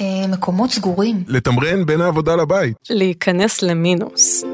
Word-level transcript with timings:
אה, 0.00 0.26
מקומות 0.28 0.70
סגורים. 0.70 1.24
לתמרן 1.28 1.86
בין 1.86 2.00
העבודה 2.00 2.36
לבית. 2.36 2.76
להיכנס 2.90 3.62
למינוס. 3.62 4.44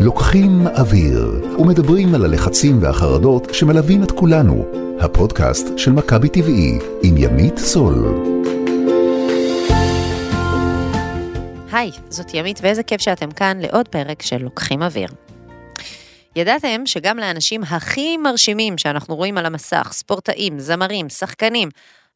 לוקחים 0.00 0.66
אוויר 0.66 1.44
ומדברים 1.58 2.14
על 2.14 2.24
הלחצים 2.24 2.82
והחרדות 2.82 3.54
שמלווים 3.54 4.02
את 4.02 4.10
כולנו. 4.10 4.64
הפודקאסט 5.00 5.66
של 5.76 5.92
מכבי 5.92 6.28
טבעי 6.28 6.78
עם 7.02 7.16
ימית 7.16 7.58
סול. 7.58 7.94
היי, 11.72 11.90
זאת 12.08 12.34
ימית 12.34 12.60
ואיזה 12.62 12.82
כיף 12.82 13.00
שאתם 13.00 13.30
כאן 13.30 13.58
לעוד 13.60 13.88
פרק 13.88 14.22
של 14.22 14.42
לוקחים 14.42 14.82
אוויר. 14.82 15.08
ידעתם 16.36 16.82
שגם 16.86 17.18
לאנשים 17.18 17.62
הכי 17.62 18.16
מרשימים 18.16 18.78
שאנחנו 18.78 19.16
רואים 19.16 19.38
על 19.38 19.46
המסך, 19.46 19.88
ספורטאים, 19.92 20.58
זמרים, 20.58 21.08
שחקנים, 21.08 21.68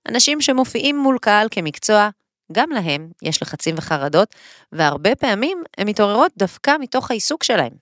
אנשים 0.08 0.40
שמופיעים 0.40 0.98
מול 0.98 1.18
קהל 1.20 1.48
כמקצוע, 1.50 2.08
גם 2.52 2.70
להם 2.70 3.10
יש 3.22 3.42
לחצים 3.42 3.74
וחרדות, 3.78 4.34
והרבה 4.72 5.14
פעמים 5.14 5.62
הן 5.78 5.88
מתעוררות 5.88 6.32
דווקא 6.36 6.76
מתוך 6.80 7.10
העיסוק 7.10 7.44
שלהם. 7.44 7.72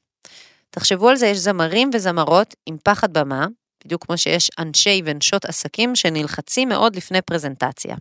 תחשבו 0.71 1.09
על 1.09 1.17
זה, 1.17 1.27
יש 1.27 1.39
זמרים 1.39 1.91
וזמרות 1.95 2.55
עם 2.67 2.77
פחד 2.85 3.13
במה, 3.13 3.47
בדיוק 3.85 4.07
כמו 4.07 4.19
שיש 4.19 4.51
אנשי 4.59 5.03
ונשות 5.05 5.45
עסקים 5.45 5.97
שנלחצים 5.97 6.69
מאוד 6.69 6.97
לפני 6.97 7.23
פרזנטציה. 7.23 7.97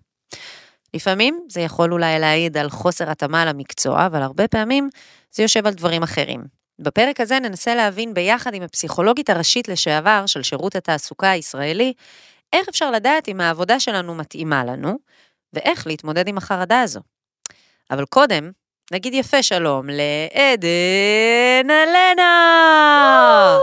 לפעמים 0.94 1.46
זה 1.50 1.62
יכול 1.62 1.94
אולי 1.94 2.20
להעיד 2.20 2.58
על 2.58 2.70
חוסר 2.70 3.12
התאמה 3.12 3.46
למקצוע, 3.46 4.06
אבל 4.06 4.22
הרבה 4.22 4.48
פעמים 4.48 4.90
זה 5.32 5.44
יושב 5.44 5.68
על 5.68 5.74
דברים 5.74 6.04
אחרים. 6.04 6.42
בפרק 6.80 7.22
הזה 7.22 7.40
ננסה 7.40 7.76
להבין 7.76 8.14
ביחד 8.14 8.54
עם 8.54 8.64
הפסיכולוגית 8.64 9.30
הראשית 9.30 9.68
לשעבר 9.68 10.24
של 10.26 10.44
שירות 10.44 10.76
התעסוקה 10.76 11.30
הישראלי, 11.30 11.94
איך 12.54 12.68
אפשר 12.70 12.92
לדעת 12.92 13.28
אם 13.28 13.42
העבודה 13.42 13.80
שלנו 13.80 14.16
מתאימה 14.16 14.64
לנו, 14.64 15.00
ואיך 15.54 15.88
להתמודד 15.88 16.28
עם 16.28 16.38
החרדה 16.38 16.82
הזו. 16.82 17.00
אבל 17.92 18.06
קודם, 18.06 18.52
נגיד 18.92 19.14
יפה 19.14 19.44
שלום 19.44 19.90
לעדן 19.90 21.70
אלנה! 21.70 23.58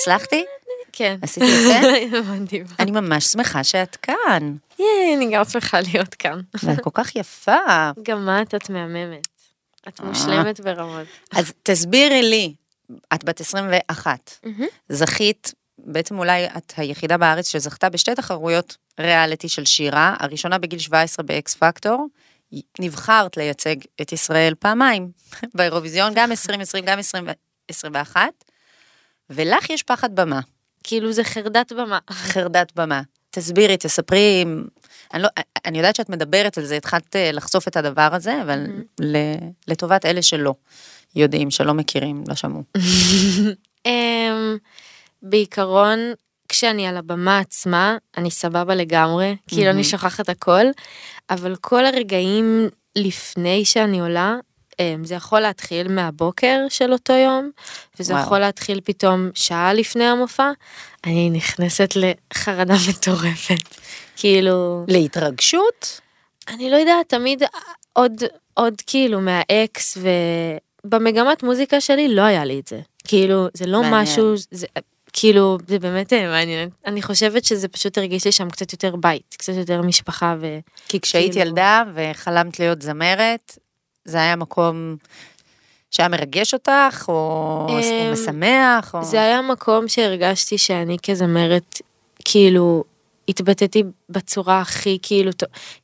הצלחתי? 0.00 0.44
כן. 0.92 1.18
עשיתי 1.22 1.46
יפה? 1.46 1.86
הבנתי. 2.18 2.62
אני 2.78 2.90
ממש 2.90 3.24
שמחה 3.24 3.64
שאת 3.64 3.96
כאן, 3.96 4.56
ייי, 4.78 5.16
אני 5.16 5.30
גם 5.34 5.44
שמחה 5.44 5.80
להיות 5.80 6.14
כאן. 6.14 6.40
ואת 6.62 6.80
כל 6.80 6.90
כך 6.94 7.16
יפה. 7.16 7.90
גם 8.02 8.28
את, 8.42 8.54
את 8.54 8.70
מהממת. 8.70 9.28
את 9.88 10.00
אה. 10.00 10.06
מושלמת 10.06 10.60
ברמות. 10.60 11.06
אז 11.32 11.52
תסבירי 11.62 12.22
לי, 12.22 12.54
את 13.14 13.24
בת 13.24 13.40
21, 13.40 14.38
מהמם. 14.44 14.66
זכית, 14.88 15.52
בעצם 15.78 16.18
אולי 16.18 16.46
את 16.46 16.72
היחידה 16.76 17.16
בארץ 17.16 17.48
שזכתה 17.48 17.88
בשתי 17.88 18.14
תחרויות 18.14 18.76
ריאליטי 19.00 19.48
של 19.48 19.64
שירה, 19.64 20.16
הראשונה 20.18 20.58
בגיל 20.58 20.78
17 20.78 21.24
באקס 21.24 21.54
פקטור, 21.54 22.06
נבחרת 22.80 23.36
לייצג 23.36 23.76
את 24.00 24.12
ישראל 24.12 24.54
פעמיים 24.58 25.10
באירוויזיון, 25.54 26.12
גם 26.14 26.30
2020, 26.30 26.84
גם 26.84 26.98
2021, 26.98 28.20
ולך 29.30 29.70
יש 29.70 29.82
פחד 29.82 30.14
במה, 30.14 30.40
כאילו 30.84 31.12
זה 31.12 31.24
חרדת 31.24 31.72
במה. 31.72 31.98
חרדת 32.10 32.72
במה. 32.76 33.02
תסבירי, 33.30 33.76
תספרי, 33.76 34.44
אני, 35.14 35.22
לא, 35.22 35.28
אני 35.64 35.78
יודעת 35.78 35.96
שאת 35.96 36.08
מדברת 36.08 36.58
על 36.58 36.64
זה, 36.64 36.76
התחלת 36.76 37.16
אה, 37.16 37.32
לחשוף 37.32 37.68
את 37.68 37.76
הדבר 37.76 38.08
הזה, 38.12 38.42
אבל 38.42 38.66
ל- 39.00 39.36
לטובת 39.68 40.06
אלה 40.06 40.22
שלא 40.22 40.54
יודעים, 41.16 41.50
שלא 41.50 41.74
מכירים, 41.74 42.24
לא 42.28 42.34
שמעו. 42.34 42.62
בעיקרון, 45.22 45.98
כשאני 46.48 46.86
על 46.86 46.96
הבמה 46.96 47.38
עצמה, 47.38 47.96
אני 48.16 48.30
סבבה 48.30 48.74
לגמרי, 48.74 49.36
כאילו 49.46 49.70
אני 49.70 49.84
שוכחת 49.84 50.28
הכל, 50.28 50.64
אבל 51.30 51.56
כל 51.56 51.86
הרגעים 51.86 52.68
לפני 52.96 53.64
שאני 53.64 54.00
עולה, 54.00 54.36
אמ, 54.80 55.04
זה 55.04 55.14
יכול 55.14 55.40
להתחיל 55.40 55.88
מהבוקר 55.88 56.58
של 56.68 56.92
אותו 56.92 57.12
יום, 57.12 57.50
וזה 58.00 58.12
וואו. 58.12 58.24
יכול 58.24 58.38
להתחיל 58.38 58.80
פתאום 58.84 59.30
שעה 59.34 59.72
לפני 59.72 60.04
המופע, 60.04 60.50
אני 61.04 61.30
נכנסת 61.30 61.90
לחרדה 61.96 62.74
מטורפת. 62.88 63.76
כאילו, 64.16 64.84
להתרגשות? 64.88 66.00
אני 66.48 66.70
לא 66.70 66.76
יודעת, 66.76 67.08
תמיד 67.08 67.42
עוד, 67.92 68.12
עוד 68.54 68.74
כאילו 68.86 69.20
מהאקס, 69.20 69.98
ובמגמת 70.84 71.42
מוזיקה 71.42 71.80
שלי 71.80 72.14
לא 72.14 72.22
היה 72.22 72.44
לי 72.44 72.60
את 72.60 72.66
זה. 72.66 72.80
כאילו, 73.04 73.46
זה 73.54 73.66
לא 73.66 73.80
מעניין. 73.82 74.02
משהו, 74.02 74.34
זה, 74.50 74.66
כאילו, 75.12 75.58
זה 75.66 75.78
באמת 75.78 76.12
אה, 76.12 76.28
מעניין. 76.28 76.68
אני 76.86 77.02
חושבת 77.02 77.44
שזה 77.44 77.68
פשוט 77.68 77.98
הרגיש 77.98 78.24
לי 78.24 78.32
שם 78.32 78.50
קצת 78.50 78.72
יותר 78.72 78.96
בית, 78.96 79.34
קצת 79.38 79.52
יותר 79.52 79.82
משפחה 79.82 80.36
ו... 80.40 80.58
כי 80.88 81.00
כשהיית 81.00 81.32
כאילו- 81.32 81.46
ילדה 81.46 81.82
וחלמת 81.94 82.58
להיות 82.58 82.82
זמרת, 82.82 83.58
זה 84.04 84.18
היה 84.18 84.36
מקום 84.36 84.96
שהיה 85.90 86.08
מרגש 86.08 86.54
אותך, 86.54 87.04
או, 87.08 87.66
אמ, 87.70 88.12
משמח, 88.12 88.94
או... 88.94 89.04
זה 89.04 89.22
היה 89.22 89.42
מקום 89.42 89.88
שהרגשתי 89.88 90.58
שאני 90.58 90.96
כזמרת, 91.02 91.80
כאילו, 92.24 92.84
התבטאתי 93.28 93.82
בצורה 94.08 94.60
הכי 94.60 94.98
כאילו, 95.02 95.30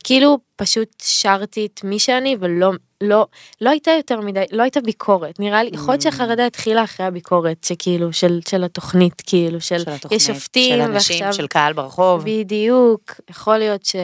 כאילו 0.05 0.39
פשוט 0.57 0.89
שרתי 1.03 1.67
את 1.67 1.85
מי 1.85 1.99
שאני 1.99 2.37
ולא, 2.41 2.73
לא, 3.01 3.27
לא 3.61 3.71
הייתה 3.71 3.91
יותר 3.91 4.21
מדי, 4.21 4.45
לא 4.53 4.63
הייתה 4.63 4.81
ביקורת, 4.81 5.41
נראה 5.41 5.63
לי, 5.63 5.71
יכול 5.73 5.95
להיות 5.95 6.01
Mm. 6.01 6.05
שהחרדה 6.05 6.47
התחילה 6.47 6.85
אחרי 6.85 7.07
הביקורת, 7.07 7.65
שכאילו, 7.65 8.13
של, 8.13 8.41
של 8.49 8.65
התוכנית, 8.65 9.23
כאילו, 9.27 9.61
של, 9.61 9.79
של 9.79 9.91
התוכנית, 9.91 10.21
יש 10.21 10.27
שופטים, 10.27 10.75
של 10.75 10.81
אנשים, 10.81 11.25
ועכשיו, 11.25 11.33
של 11.33 11.47
קהל 11.47 11.73
ברחוב. 11.73 12.25
בדיוק, 12.25 13.21
יכול 13.31 13.59
להיות 13.59 13.85
ש... 13.85 13.97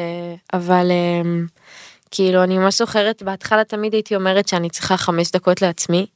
אבל 0.53 0.91
אמ, 0.91 1.47
כאילו 2.10 2.43
אני 2.43 2.59
ממש 2.59 2.78
זוכרת 2.78 3.22
בהתחלה 3.22 3.65
תמיד 3.65 3.93
הייתי 3.93 4.16
אומרת 4.16 4.49
שאני 4.49 4.71
צריכה 4.71 4.97
חמש 4.97 5.31
דקות 5.31 5.62
לעצמי, 5.62 6.06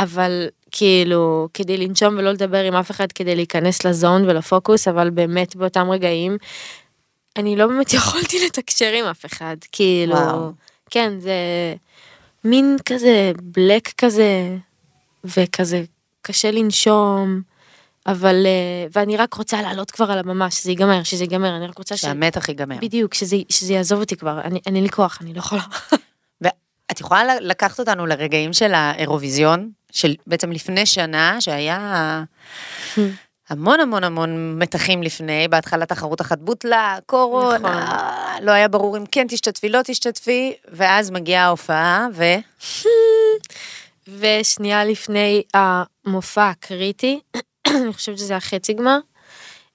אבל 0.00 0.48
כאילו 0.70 1.48
כדי 1.54 1.76
לנשום 1.76 2.14
ולא 2.18 2.30
לדבר 2.30 2.62
עם 2.62 2.74
אף 2.74 2.90
אחד 2.90 3.12
כדי 3.12 3.36
להיכנס 3.36 3.84
לזון 3.84 4.28
ולפוקוס, 4.28 4.88
אבל 4.88 5.10
באמת 5.10 5.56
באותם 5.56 5.90
רגעים 5.90 6.36
אני 7.36 7.56
לא 7.56 7.66
באמת 7.66 7.94
יכולתי 7.98 8.46
לתקשר 8.46 8.92
עם 8.92 9.04
אף 9.04 9.26
אחד, 9.26 9.56
כאילו, 9.72 10.14
וואו. 10.14 10.50
כן 10.90 11.12
זה 11.18 11.34
מין 12.44 12.76
כזה 12.84 13.32
בלק 13.42 13.88
כזה 13.98 14.56
וכזה 15.24 15.82
קשה 16.22 16.50
לנשום. 16.50 17.42
אבל 18.06 18.46
אה, 18.46 18.86
ואני 18.92 19.16
רק 19.16 19.34
רוצה 19.34 19.62
לעלות 19.62 19.90
כבר 19.90 20.10
על 20.10 20.18
הבמה 20.18 20.50
שזה 20.50 20.70
ייגמר 20.70 21.02
שזה 21.02 21.24
ייגמר 21.24 21.56
אני 21.56 21.66
רק 21.66 21.78
רוצה 21.78 21.96
ש... 21.96 22.00
שהמתח 22.00 22.48
ייגמר. 22.48 22.76
בדיוק 22.80 23.14
שזה 23.14 23.36
שזה 23.48 23.72
יעזוב 23.72 24.00
אותי 24.00 24.16
כבר 24.16 24.40
אני 24.40 24.60
אני 24.66 24.76
אין 24.76 24.82
לי 24.82 24.90
כוח 24.90 25.18
אני 25.20 25.34
לא 25.34 25.38
יכולה. 25.38 25.62
את 26.92 27.00
יכולה 27.00 27.40
לקחת 27.40 27.80
אותנו 27.80 28.06
לרגעים 28.06 28.52
של 28.52 28.74
האירוויזיון, 28.74 29.70
של 29.92 30.14
בעצם 30.26 30.52
לפני 30.52 30.86
שנה, 30.86 31.40
שהיה 31.40 32.22
המון 33.50 33.80
המון 33.80 34.04
המון 34.04 34.58
מתחים 34.58 35.02
לפני, 35.02 35.48
בהתחלה 35.48 35.86
תחרות 35.86 36.20
אחת 36.20 36.38
בוטלה, 36.38 36.98
קורונה, 37.06 38.12
לא 38.42 38.50
היה 38.50 38.68
ברור 38.68 38.96
אם 38.96 39.04
כן 39.06 39.26
תשתתפי, 39.28 39.68
לא 39.68 39.80
תשתתפי, 39.84 40.52
ואז 40.68 41.10
מגיעה 41.10 41.44
ההופעה, 41.44 42.06
ו... 42.14 42.24
ושנייה 44.08 44.84
לפני 44.84 45.42
המופע 45.54 46.48
הקריטי 46.48 47.20
אני 47.66 47.92
חושבת 47.92 48.18
שזה 48.18 48.36
החצי 48.36 48.72
גמר 48.72 48.98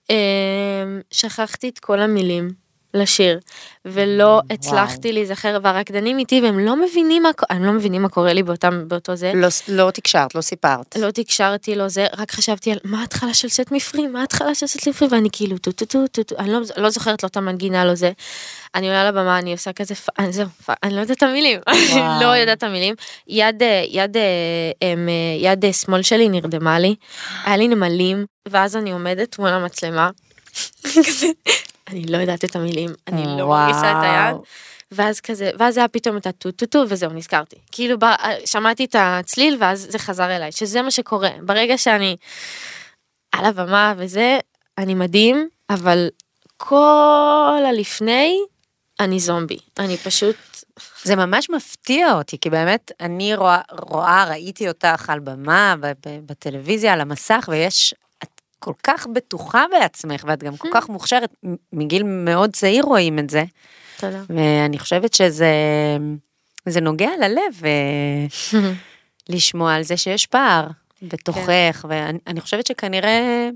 אמ, 0.09 0.15
שכחתי 1.11 1.69
את 1.69 1.79
כל 1.79 1.99
המילים 1.99 2.66
לשיר 2.97 3.39
ולא 3.85 4.41
הצלחתי 4.49 5.11
להיזכר 5.11 5.57
והרקדנים 5.63 6.19
איתי 6.19 6.41
והם 6.41 6.59
לא 6.59 6.75
מבינים 6.75 7.23
מה 7.23 7.29
הם 7.49 7.63
לא 7.63 7.71
מבינים 7.71 8.01
מה 8.01 8.09
קורה 8.09 8.33
לי 8.33 8.43
באותם 8.43 8.87
באותו 8.87 9.15
זה. 9.15 9.31
לא, 9.35 9.47
לא 9.67 9.91
תקשרת, 9.91 10.35
לא 10.35 10.41
סיפרת. 10.41 10.95
לא 10.97 11.11
תקשרתי 11.11 11.75
לו 11.75 11.89
זה 11.89 12.07
רק 12.17 12.31
חשבתי 12.31 12.71
על 12.71 12.77
מה 12.83 12.99
ההתחלה 13.01 13.33
של 13.33 13.49
Set 13.49 13.71
Me 13.71 13.83
Free 13.83 14.07
מה 14.07 14.21
ההתחלה 14.21 14.55
של 14.55 14.67
Set 14.67 14.87
Me 14.87 14.94
Free 14.94 15.07
ואני 15.11 15.29
כאילו 15.31 15.57
טו 15.57 15.71
טו 15.71 15.85
טו 15.85 16.07
טו 16.07 16.23
טו 16.23 16.35
אני 16.39 16.51
לא, 16.53 16.59
לא 16.77 16.89
זוכרת 16.89 17.23
לו 17.23 17.29
את 17.29 17.37
המנגינה 17.37 17.85
לא 17.85 17.95
זה. 17.95 18.11
אני 18.75 18.87
עולה 18.87 19.07
לבמה 19.11 19.39
אני 19.39 19.51
עושה 19.51 19.73
כזה 19.73 19.95
פ- 19.95 20.19
אני, 20.19 20.31
זהו, 20.33 20.47
פ- 20.65 20.69
אני 20.83 20.95
לא 20.95 20.99
יודעת 21.01 21.17
את 21.17 21.23
המילים. 21.23 21.59
לא 22.21 22.35
יודעת 22.35 22.57
את 22.57 22.63
המילים 22.63 22.95
יד 23.27 23.63
אה, 23.63 23.83
יד 23.89 24.17
אה, 24.17 24.23
אמ, 24.81 25.09
אה, 25.09 25.13
יד 25.51 25.73
שמאל 25.73 26.01
שלי 26.01 26.29
נרדמה 26.29 26.79
לי 26.79 26.95
היה 27.45 27.57
לי 27.57 27.67
נמלים 27.67 28.25
ואז 28.47 28.75
אני 28.75 28.91
עומדת 28.91 29.39
מול 29.39 29.49
המצלמה. 29.49 30.09
כזה, 31.07 31.27
אני 31.87 32.03
לא 32.05 32.17
יודעת 32.17 32.45
את 32.45 32.55
המילים 32.55 32.89
אני 33.07 33.25
לא 33.37 33.47
מרגישה 33.47 33.91
את 33.91 33.97
היד. 34.01 34.35
ואז 34.91 35.19
כזה, 35.19 35.51
ואז 35.59 35.77
היה 35.77 35.87
פתאום 35.87 36.17
את 36.17 36.27
הטו 36.27 36.51
טו 36.51 36.65
טו 36.65 36.83
וזהו 36.89 37.13
נזכרתי. 37.13 37.55
כאילו 37.71 37.99
ב, 37.99 38.05
שמעתי 38.45 38.85
את 38.85 38.95
הצליל 38.99 39.57
ואז 39.59 39.87
זה 39.89 39.99
חזר 39.99 40.35
אליי, 40.35 40.51
שזה 40.51 40.81
מה 40.81 40.91
שקורה. 40.91 41.29
ברגע 41.41 41.77
שאני 41.77 42.15
על 43.31 43.45
הבמה 43.45 43.93
וזה, 43.97 44.39
אני 44.77 44.93
מדהים, 44.93 45.49
אבל 45.69 46.07
כל 46.57 47.63
הלפני, 47.67 48.39
אני 48.99 49.19
זומבי. 49.19 49.57
אני 49.79 49.97
פשוט, 49.97 50.35
זה 51.03 51.15
ממש 51.15 51.49
מפתיע 51.49 52.13
אותי, 52.13 52.37
כי 52.41 52.49
באמת 52.49 52.91
אני 52.99 53.35
רואה, 53.35 53.61
רואה 53.71 54.25
ראיתי 54.29 54.67
אותך 54.67 55.09
על 55.09 55.19
במה, 55.19 55.75
בטלוויזיה, 56.25 56.93
על 56.93 57.01
המסך, 57.01 57.49
ויש, 57.51 57.93
כל 58.59 58.73
כך 58.83 59.07
בטוחה 59.07 59.65
בעצמך, 59.71 60.23
ואת 60.27 60.43
גם 60.43 60.57
כל 60.57 60.69
כך 60.73 60.89
מוכשרת, 60.89 61.35
מגיל 61.73 62.03
מאוד 62.03 62.53
צעיר 62.53 62.83
רואים 62.83 63.19
את 63.19 63.29
זה, 63.29 63.43
תודה. 63.99 64.23
ואני 64.29 64.79
חושבת 64.79 65.13
שזה 65.13 65.53
זה 66.65 66.81
נוגע 66.81 67.09
ללב 67.19 67.65
אה, 67.65 68.59
לשמוע 69.29 69.73
על 69.73 69.83
זה 69.83 69.97
שיש 69.97 70.25
פער 70.25 70.67
בתוכך, 71.01 71.85
ואני 71.89 72.19
אני 72.27 72.41
חושבת 72.41 72.67
שכנראה 72.67 73.49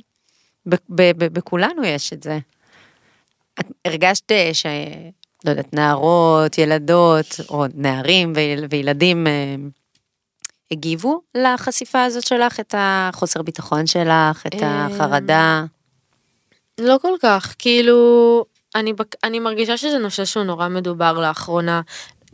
ב, 0.65 0.75
ב, 0.89 1.01
ב, 1.17 1.33
בכולנו 1.33 1.83
יש 1.83 2.13
את 2.13 2.23
זה. 2.23 2.39
את 3.59 3.65
הרגשת 3.85 4.31
אה, 4.31 4.49
ש... 4.53 4.65
לא 5.45 5.49
יודעת, 5.49 5.73
נערות, 5.73 6.57
ילדות, 6.57 7.39
או 7.49 7.65
נערים 7.73 8.33
ויל, 8.35 8.65
וילדים 8.69 9.27
אה, 9.27 9.55
הגיבו 10.71 11.21
לחשיפה 11.35 12.03
הזאת 12.03 12.27
שלך, 12.27 12.59
את 12.59 12.75
החוסר 12.77 13.41
ביטחון 13.41 13.87
שלך, 13.87 14.47
את 14.47 14.55
אמ, 14.55 14.63
החרדה? 14.63 15.65
לא 16.79 16.97
כל 17.01 17.13
כך, 17.21 17.55
כאילו, 17.59 18.45
אני, 18.75 18.93
אני 19.23 19.39
מרגישה 19.39 19.77
שזה 19.77 19.97
נושא 19.97 20.25
שהוא 20.25 20.43
נורא 20.43 20.67
מדובר 20.67 21.13
לאחרונה, 21.13 21.81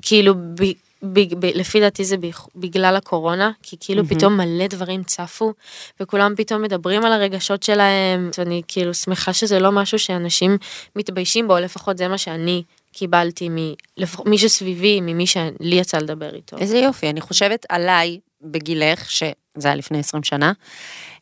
כאילו, 0.02 0.34
ב, 0.36 0.64
ב, 1.04 1.20
ב, 1.40 1.46
לפי 1.56 1.80
דעתי 1.80 2.06
זה 2.06 2.18
בכ- 2.18 2.48
בגלל 2.56 2.96
הקורונה, 2.96 3.52
כי 3.64 3.76
כאילו 3.80 4.04
מהמם. 4.04 4.16
פתאום 4.16 4.38
מלא 4.38 4.68
דברים 4.68 5.04
צפו, 5.04 5.54
וכולם 6.00 6.34
פתאום 6.38 6.62
מדברים 6.62 7.06
על 7.06 7.14
הרגשות 7.14 7.64
שלהם, 7.64 8.30
ואני 8.38 8.62
כאילו 8.68 8.94
שמחה 8.94 9.34
שזה 9.34 9.60
לא 9.60 9.72
משהו 9.72 10.00
שאנשים 10.00 10.58
מתביישים 10.96 11.48
בו, 11.48 11.58
לפחות 11.58 11.98
זה 11.98 12.08
מה 12.08 12.18
שאני 12.18 12.64
קיבלתי 12.92 13.50
ממי 13.50 14.38
שסביבי, 14.38 15.02
ממי 15.02 15.28
שלי 15.28 15.76
יצא 15.76 15.98
לדבר 15.98 16.36
איתו. 16.36 16.58
איזה 16.58 16.78
יופי, 16.78 17.10
אני 17.10 17.22
חושבת 17.22 17.66
עליי 17.70 18.20
בגילך, 18.42 19.12
שזה 19.12 19.28
היה 19.64 19.76
לפני 19.76 20.00
20 20.00 20.24
שנה, 20.24 20.52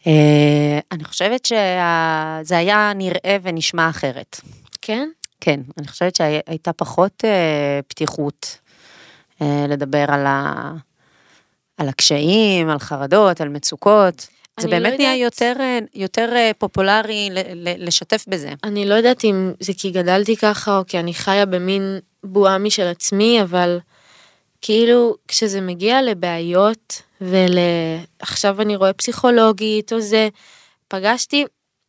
אה, 0.08 0.80
אני 0.92 1.04
חושבת 1.04 1.46
שזה 1.46 2.58
היה 2.58 2.92
נראה 2.96 3.38
ונשמע 3.42 3.90
אחרת. 3.90 4.42
כן? 4.82 5.10
כן, 5.42 5.60
אני 5.78 5.88
חושבת 5.88 6.16
שהייתה 6.16 6.74
פחות 6.74 7.26
אה, 7.26 7.80
פתיחות 7.88 8.58
אה, 9.42 9.66
לדבר 9.70 10.06
על, 10.08 10.26
ה, 10.26 10.72
על 11.78 11.90
הקשיים, 11.90 12.70
על 12.70 12.80
חרדות, 12.80 13.42
על 13.42 13.50
מצוקות. 13.50 14.28
זה 14.60 14.68
אני 14.68 14.72
באמת 14.80 14.92
לא 14.92 14.98
נהיה 14.98 15.16
יודעת. 15.16 15.42
יותר, 15.42 15.54
יותר 15.94 16.52
פופולרי 16.58 17.30
לשתף 17.56 18.26
בזה. 18.28 18.54
אני 18.64 18.86
לא 18.86 18.94
יודעת 18.94 19.24
אם 19.24 19.52
זה 19.60 19.74
כי 19.78 19.92
גדלתי 19.92 20.36
ככה 20.36 20.78
או 20.78 20.84
כי 20.88 21.00
אני 21.00 21.14
חיה 21.14 21.46
במין 21.46 22.00
בועה 22.24 22.58
משל 22.58 22.88
עצמי, 22.88 23.42
אבל 23.42 23.80
כאילו 24.66 25.16
כשזה 25.28 25.62
מגיע 25.62 26.02
לבעיות 26.02 27.02
ועכשיו 27.22 28.62
אני 28.62 28.76
רואה 28.76 28.94
פסיכולוגית 28.94 29.94
או 29.94 30.00
זה, 30.02 30.30
פגשתי, 30.88 31.46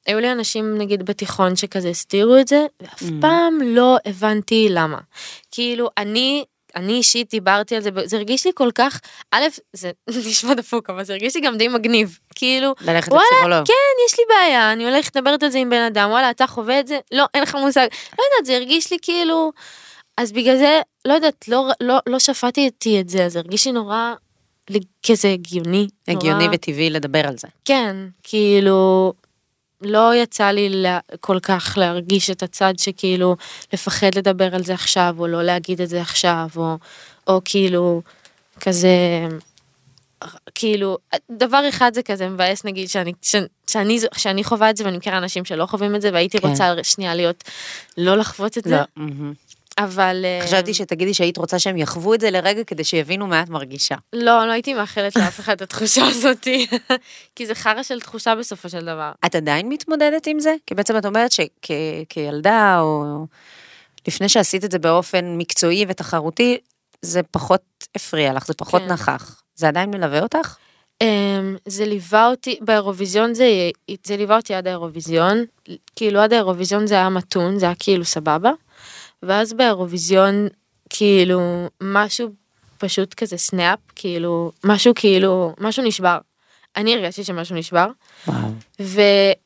היו 0.06 0.20
לי 0.20 0.32
אנשים 0.32 0.78
נגיד 0.78 1.02
בתיכון 1.06 1.56
שכזה 1.56 1.88
הסתירו 1.88 2.36
את 2.36 2.48
זה, 2.48 2.66
ואף 2.82 3.02
Mm. 3.02 3.12
פעם 3.20 3.58
לא 3.64 3.96
הבנתי 4.06 4.66
למה. 4.70 4.98
כאילו 5.50 5.88
אני 5.98 6.44
אני 6.76 6.92
אישית 6.92 7.30
דיברתי 7.30 7.76
על 7.76 7.82
זה, 7.82 7.90
זה 8.04 8.16
הרגיש 8.16 8.46
לי 8.46 8.52
כל 8.54 8.70
כך, 8.74 9.00
א', 9.32 9.44
זה 9.72 9.90
נשמע 10.30 10.54
דפוק, 10.54 10.90
אבל 10.90 11.04
זה 11.04 11.12
הרגיש 11.12 11.34
לי 11.36 11.40
גם 11.42 11.56
די 11.56 11.68
מגניב. 11.68 12.18
כאילו, 12.34 12.74
ללכת 12.80 13.12
וואלה, 13.12 13.24
לפסיכולוג. 13.32 13.66
כן, 13.66 13.72
יש 14.06 14.18
לי 14.18 14.24
בעיה, 14.28 14.72
אני 14.72 14.84
הולכת 14.84 15.16
לדברת 15.16 15.42
על 15.42 15.50
זה 15.50 15.58
עם 15.58 15.70
בן 15.70 15.82
אדם, 15.82 16.10
וואלה, 16.10 16.30
אתה 16.30 16.46
חווה 16.46 16.80
את 16.80 16.86
זה? 16.86 16.98
לא, 17.12 17.24
אין 17.34 17.42
לך 17.42 17.54
מושג. 17.54 17.86
לא 18.18 18.24
יודעת, 18.24 18.46
זה 18.46 18.56
הרגיש 18.56 18.90
לי 18.90 18.98
כאילו... 19.02 19.52
אז 20.16 20.32
בגלל 20.32 20.56
זה, 20.56 20.80
לא 21.04 21.12
יודעת, 21.12 21.48
לא, 21.48 21.70
לא, 21.80 21.98
לא 22.06 22.18
שפטתי 22.18 23.00
את 23.00 23.08
זה, 23.08 23.28
זה 23.28 23.38
הרגיש 23.38 23.66
לי 23.66 23.72
נורא 23.72 24.14
כזה 25.06 25.28
הגיוני. 25.28 25.88
הגיוני 26.08 26.44
נורא, 26.44 26.54
וטבעי 26.54 26.90
לדבר 26.90 27.26
על 27.26 27.38
זה. 27.38 27.48
כן, 27.64 27.96
כאילו, 28.22 29.12
לא 29.80 30.14
יצא 30.14 30.50
לי 30.50 30.68
לה, 30.68 30.98
כל 31.20 31.40
כך 31.40 31.74
להרגיש 31.80 32.30
את 32.30 32.42
הצד 32.42 32.74
שכאילו, 32.78 33.36
לפחד 33.72 34.14
לדבר 34.14 34.54
על 34.54 34.64
זה 34.64 34.74
עכשיו, 34.74 35.14
או 35.18 35.26
לא 35.26 35.42
להגיד 35.42 35.80
את 35.80 35.88
זה 35.88 36.00
עכשיו, 36.00 36.48
או, 36.56 36.76
או 37.26 37.40
כאילו, 37.44 38.02
כזה... 38.60 38.88
כאילו 40.54 40.98
דבר 41.30 41.68
אחד 41.68 41.94
זה 41.94 42.02
כזה 42.02 42.28
מבאס 42.28 42.64
נגיד 42.64 42.88
שאני 42.88 43.12
ש, 43.22 43.36
שאני 43.66 43.98
שאני 44.16 44.44
חווה 44.44 44.70
את 44.70 44.76
זה 44.76 44.84
ואני 44.84 44.96
מכירה 44.96 45.18
אנשים 45.18 45.44
שלא 45.44 45.66
חווים 45.66 45.94
את 45.94 46.02
זה 46.02 46.10
והייתי 46.12 46.38
כן. 46.38 46.48
רוצה 46.48 46.74
שנייה 46.82 47.14
להיות 47.14 47.44
לא 47.98 48.16
לחוות 48.16 48.58
את 48.58 48.64
זה 48.64 48.76
לא. 48.96 49.04
אבל 49.78 50.24
אה, 50.24 50.46
חשבתי 50.46 50.74
שתגידי 50.74 51.14
שהיית 51.14 51.36
רוצה 51.36 51.58
שהם 51.58 51.76
יחוו 51.76 52.14
את 52.14 52.20
זה 52.20 52.30
לרגע 52.30 52.64
כדי 52.64 52.84
שיבינו 52.84 53.26
מה 53.26 53.42
את 53.42 53.48
מרגישה. 53.48 53.94
לא 54.12 54.46
לא 54.46 54.52
הייתי 54.52 54.74
מאחלת 54.74 55.16
לאף 55.16 55.40
אחד 55.40 55.52
את 55.52 55.62
התחושה 55.62 56.06
הזאתי 56.06 56.66
כי 57.36 57.46
זה 57.46 57.54
חרא 57.54 57.82
של 57.82 58.00
תחושה 58.00 58.34
בסופו 58.34 58.68
של 58.68 58.80
דבר. 58.80 59.12
את 59.26 59.34
עדיין 59.34 59.68
מתמודדת 59.68 60.26
עם 60.26 60.40
זה? 60.40 60.54
כי 60.66 60.74
בעצם 60.74 60.96
את 60.96 61.06
אומרת 61.06 61.30
שכילדה, 61.32 62.80
או 62.80 63.26
לפני 64.08 64.28
שעשית 64.28 64.64
את 64.64 64.70
זה 64.70 64.78
באופן 64.78 65.34
מקצועי 65.38 65.84
ותחרותי, 65.88 66.58
זה 67.02 67.22
פחות 67.22 67.62
הפריע 67.94 68.32
לך, 68.32 68.46
זה 68.46 68.54
פחות 68.54 68.82
כן. 68.82 68.92
נכח. 68.92 69.42
זה 69.54 69.68
עדיין 69.68 69.90
מלווה 69.90 70.20
אותך? 70.20 70.56
אמ, 71.02 71.56
זה 71.66 71.86
ליווה 71.86 72.26
אותי 72.26 72.58
באירוויזיון 72.60 73.34
זה 73.34 73.70
זה 74.04 74.16
ליווה 74.16 74.36
אותי 74.36 74.54
עד 74.54 74.66
האירוויזיון 74.66 75.44
כאילו 75.96 76.20
עד 76.20 76.32
האירוויזיון 76.32 76.86
זה 76.86 76.94
היה 76.94 77.08
מתון 77.08 77.58
זה 77.58 77.66
היה 77.66 77.74
כאילו 77.78 78.04
סבבה. 78.04 78.50
ואז 79.22 79.52
באירוויזיון 79.52 80.48
כאילו 80.90 81.68
משהו 81.80 82.28
פשוט 82.78 83.14
כזה 83.14 83.36
snap 83.36 83.78
כאילו 83.94 84.52
משהו 84.64 84.94
כאילו 84.94 85.54
משהו 85.60 85.84
נשבר. 85.84 86.18
אני 86.76 86.94
הרגשתי 86.94 87.24
שמשהו 87.24 87.56
נשבר. 87.56 87.86
ואני 88.78 89.36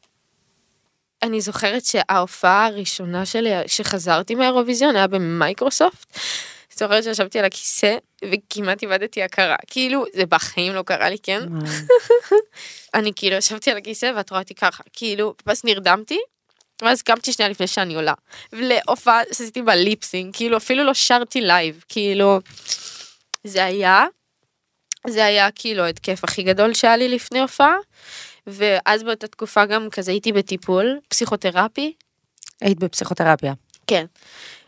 זוכרת 1.41 1.85
שההופעה 1.85 2.67
הראשונה 2.67 3.27
שלי 3.27 3.51
שחזרתי 3.67 4.35
מהאירוויזיון 4.35 4.97
היה 4.97 5.07
במייקרוסופט. 5.07 6.17
זוכרת 6.81 7.05
שישבתי 7.05 7.39
על 7.39 7.45
הכיסא 7.45 7.97
וכמעט 8.25 8.83
איבדתי 8.83 9.23
הכרה 9.23 9.57
כאילו 9.67 10.05
זה 10.15 10.27
בחיים 10.27 10.75
לא 10.75 10.83
קרה 10.83 11.11
לי 11.11 11.17
כן 11.23 11.41
אני 12.95 13.13
כאילו 13.17 13.37
ישבתי 13.37 13.71
על 13.71 13.77
הכיסא 13.77 14.13
ואת 14.17 14.31
רואה 14.31 14.43
אותי 14.43 14.55
ככה 14.55 14.83
כאילו 14.93 15.35
ואז 15.47 15.65
נרדמתי. 15.65 16.19
ואז 16.83 17.03
קמתי 17.03 17.33
שנייה 17.33 17.49
לפני 17.49 17.67
שאני 17.67 17.95
עולה 17.95 18.15
להופעה 18.53 19.21
שעשיתי 19.29 19.63
בה 19.63 19.75
lip 19.75 20.01
sync 20.01 20.37
כאילו 20.37 20.57
אפילו 20.57 20.85
לא 20.85 20.95
שרתי 20.95 21.41
live 21.41 21.85
כאילו 21.89 22.41
זה 23.45 23.65
היה 23.65 24.07
זה 25.07 25.25
היה 25.25 25.51
כאילו 25.51 25.83
ההתקף 25.83 26.25
הכי 26.25 26.43
גדול 26.43 26.75
שהיה 26.75 26.97
לי 26.97 27.09
לפני 27.09 27.41
הופעה 27.41 27.77
ואז 28.47 29.03
באותה 29.03 29.27
תקופה 29.27 29.65
גם 29.65 29.91
כזה 29.91 30.11
הייתי 30.11 30.33
בטיפול 30.33 30.99
פסיכותרפי 31.09 31.93
היית 32.61 32.79
בפסיכותרפיה. 32.79 33.53
כן. 33.87 34.07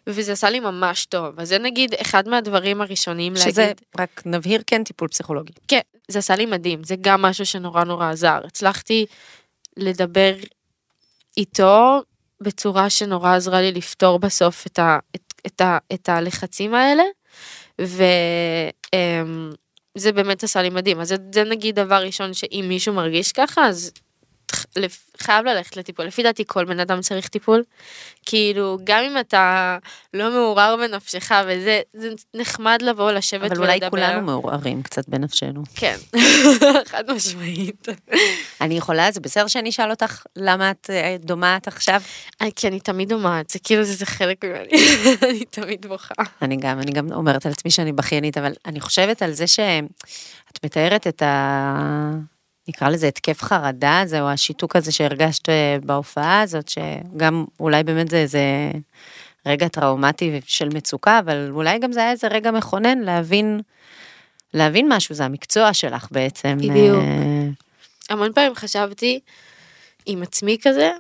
וזה 0.07 0.33
עשה 0.33 0.51
לי 0.51 0.61
ממש 0.61 1.05
טוב 1.05 1.41
אז 1.41 1.49
זה 1.49 1.59
נגיד 1.59 1.95
אחד 1.95 2.29
מהדברים 2.29 2.81
הראשונים 2.81 3.37
שזה, 3.37 3.63
להגיד 3.63 3.81
רק 3.99 4.23
נבהיר, 4.27 4.63
כן 4.67 4.85
טיפול 4.85 5.09
פסיכולוגי. 5.09 5.53
כן, 5.69 5.81
זה 6.09 6.19
עשה 6.19 6.37
לי 6.37 6.47
מדהים, 6.47 6.85
זה 6.85 6.95
גם 7.01 7.23
משהו 7.23 7.47
שנורא 7.47 7.85
נורא 7.85 8.11
עזר. 8.11 8.41
הצלחתי 8.45 9.07
לדבר 9.77 10.35
איתו 11.37 12.03
בצורה 12.43 12.91
שנורא 12.91 13.35
עזרה 13.35 13.61
לי 13.61 13.73
לפתור 13.73 14.19
בסוף 14.19 14.67
את, 14.67 14.79
ה, 14.79 14.99
את, 15.17 15.35
את, 15.47 15.61
ה, 15.61 15.79
את 15.93 16.09
הלחצים 16.09 16.75
האלה, 16.75 17.03
וזה 17.79 18.73
באמת 20.15 20.45
עשה 20.45 20.63
לי 20.63 20.71
מדהים. 20.71 21.01
אז 21.01 21.09
זה, 21.09 21.17
זה 21.35 21.45
נגיד 21.45 21.75
דבר 21.75 22.03
ראשון 22.05 22.35
שאם 22.35 22.65
מישהו 22.69 22.95
מרגיש 22.95 23.33
ככה, 23.33 23.69
אז 23.69 23.93
חייב 25.23 25.47
ללכת 25.47 25.77
לטיפול. 25.77 26.07
לפי 26.07 26.23
דעתי 26.23 26.45
כל 26.47 26.65
בן 26.65 26.81
אדם 26.81 27.01
צריך 27.01 27.29
טיפול. 27.29 27.63
כאילו, 28.27 28.79
גם 28.85 29.03
אם 29.05 29.19
אתה 29.19 29.79
לא 30.15 30.31
מעורר 30.31 30.77
בנפשך 30.77 31.33
וזה, 31.47 31.81
זה 31.93 32.09
נחמד 32.35 32.79
לבוא 32.83 33.13
לשבת 33.13 33.53
אבל 33.53 33.61
ולדבר. 33.61 33.75
אולי 33.75 33.91
כולנו 33.91 34.23
מעורערים 34.23 34.83
קצת 34.83 35.09
בנפשנו. 35.09 35.63
כן, 35.75 35.97
חד 36.91 37.11
משמעית. 37.11 37.89
אני 38.61 38.77
יכולה, 38.77 39.13
זה 39.13 39.21
בסדר 39.21 39.47
שאני 39.47 39.71
אשאל 39.71 39.91
אותך 39.91 40.23
למה 40.37 40.71
את 40.71 40.91
אה, 40.91 41.17
דומעת 41.21 41.69
עכשיו? 41.69 42.03
אה, 42.43 42.47
כי 42.57 42.69
אני 42.69 42.81
תמיד 42.81 43.09
דומעת, 43.09 43.51
זה 43.51 43.59
כאילו 43.59 43.85
זה, 43.85 43.95
זה 43.95 44.07
חלק 44.07 44.45
ממני, 44.45 44.69
אני 45.31 45.45
תמיד 45.45 45.87
בוכה. 45.87 46.15
אני 46.43 46.57
גם, 46.57 46.81
אני 46.81 46.93
גם 46.93 47.13
אומרת 47.13 47.47
על 47.47 47.53
עצמי 47.53 47.71
שאני 47.71 47.93
בכיינית, 47.93 48.39
אבל 48.39 48.53
אני 48.67 48.81
חושבת 48.81 49.23
על 49.23 49.33
זה 49.33 49.47
שאת 49.47 50.65
מתארת 50.65 51.07
את 51.07 51.23
ה... 51.23 52.32
נקרא 52.69 52.89
לזה 52.89 53.09
התקף 53.09 53.43
חרדה 53.43 54.01
הזה, 54.01 54.21
או 54.21 54.29
השיתוק 54.31 54.77
הזה 54.77 54.93
שהרגשת 54.93 55.49
אה, 55.49 55.77
בהופעה 55.83 56.41
הזאת, 56.41 56.69
שגם 56.69 57.45
אולי 57.61 57.83
באמת 57.83 58.11
זה 58.11 58.17
איזה 58.17 58.71
רגע 59.47 59.69
טראומטי 59.69 60.41
של 60.47 60.69
מצוקה, 60.69 61.19
אבל 61.19 61.51
אולי 61.51 61.79
גם 61.79 61.93
זה 61.93 62.01
היה 62.01 62.11
איזה 62.11 62.29
רגע 62.29 62.51
מכונן 62.51 62.99
להבין, 62.99 63.61
להבין 64.55 64.93
משהו, 64.93 65.15
זה 65.15 65.25
המקצוע 65.25 65.75
שלך 65.75 66.09
בעצם. 66.11 66.59
בדיוק. 66.59 66.99
אה, 66.99 67.49
המון 68.11 68.33
פעמים 68.33 68.55
חשבתי 68.55 69.21
עם 70.07 70.23
עצמי 70.23 70.57
כזה, 70.63 70.91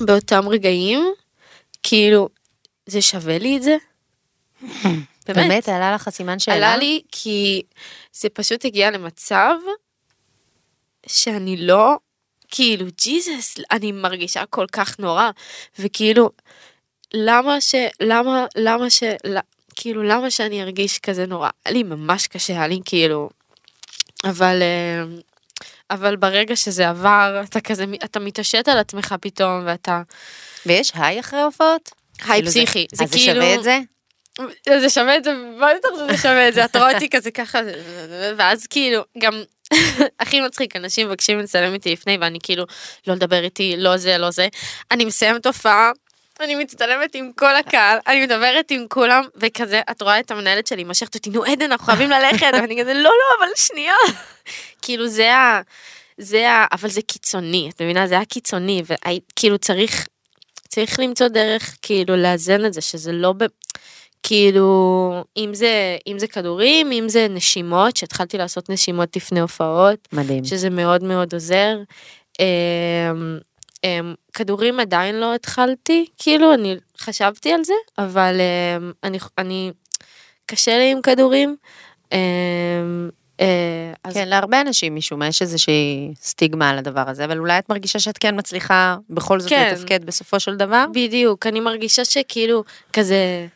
באותם 0.00 0.48
רגעים, 0.48 1.04
כאילו, 1.82 2.28
זה 2.86 3.02
שווה 3.02 3.38
לי 3.38 3.56
את 3.56 3.62
זה? 3.62 3.76
באמת. 5.26 5.48
באמת, 5.48 5.68
עלה 5.68 5.94
לך 5.94 6.08
סימן 6.08 6.38
שאלה? 6.38 6.56
עלה 6.56 6.76
לי 6.76 7.02
כי 7.12 7.62
זה 8.12 8.28
פשוט 8.28 8.64
הגיע 8.64 8.90
למצב 8.90 9.54
שאני 11.06 11.56
לא 11.56 11.96
כאילו, 12.48 12.86
ג'יזוס, 13.02 13.54
אני 13.70 13.92
מרגישה 13.92 14.46
כל 14.50 14.66
כך 14.72 14.98
נורא, 14.98 15.30
וכאילו, 15.78 16.30
למה 17.14 17.60
ש... 17.60 17.74
למה, 18.00 18.46
למה 18.56 18.90
ש... 18.90 19.02
לא, 19.26 19.40
כאילו, 19.76 20.02
למה 20.02 20.30
שאני 20.30 20.62
ארגיש 20.62 20.98
כזה 20.98 21.26
נורא? 21.26 21.50
היה 21.64 21.74
לי 21.74 21.82
ממש 21.82 22.26
קשה, 22.26 22.52
היה 22.52 22.66
לי 22.66 22.80
כאילו... 22.84 23.30
אבל... 24.24 24.62
אה, 24.62 25.04
אבל 25.90 26.16
ברגע 26.16 26.56
שזה 26.56 26.88
עבר, 26.88 27.42
אתה 27.44 27.60
כזה, 27.60 27.84
אתה 28.04 28.20
מתעשת 28.20 28.68
על 28.68 28.78
עצמך 28.78 29.14
פתאום, 29.20 29.62
ואתה... 29.66 30.02
ויש 30.66 30.92
היי 30.94 31.20
אחרי 31.20 31.40
הופעות? 31.40 31.90
היי 32.18 32.26
כאילו 32.26 32.50
זה- 32.50 32.60
פסיכי, 32.60 32.86
זה 32.92 33.04
אז 33.04 33.10
זה 33.10 33.16
כאילו... 33.18 33.42
שווה 33.42 33.54
את 33.54 33.62
זה? 33.62 33.78
זה 34.80 34.90
שווה 34.90 35.16
את 35.16 35.24
זה, 35.24 35.34
בטח 35.56 35.88
שזה 35.96 36.22
שווה 36.22 36.48
את 36.48 36.54
זה, 36.54 36.64
את 36.64 36.76
רואה 36.76 36.94
אותי 36.94 37.10
כזה 37.10 37.30
ככה, 37.30 37.58
ואז 38.36 38.66
כאילו, 38.66 39.02
גם 39.18 39.42
הכי 40.20 40.40
מצחיק, 40.40 40.76
אנשים 40.76 41.08
מבקשים 41.08 41.38
לצלם 41.38 41.74
איתי 41.74 41.92
לפני, 41.92 42.18
ואני 42.20 42.38
כאילו, 42.42 42.64
לא 43.06 43.14
לדבר 43.14 43.44
איתי, 43.44 43.74
לא 43.76 43.96
זה, 43.96 44.18
לא 44.18 44.30
זה. 44.30 44.48
אני 44.90 45.04
מסיימת 45.04 45.46
הופעה, 45.46 45.90
אני 46.40 46.54
מצטלמת 46.54 47.14
עם 47.14 47.30
כל 47.36 47.56
הקהל, 47.56 47.98
אני 48.06 48.22
מדברת 48.22 48.70
עם 48.70 48.86
כולם, 48.88 49.24
וכזה, 49.36 49.80
את 49.90 50.02
רואה 50.02 50.20
את 50.20 50.30
המנהלת 50.30 50.66
שלי 50.66 50.84
מושכת 50.84 51.14
אותי, 51.14 51.30
נו 51.30 51.44
עדן, 51.44 51.72
אנחנו 51.72 51.86
חייבים 51.86 52.10
ללכת, 52.10 52.46
ואני 52.52 52.80
כזה, 52.80 52.94
לא, 52.94 53.00
לא, 53.02 53.38
אבל 53.38 53.48
שנייה. 53.56 53.94
כאילו, 54.82 55.08
זה 55.08 55.34
ה... 55.34 55.60
זה 56.18 56.50
ה... 56.50 56.66
אבל 56.72 56.88
זה 56.88 57.02
קיצוני, 57.02 57.70
את 57.74 57.82
מבינה? 57.82 58.06
זה 58.06 58.14
היה 58.14 58.24
קיצוני, 58.24 58.82
וכאילו 58.86 59.58
צריך, 59.58 60.06
צריך 60.68 61.00
למצוא 61.00 61.28
דרך 61.28 61.76
כאילו 61.82 62.16
לאזן 62.16 62.64
את 62.66 62.72
זה, 62.72 62.80
שזה 62.80 63.12
לא 63.12 63.32
ב... 63.32 63.44
כאילו, 64.28 65.24
אם 65.36 65.54
זה, 65.54 65.96
אם 66.06 66.18
זה 66.18 66.26
כדורים, 66.26 66.92
אם 66.92 67.08
זה 67.08 67.26
נשימות, 67.30 67.96
שהתחלתי 67.96 68.38
לעשות 68.38 68.70
נשימות 68.70 69.16
לפני 69.16 69.40
הופעות, 69.40 70.08
מדהים. 70.12 70.44
שזה 70.44 70.70
מאוד 70.70 71.04
מאוד 71.04 71.34
עוזר. 71.34 71.76
אמ, 72.40 73.38
אמ, 73.84 74.14
כדורים 74.32 74.80
עדיין 74.80 75.14
לא 75.14 75.34
התחלתי, 75.34 76.06
כאילו, 76.18 76.54
אני 76.54 76.76
חשבתי 76.98 77.52
על 77.52 77.64
זה, 77.64 77.74
אבל 77.98 78.40
אמ, 78.40 78.92
אני, 79.04 79.18
אני, 79.38 79.72
קשה 80.46 80.78
לי 80.78 80.90
עם 80.90 81.02
כדורים. 81.02 81.56
אה, 83.40 83.92
אז 84.04 84.14
כן, 84.14 84.28
להרבה 84.28 84.60
אנשים 84.60 84.96
משום 84.96 85.18
מה 85.18 85.26
יש 85.26 85.42
איזושהי 85.42 86.12
סטיגמה 86.20 86.70
על 86.70 86.78
הדבר 86.78 87.04
הזה, 87.06 87.24
אבל 87.24 87.38
אולי 87.38 87.58
את 87.58 87.68
מרגישה 87.68 87.98
שאת 87.98 88.18
כן 88.18 88.38
מצליחה 88.38 88.96
בכל 89.10 89.40
זאת 89.40 89.50
כן. 89.50 89.70
לתפקד 89.72 90.04
בסופו 90.04 90.40
של 90.40 90.56
דבר? 90.56 90.84
בדיוק, 90.92 91.46
אני 91.46 91.60
מרגישה 91.60 92.04
שכאילו, 92.04 92.64
כזה, 92.92 93.46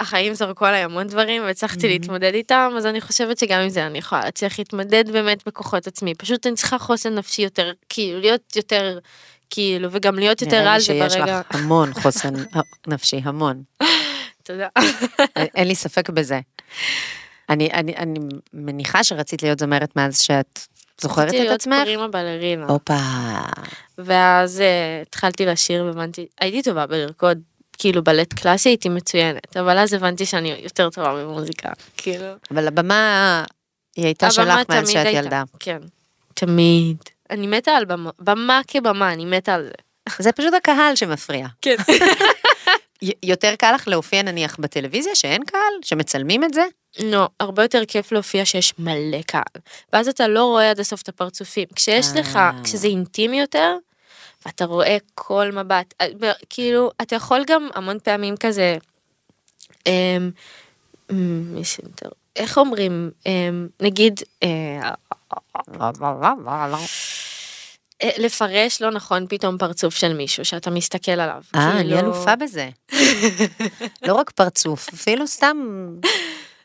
החיים 0.00 0.34
זרקו 0.34 0.66
עליי 0.66 0.82
המון 0.82 1.06
דברים 1.06 1.42
והצלחתי 1.42 1.88
להתמודד 1.88 2.34
איתם, 2.34 2.72
אז 2.76 2.86
אני 2.86 3.00
חושבת 3.00 3.38
שגם 3.38 3.60
עם 3.60 3.68
זה 3.68 3.86
אני 3.86 3.98
יכולה 3.98 4.24
להצליח 4.24 4.58
להתמודד 4.58 5.10
באמת 5.12 5.46
בכוחות 5.48 5.86
עצמי. 5.86 6.14
פשוט 6.14 6.46
אני 6.46 6.54
צריכה 6.56 6.78
חוסן 6.78 7.14
נפשי 7.14 7.42
יותר, 7.42 7.72
כאילו, 7.88 8.20
להיות 8.20 8.56
יותר, 8.56 8.98
כאילו, 9.50 9.88
וגם 9.92 10.18
להיות 10.18 10.42
יותר 10.42 10.60
נראה 10.60 10.70
על 10.72 10.76
לי 10.76 10.80
זה 10.80 10.86
שיש 10.86 11.16
ברגע. 11.16 11.40
לך 11.50 11.56
המון 11.56 11.94
חוסן 11.94 12.34
נפשי, 12.86 13.20
המון. 13.24 13.62
תודה. 14.42 14.68
אין- 15.36 15.68
לי 15.68 15.74
ספק 15.74 16.10
בזה. 16.10 16.40
אני, 17.48 17.70
אני, 17.72 17.96
אני 17.96 18.18
מניחה 18.52 19.04
שרצית 19.04 19.42
להיות 19.42 19.58
זמרת 19.58 19.96
מאז 19.96 20.18
שאת 20.20 20.60
זוכרת 21.00 21.24
רציתי 21.26 21.36
את 21.42 21.46
להיות 21.46 21.60
עצמך? 21.60 21.76
פרימה 21.84 22.08
בלרינה. 22.08 22.66
הופה. 22.66 22.94
ואז 23.98 24.60
אה, 24.60 25.02
התחלתי 25.02 25.46
לשיר 25.46 25.84
והבנתי, 25.84 26.26
הייתי 26.40 26.62
טובה 26.62 26.86
בלרקוד, 26.86 27.38
כאילו 27.78 28.04
בלט 28.04 28.32
קלאסי 28.32 28.68
הייתי 28.68 28.88
מצוינת, 28.88 29.56
אבל 29.56 29.78
אז 29.78 29.92
הבנתי 29.92 30.26
שאני 30.26 30.56
יותר 30.62 30.90
טובה 30.90 31.14
במוזיקה, 31.14 31.68
כאילו. 31.96 32.26
אבל 32.50 32.68
הבמה 32.68 33.44
היא 33.96 34.04
הייתה 34.04 34.30
שלך 34.30 34.58
מאז 34.68 34.90
שאת 34.90 35.06
ילדה. 35.12 35.42
כן, 35.60 35.78
תמיד. 36.34 36.96
אני 37.30 37.46
מתה 37.46 37.72
על 37.72 37.84
במה, 37.84 38.10
במה 38.18 38.60
כבמה, 38.66 39.12
אני 39.12 39.24
מתה 39.24 39.54
על 39.54 39.62
זה. 39.62 39.72
זה 40.18 40.32
פשוט 40.32 40.54
הקהל 40.54 40.96
שמפריע. 40.96 41.46
כן. 41.62 41.76
יותר 43.22 43.54
קל 43.58 43.72
לך 43.74 43.88
להופיע 43.88 44.22
נניח 44.22 44.56
בטלוויזיה 44.60 45.14
שאין 45.14 45.44
קהל? 45.44 45.72
שמצלמים 45.82 46.44
את 46.44 46.54
זה? 46.54 46.64
לא, 46.98 47.28
הרבה 47.40 47.62
יותר 47.62 47.84
כיף 47.88 48.12
להופיע 48.12 48.44
שיש 48.44 48.74
מלא 48.78 49.22
קהל. 49.26 49.62
ואז 49.92 50.08
אתה 50.08 50.28
לא 50.28 50.44
רואה 50.44 50.70
עד 50.70 50.80
הסוף 50.80 51.02
את 51.02 51.08
הפרצופים. 51.08 51.66
כשיש 51.74 52.06
לך, 52.14 52.36
אה. 52.36 52.50
כשזה 52.64 52.88
אינטימי 52.88 53.40
יותר, 53.40 53.76
ואתה 54.46 54.64
רואה 54.64 54.96
כל 55.14 55.50
מבט, 55.52 55.94
אה, 56.00 56.06
כאילו, 56.50 56.90
אתה 57.02 57.16
יכול 57.16 57.44
גם 57.46 57.68
המון 57.74 57.98
פעמים 58.04 58.34
כזה, 58.36 58.76
אמ, 59.86 60.30
איך 62.36 62.58
אומרים, 62.58 63.10
אמ, 63.26 63.68
נגיד, 63.80 64.20
אה, 64.42 64.90
אה, 68.02 68.10
לפרש 68.18 68.82
לא 68.82 68.90
נכון 68.90 69.26
פתאום 69.28 69.58
פרצוף 69.58 69.94
של 69.94 70.12
מישהו 70.14 70.44
שאתה 70.44 70.70
מסתכל 70.70 71.12
עליו. 71.12 71.42
אה, 71.54 71.72
אני 71.72 71.82
כאילו- 71.82 71.98
אלופה 71.98 72.36
בזה. 72.36 72.68
לא 74.02 74.14
רק 74.14 74.30
פרצוף, 74.30 74.88
אפילו 74.94 75.26
סתם, 75.26 75.56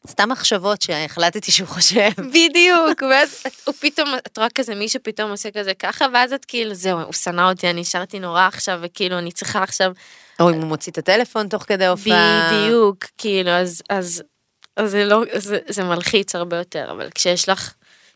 סתם 0.08 0.30
מחשבות 0.30 0.82
שהחלטתי 0.82 1.52
שהוא 1.52 1.68
חושב. 1.68 2.10
בדיוק, 2.18 3.02
ואז 3.12 3.44
הוא 3.66 3.76
פתאום, 3.80 4.10
את 4.28 4.38
רואה 4.38 4.50
כזה 4.56 4.76
מישהו 4.76 5.00
פתאום 5.04 5.32
עושה 5.32 5.52
כזה 5.52 5.74
ככה, 5.74 6.06
ואז 6.14 6.34
את 6.34 6.46
כאילו, 6.46 6.74
זהו, 6.74 7.00
הוא 7.00 7.14
שנא 7.14 7.50
אותי, 7.50 7.70
אני 7.70 7.82
נשארתי 7.82 8.20
נורא 8.20 8.48
עכשיו, 8.48 8.80
וכאילו, 8.82 9.18
אני 9.18 9.32
צריכה 9.32 9.64
עכשיו, 9.64 9.92
או 10.40 10.50
אם 10.50 10.56
הוא 10.56 10.66
מוציא 10.66 10.92
את 10.92 10.98
הטלפון 10.98 11.48
תוך 11.48 11.64
כדי 11.64 11.86
הופעה. 11.88 12.52
בדיוק, 12.54 13.06
כאילו, 13.18 13.52
אז, 13.52 13.82
אז, 13.90 14.24
אז 14.76 14.92
זה 14.92 15.06
לא, 15.06 15.22
זה, 15.34 15.60
זה 15.68 15.84
מלחיץ 15.84 16.36
הרבה 16.36 16.58
יותר, 16.58 16.92
אבל 16.92 17.10
כשיש 17.16 17.50
לך, 17.50 17.74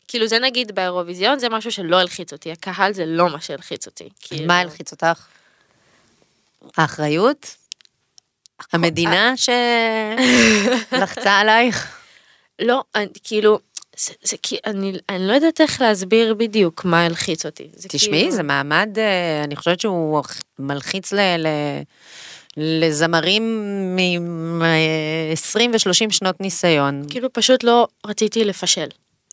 כאילו, 0.08 0.28
זה 0.28 0.40
נגיד 0.40 0.76
באירוויזיון, 0.76 1.40
זה 1.40 1.50
משהו 1.50 1.72
שלא 1.72 2.00
הלחיץ 2.00 2.34
אותי, 2.34 2.52
הקהל 2.52 2.94
זה 2.94 3.06
לא 3.06 3.30
מה 3.30 3.42
שהלחיץ 3.42 3.86
אותי. 3.86 4.10
כאילו, 4.20 4.48
מה 4.48 4.60
הלחיץ 4.60 4.92
אותך? 4.92 5.26
האחריות? 6.78 7.56
המדינה 8.74 9.34
שלחצה 10.92 11.32
עלייך? 11.42 11.98
לא, 12.60 12.84
אני, 12.96 13.08
כאילו, 13.24 13.60
זה, 13.98 14.14
זה 14.24 14.38
כי 14.44 14.58
אני, 14.66 14.94
אני 15.10 15.28
לא 15.28 15.34
יודעת 15.34 15.62
איך 15.62 15.82
להסביר 15.82 16.34
בדיוק 16.34 16.86
מה 16.86 17.06
הלחיץ 17.06 17.46
אותי. 17.46 17.70
זה 17.76 17.90
תשמעי, 17.90 18.20
כאילו- 18.20 18.36
זה 18.36 18.44
מעמד, 18.44 18.90
אה, 18.98 19.44
אני 19.44 19.56
חושבת 19.56 19.80
שהוא 19.80 20.24
מלחיץ 20.60 21.14
ל... 21.14 21.20
ל... 21.20 21.48
לזמרים 22.58 23.44
מ-20 23.96 25.60
ו-30 25.74 26.12
שנות 26.12 26.42
ניסיון. 26.42 27.04
כאילו 27.10 27.34
פשוט 27.34 27.64
לא 27.64 27.88
רציתי 28.06 28.46
לפשל. 28.46 28.88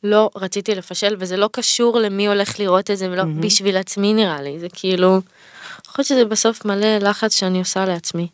לא 0.05 0.31
רציתי 0.37 0.75
לפשל, 0.75 1.17
וזה 1.19 1.37
לא 1.37 1.49
קשור 1.52 1.99
למי 1.99 2.26
הולך 2.26 2.61
לראות 2.61 2.91
את 2.91 2.99
זה, 2.99 3.11
ולא 3.11 3.25
בשביל 3.41 3.76
עצמי 3.76 4.14
נראה 4.14 4.43
לי, 4.43 4.59
זה 4.59 4.67
כאילו, 4.73 5.21
יכול 5.87 5.95
להיות 5.99 6.07
שזה 6.07 6.25
בסוף 6.25 6.64
מלא 6.64 6.99
לחץ 6.99 7.35
שאני 7.35 7.59
עושה 7.59 7.85
לעצמי. 7.85 8.29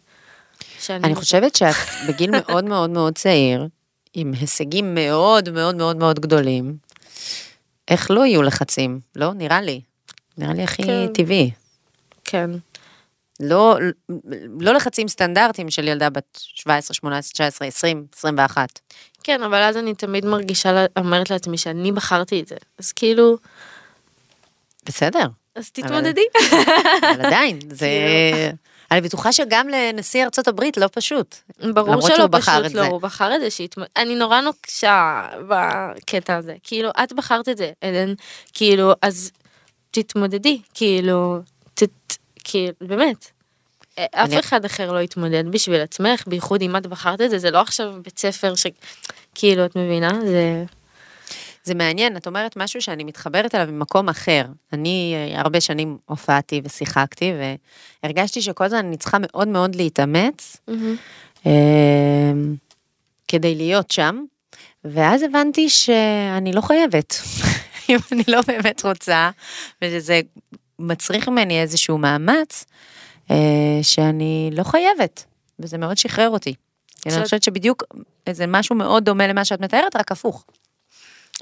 שאני, 0.81 1.05
אני 1.05 1.15
חושבת 1.15 1.55
שאת 1.55 1.75
בגיל 2.09 2.31
מאוד 2.31 2.65
מאוד 2.65 2.91
מאוד 2.91 3.19
צעיר, 3.19 3.67
עם 4.15 4.33
הישגים 4.41 4.95
מאוד 4.95 5.51
מאוד 5.51 5.75
מאוד 5.75 5.97
מאוד 5.97 6.21
גדולים, 6.21 6.77
איך 7.89 8.11
לא 8.11 8.27
יהיו 8.27 8.43
לחצים? 8.43 9.01
לא? 9.17 9.33
נראה 9.35 9.61
לי. 9.61 9.81
נראה 10.39 10.55
לי 10.55 10.63
הכי 10.63 10.83
כן. 10.83 11.07
טבעי. 11.15 11.51
כן, 12.25 12.51
לא, 13.41 13.79
לא 14.61 14.73
לחצים 14.75 15.09
סטנדרטיים 15.09 15.71
של 15.71 15.89
ילדה 15.89 16.11
בת 16.11 16.39
17, 16.41 16.95
18, 16.95 17.33
19, 17.33 17.69
20, 17.69 18.07
21. 18.15 18.81
כן, 19.23 19.43
אבל 19.43 19.63
אז 19.63 19.77
אני 19.77 19.95
תמיד 19.95 20.25
מרגישה, 20.25 20.87
אומרת 20.99 21.31
לעצמי 21.31 21.59
שאני 21.59 21.93
בחרתי 21.93 22.41
את 22.41 22.49
זה, 22.49 22.57
אז 22.79 22.93
כאילו, 22.93 23.37
בסדר, 24.87 25.27
אז 25.55 25.71
תתמודדי. 25.71 26.25
אבל 27.01 27.27
עדיין, 27.27 27.59
זה... 27.71 27.89
אני 28.91 29.01
בטוחה 29.01 29.33
שגם 29.33 29.69
לנשיא 29.69 30.25
ארצות 30.25 30.49
הברית 30.49 30.77
לא 30.77 30.89
פשוט. 30.93 31.37
ברור 31.75 32.01
שלא 32.01 32.29
פשוט 32.33 32.55
לא, 32.55 32.69
זה. 32.69 32.87
הוא 32.87 33.01
בחר 33.01 33.35
את 33.35 33.41
זה, 33.41 33.51
שהתמ... 33.51 33.83
אני 33.97 34.15
נורא 34.15 34.41
נוקשה 34.41 35.29
בקטע 35.49 36.37
הזה, 36.37 36.55
כאילו, 36.63 36.91
את 37.05 37.13
בחרת 37.13 37.49
את 37.49 37.57
זה, 37.57 37.71
עדן, 37.81 38.15
כאילו, 38.53 38.93
אז 39.03 39.31
תתמודדי, 39.91 40.61
כאילו, 40.75 41.39
ת... 41.75 41.83
כאילו, 42.45 42.73
באמת. 42.81 43.31
אף 43.95 44.09
אני- 44.15 44.41
אחד 44.41 44.65
אחר 44.65 44.93
לא 44.93 44.99
יתמודד 45.01 45.45
בשביל 45.51 45.81
עצמך, 45.81 46.25
בייחוד 46.27 46.63
אם 46.63 46.77
את 46.77 46.87
בחרת 46.87 47.21
את 47.21 47.31
זה, 47.31 47.39
זה 47.39 47.51
לא 47.51 47.61
עכשיו 47.61 47.93
בית 48.03 48.19
ספר 48.19 48.55
ש... 48.55 48.67
כאילו, 49.35 49.65
את 49.65 49.77
מבינה? 49.77 50.21
זה... 50.25 50.65
זה 51.65 51.75
מעניין, 51.75 52.17
את 52.17 52.27
אומרת 52.27 52.57
משהו 52.57 52.83
שאני 52.83 53.05
מתחברת 53.05 53.55
אליו 53.55 53.73
ממקום 53.73 54.09
אחר. 54.09 54.45
אני 54.73 55.15
אה, 55.15 55.41
הרבה 55.41 55.61
שנים 55.61 55.99
הופעתי 56.07 56.61
ושיחקתי, 56.65 57.33
והרגשתי 58.03 58.43
שכל 58.43 58.65
הזמן 58.65 58.79
אני 58.79 58.97
צריכה 58.97 59.19
מאוד 59.21 59.49
מאוד 59.49 59.75
להתאמץ 59.75 60.57
אה, 61.47 62.33
כדי 63.29 63.55
להיות 63.55 63.91
שם, 63.91 64.25
ואז 64.85 65.23
הבנתי 65.23 65.69
שאני 65.69 66.53
לא 66.53 66.61
חייבת, 66.61 67.15
אם 67.89 67.99
אני 68.13 68.23
לא 68.29 68.41
באמת 68.47 68.85
רוצה, 68.85 69.31
ושזה 69.85 70.21
מצריך 70.79 71.29
ממני 71.29 71.63
איזשהו 71.63 71.99
מאמץ, 71.99 72.65
אה, 73.31 73.37
שאני 73.83 74.51
לא 74.53 74.63
חייבת, 74.63 75.25
וזה 75.59 75.79
מאוד 75.79 75.99
שחרר 75.99 76.31
אותי. 76.31 76.55
אני 77.07 77.23
חושבת 77.23 77.43
שבדיוק 77.43 77.85
איזה 78.27 78.47
משהו 78.47 78.77
מאוד 78.77 79.05
דומה 79.05 79.27
למה 79.27 79.45
שאת 79.45 79.61
מתארת, 79.61 79.97
רק 79.97 80.13
הפוך. 80.13 80.45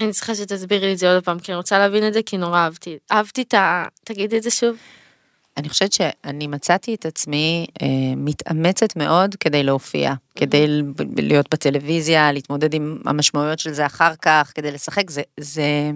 אני 0.00 0.12
צריכה 0.12 0.34
שתסבירי 0.34 0.86
לי 0.86 0.92
את 0.92 0.98
זה 0.98 1.14
עוד 1.14 1.24
פעם, 1.24 1.38
כי 1.38 1.52
אני 1.52 1.56
רוצה 1.56 1.78
להבין 1.78 2.08
את 2.08 2.14
זה, 2.14 2.22
כי 2.26 2.36
נורא 2.36 2.58
אהבתי. 2.58 2.98
אהבתי 3.12 3.42
את 3.42 3.54
ה... 3.54 3.84
תגידי 4.04 4.38
את 4.38 4.42
זה 4.42 4.50
שוב. 4.50 4.76
אני 5.56 5.68
חושבת 5.68 5.92
שאני 5.92 6.46
מצאתי 6.46 6.94
את 6.94 7.06
עצמי 7.06 7.66
אה, 7.82 7.86
מתאמצת 8.16 8.96
מאוד 8.96 9.34
כדי 9.40 9.62
להופיע, 9.62 10.14
כדי 10.36 10.66
ל- 10.66 10.82
להיות 11.16 11.46
בטלוויזיה, 11.50 12.32
להתמודד 12.32 12.74
עם 12.74 12.98
המשמעויות 13.04 13.58
של 13.58 13.72
זה 13.72 13.86
אחר 13.86 14.12
כך, 14.22 14.52
כדי 14.54 14.70
לשחק, 14.70 15.10
זה, 15.10 15.22
זה 15.40 15.90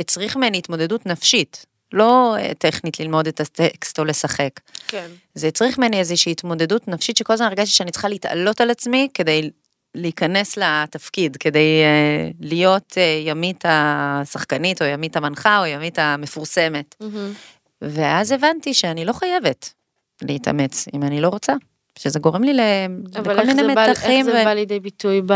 הצריך 0.00 0.36
ממני 0.36 0.58
התמודדות 0.58 1.06
נפשית, 1.06 1.66
לא 1.92 2.36
אה, 2.38 2.54
טכנית 2.54 3.00
ללמוד 3.00 3.26
את 3.26 3.40
הטקסט 3.40 3.98
או 3.98 4.04
לשחק. 4.04 4.60
כן. 4.88 5.06
זה 5.34 5.48
הצריך 5.48 5.78
ממני 5.78 5.98
איזושהי 5.98 6.32
התמודדות 6.32 6.88
נפשית 6.88 7.16
שכל 7.16 7.32
הזמן 7.32 7.46
הרגשתי 7.46 7.74
שאני 7.74 7.90
צריכה 7.90 8.08
להתעלות 8.08 8.60
על 8.60 8.70
עצמי 8.70 9.08
כדי 9.14 9.50
להיכנס 9.94 10.56
לתפקיד, 10.56 11.36
כדי 11.36 11.82
אה, 11.84 12.30
להיות 12.40 12.94
אה, 12.96 13.22
ימית 13.24 13.64
השחקנית 13.68 14.82
או 14.82 14.86
ימית 14.86 15.16
המנחה 15.16 15.58
או 15.58 15.66
ימית 15.66 15.98
המפורסמת. 15.98 16.94
ואז 17.82 18.32
הבנתי 18.32 18.74
שאני 18.74 19.04
לא 19.04 19.12
חייבת 19.12 19.72
להתאמץ 20.22 20.86
אם 20.94 21.02
אני 21.02 21.20
לא 21.20 21.28
רוצה, 21.28 21.52
שזה 21.98 22.18
גורם 22.18 22.44
לי 22.44 22.54
ל... 22.54 22.60
אבל 23.18 23.32
לכל 23.32 23.46
מיני 23.46 23.62
זה, 23.62 23.74
בא, 23.74 23.84
איך 23.84 23.90
מתחים. 23.90 24.24
זה 24.24 24.30
ו- 24.30 24.44
בא 24.44 24.52
לידי 24.52 24.80
ביטוי 24.80 25.22
ב... 25.26 25.32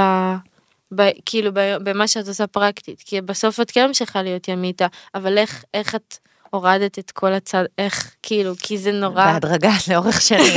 ב... 0.94 1.02
כאילו 1.26 1.50
ב... 1.54 1.76
במה 1.82 2.08
שאת 2.08 2.28
עושה 2.28 2.46
פרקטית? 2.46 3.02
כי 3.06 3.20
בסוף 3.20 3.60
את 3.60 3.70
כן 3.70 3.86
ממשיכה 3.86 4.22
להיות 4.22 4.48
ימיתה, 4.48 4.86
אבל 5.14 5.38
איך, 5.38 5.64
איך 5.74 5.94
את 5.94 6.16
הורדת 6.54 6.98
את 6.98 7.10
כל 7.10 7.32
הצד, 7.32 7.64
איך, 7.78 8.14
כאילו, 8.22 8.52
כי 8.60 8.78
זה 8.78 8.92
נורא... 8.92 9.24
בהדרגה 9.24 9.72
לאורך 9.90 10.20
שנים. 10.20 10.54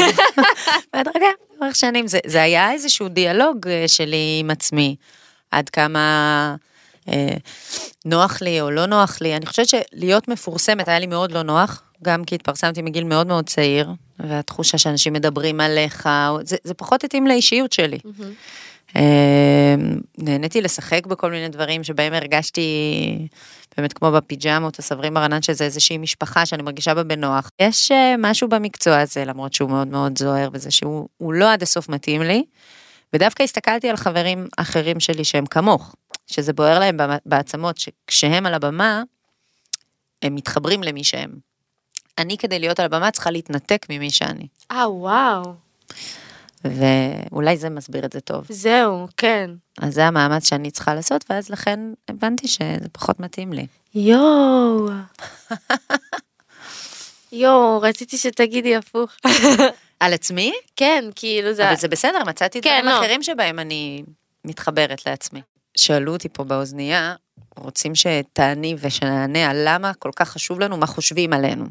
בהדרגה 0.94 1.28
לאורך 1.62 1.76
שנים. 1.76 2.08
זה, 2.08 2.20
זה 2.26 2.42
היה 2.42 2.72
איזשהו 2.72 3.10
דיאלוג 3.10 3.68
אה, 3.68 3.84
שלי 3.88 4.38
עם 4.40 4.50
עצמי, 4.50 4.96
עד 5.52 5.70
כמה 5.70 6.56
אה, 7.10 7.36
נוח 8.06 8.42
לי 8.42 8.62
או 8.62 8.72
לא 8.72 8.86
נוח 8.86 9.18
לי. 9.22 9.36
אני 9.36 9.46
חושבת 9.46 9.68
שלהיות 9.68 10.28
מפורסמת 10.28 10.88
היה 10.88 11.00
לי 11.00 11.08
מאוד 11.08 11.32
לא 11.32 11.44
נוח, 11.44 11.82
גם 12.04 12.24
כי 12.26 12.36
התפרסמתי 12.36 12.82
מגיל 12.82 13.04
מאוד 13.04 13.28
מאוד 13.28 13.46
צעיר, 13.46 13.90
והתחושה 14.20 14.78
שאנשים 14.78 15.14
מדברים 15.14 15.60
עליך, 15.62 16.10
זה, 16.44 16.58
זה 16.64 16.74
פחות 16.74 17.04
התאים 17.04 17.28
לאישיות 17.28 17.74
שלי. 17.74 18.00
מהמם. 18.06 18.34
אה, 18.98 19.76
נהניתי 20.18 20.62
לשחק 20.62 21.06
בכל 21.06 21.32
מיני 21.32 21.50
דברים 21.50 21.84
שבהם 21.84 22.14
הרגשתי 22.14 23.28
באמת 23.78 23.94
כמו 23.94 24.12
בפיג'מות, 24.12 24.80
הסברים 24.80 25.14
ברנן 25.14 25.42
שזה 25.42 25.64
איזושהי 25.64 25.98
משפחה 25.98 26.46
שאני 26.46 26.64
מרגישה 26.64 26.94
בה 26.94 27.04
בנוח. 27.04 27.52
יש 27.60 27.92
אה, 27.92 28.16
משהו 28.18 28.48
במקצוע 28.50 29.00
הזה, 29.00 29.26
למרות 29.26 29.54
שהוא 29.54 29.70
מאוד 29.70 29.88
מאוד 29.88 30.18
זוהר 30.18 30.50
בזה 30.50 30.72
שהוא 30.72 31.08
הוא 31.18 31.34
לא 31.34 31.54
עד 31.54 31.62
הסוף 31.62 31.90
מתאים 31.90 32.22
לי, 32.22 32.44
ודווקא 33.14 33.44
הסתכלתי 33.44 33.90
על 33.90 33.98
חברים 33.98 34.48
אחרים 34.58 35.00
שלי 35.00 35.24
שהם 35.24 35.46
כמוך, 35.46 35.96
שזה 36.28 36.54
בוער 36.54 36.80
להם 36.80 36.98
בעצמות, 37.26 37.78
שכשהם 37.78 38.46
על 38.46 38.54
הבמה, 38.54 39.04
הם 40.22 40.36
מתחברים 40.36 40.84
למי 40.84 41.04
שהם. 41.04 41.32
אני 42.18 42.38
כדי 42.38 42.60
להיות 42.60 42.80
על 42.80 42.86
הבמה 42.86 43.12
צריכה 43.12 43.32
להתנתק 43.32 43.86
ממי 43.90 44.10
שאני, 44.10 44.48
אה, 44.72 44.92
וואו. 44.92 45.54
ואולי 46.64 47.58
זה 47.58 47.70
מסביר 47.70 48.06
את 48.06 48.14
זה 48.14 48.20
טוב. 48.20 48.46
זהו, 48.50 49.08
כן. 49.18 49.50
אז 49.82 49.94
זה 49.94 50.06
המאמץ 50.06 50.50
שאני 50.50 50.72
צריכה 50.72 50.96
לעשות, 50.96 51.26
ואז 51.30 51.50
לכן 51.50 51.80
הבנתי 52.08 52.48
שזה 52.48 52.90
פחות 52.92 53.20
מתאים 53.20 53.54
לי. 53.54 53.68
יואו. 53.96 54.90
יואו, 57.32 57.82
רציתי 57.82 58.18
שתגידי 58.18 58.76
הפוך. 58.76 59.12
על 60.00 60.14
עצמי? 60.14 60.54
כן, 60.76 61.06
כאילו 61.16 61.54
זה... 61.54 61.68
אבל 61.68 61.78
זה 61.78 61.88
בסדר, 61.88 62.24
מצאתי 62.28 62.62
כן, 62.62 62.80
דברים 62.82 62.86
לא. 62.86 63.00
אחרים 63.00 63.24
שבהם 63.24 63.60
אני 63.60 64.04
מתחברת 64.46 65.06
לעצמי. 65.06 65.42
שאלו 65.78 66.14
אותי 66.14 66.30
פה 66.30 66.44
באוזנייה, 66.44 67.16
רוצים 67.58 67.96
שתעני 67.96 68.76
ושנענה 68.80 69.50
על 69.50 69.58
למה 69.66 69.94
כל 69.94 70.12
כך 70.16 70.30
חשוב 70.30 70.60
לנו, 70.60 70.78
מה 70.78 70.86
חושבים 70.86 71.34
עלינו. 71.34 71.66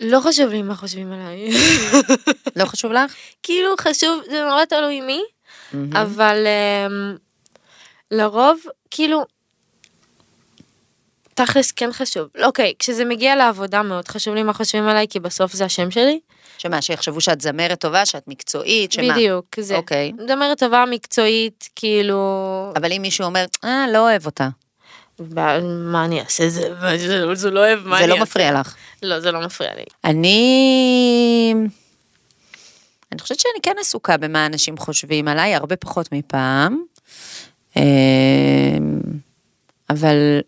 לא 0.00 0.20
חשוב 0.20 0.50
לי 0.50 0.62
מה 0.62 0.74
חושבים 0.74 1.12
עליי. 1.12 1.50
לא 2.56 2.64
חשוב 2.64 2.92
לך? 2.92 3.14
כאילו 3.42 3.70
חשוב, 3.80 4.22
זה 4.30 4.44
נורא 4.44 4.64
תלוי 4.64 5.00
מי. 5.00 5.22
אבל 5.92 6.46
אמ, 6.46 7.16
לרוב, 8.10 8.60
כאילו, 8.90 9.24
תכלס 11.34 11.72
כן 11.72 11.92
חשוב. 11.92 12.28
אוקיי, 12.44 12.74
כשזה 12.78 13.04
מגיע 13.04 13.36
לעבודה 13.36 13.82
מאוד 13.82 14.08
חשוב 14.08 14.34
לי 14.34 14.42
מה 14.42 14.52
חושבים 14.52 14.88
עליי, 14.88 15.06
כי 15.08 15.20
בסוף 15.20 15.52
זה 15.52 15.64
השם 15.64 15.90
שלי. 15.90 16.20
שמה, 16.58 16.82
שיחשבו 16.82 17.20
שאת 17.20 17.40
זמרת 17.40 17.80
טובה, 17.80 18.06
שאת 18.06 18.28
מקצועית, 18.28 18.92
שמה? 18.92 19.12
בדיוק, 19.12 19.46
זה. 19.60 19.76
אוקיי. 19.76 20.12
זמרת 20.28 20.58
טובה 20.58 20.84
מקצועית, 20.90 21.68
כאילו... 21.76 22.72
אבל 22.76 22.92
אם 22.92 23.02
מישהו 23.02 23.24
אומר, 23.24 23.44
אה, 23.64 23.84
לא 23.92 23.98
אוהב 23.98 24.26
אותה, 24.26 24.48
מה 25.20 26.04
אני 26.04 26.20
אעשה? 26.20 26.48
זה 26.48 26.60
זה- 26.96 27.34
זה 27.34 27.50
לא 27.50 27.60
אוהב, 27.60 27.78
מה 27.86 27.96
זה 27.98 28.02
אני 28.04 28.10
לא 28.10 28.14
אעשה? 28.14 28.22
מפריע 28.22 28.60
לך. 28.60 28.74
לא, 29.02 29.20
זה 29.20 29.32
לא 29.32 29.40
מפריע 29.40 29.70
לי. 29.74 29.84
אני... 30.04 31.54
אני 33.12 33.20
חושבת 33.20 33.40
שאני 33.40 33.60
כן 33.62 33.74
עסוקה 33.80 34.16
במה 34.16 34.46
אנשים 34.46 34.76
חושבים 34.78 35.28
עליי, 35.28 35.54
הרבה 35.54 35.76
פחות 35.76 36.12
מפעם. 36.12 36.82
אמ, 37.76 37.82
אבל 39.90 40.40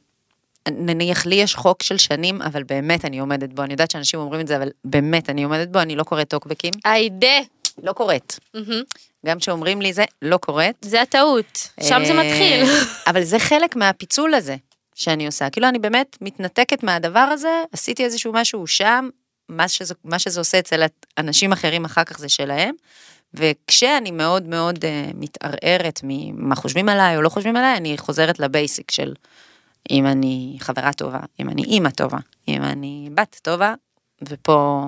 נניח 0.71 1.27
לי 1.27 1.35
יש 1.35 1.55
חוק 1.55 1.83
של 1.83 1.97
שנים, 1.99 2.43
אבל 2.43 2.63
באמת 2.63 3.05
אני 3.05 3.19
עומדת 3.19 3.49
בו, 3.53 3.63
אני 3.63 3.73
יודעת 3.73 3.91
שאנשים 3.91 4.21
אומרים 4.21 4.41
את 4.41 4.47
זה, 4.47 4.57
אבל 4.57 4.69
באמת 4.85 5.31
אני 5.31 5.45
עומדת 5.45 5.69
בו, 5.69 5.79
אני 5.81 5.97
לא 5.97 6.03
קוראת 6.05 6.29
טוקבקים, 6.29 6.73
היידה. 6.85 7.39
לא 7.83 7.93
קוראת. 7.93 8.35
מהמם. 8.55 8.83
גם 9.27 9.39
כשאומרים 9.39 9.83
לי 9.83 9.93
זה, 9.93 10.05
לא 10.23 10.37
קוראת. 10.37 10.75
זה 10.83 11.03
הטעות, 11.03 11.69
שם 11.83 12.03
זה 12.05 12.13
אה, 12.13 12.25
מתחיל. 12.25 12.65
אבל 13.11 13.23
זה 13.23 13.39
חלק 13.39 13.77
מהפיצול 13.77 14.35
הזה 14.35 14.57
שאני 14.95 15.27
עושה. 15.27 15.51
כאילו, 15.51 15.69
אני 15.69 15.79
באמת 15.79 16.17
מתנתקת 16.21 16.83
מהדבר 16.83 17.19
הזה, 17.19 17.63
עשיתי 17.73 18.05
איזשהו 18.05 18.33
משהו 18.33 18.67
שם, 18.67 19.09
מה 19.49 19.69
שזה, 19.69 19.95
מה 20.05 20.19
שזה 20.19 20.41
עושה 20.41 20.59
אצל 20.59 20.83
אנשים 21.19 21.53
אחרים 21.53 21.85
אחר 21.85 22.05
כך 22.05 22.19
זה 22.19 22.29
שלהם. 22.29 22.75
וכשאני 23.35 24.11
מאוד 24.11 24.47
מאוד 24.47 24.77
uh, 24.77 24.89
מתערערת 25.15 26.01
ממה 26.03 26.55
חושבים 26.55 26.89
עליי 26.89 27.17
או 27.17 27.23
לא 27.23 27.29
חושבים 27.29 27.57
עליי, 27.57 27.77
אני 27.77 27.99
חוזרת 27.99 28.39
לבייסיק 28.39 28.91
של 28.91 29.15
אם 29.91 30.07
אני 30.07 30.57
חברה 30.61 30.93
טובה, 30.93 31.21
אם 31.41 31.49
אני 31.49 31.65
אימא 31.65 31.91
טובה, 31.91 32.19
אם 32.49 32.63
אני 32.63 33.09
בת 33.15 33.41
טובה, 33.43 33.75
ופה 34.23 34.83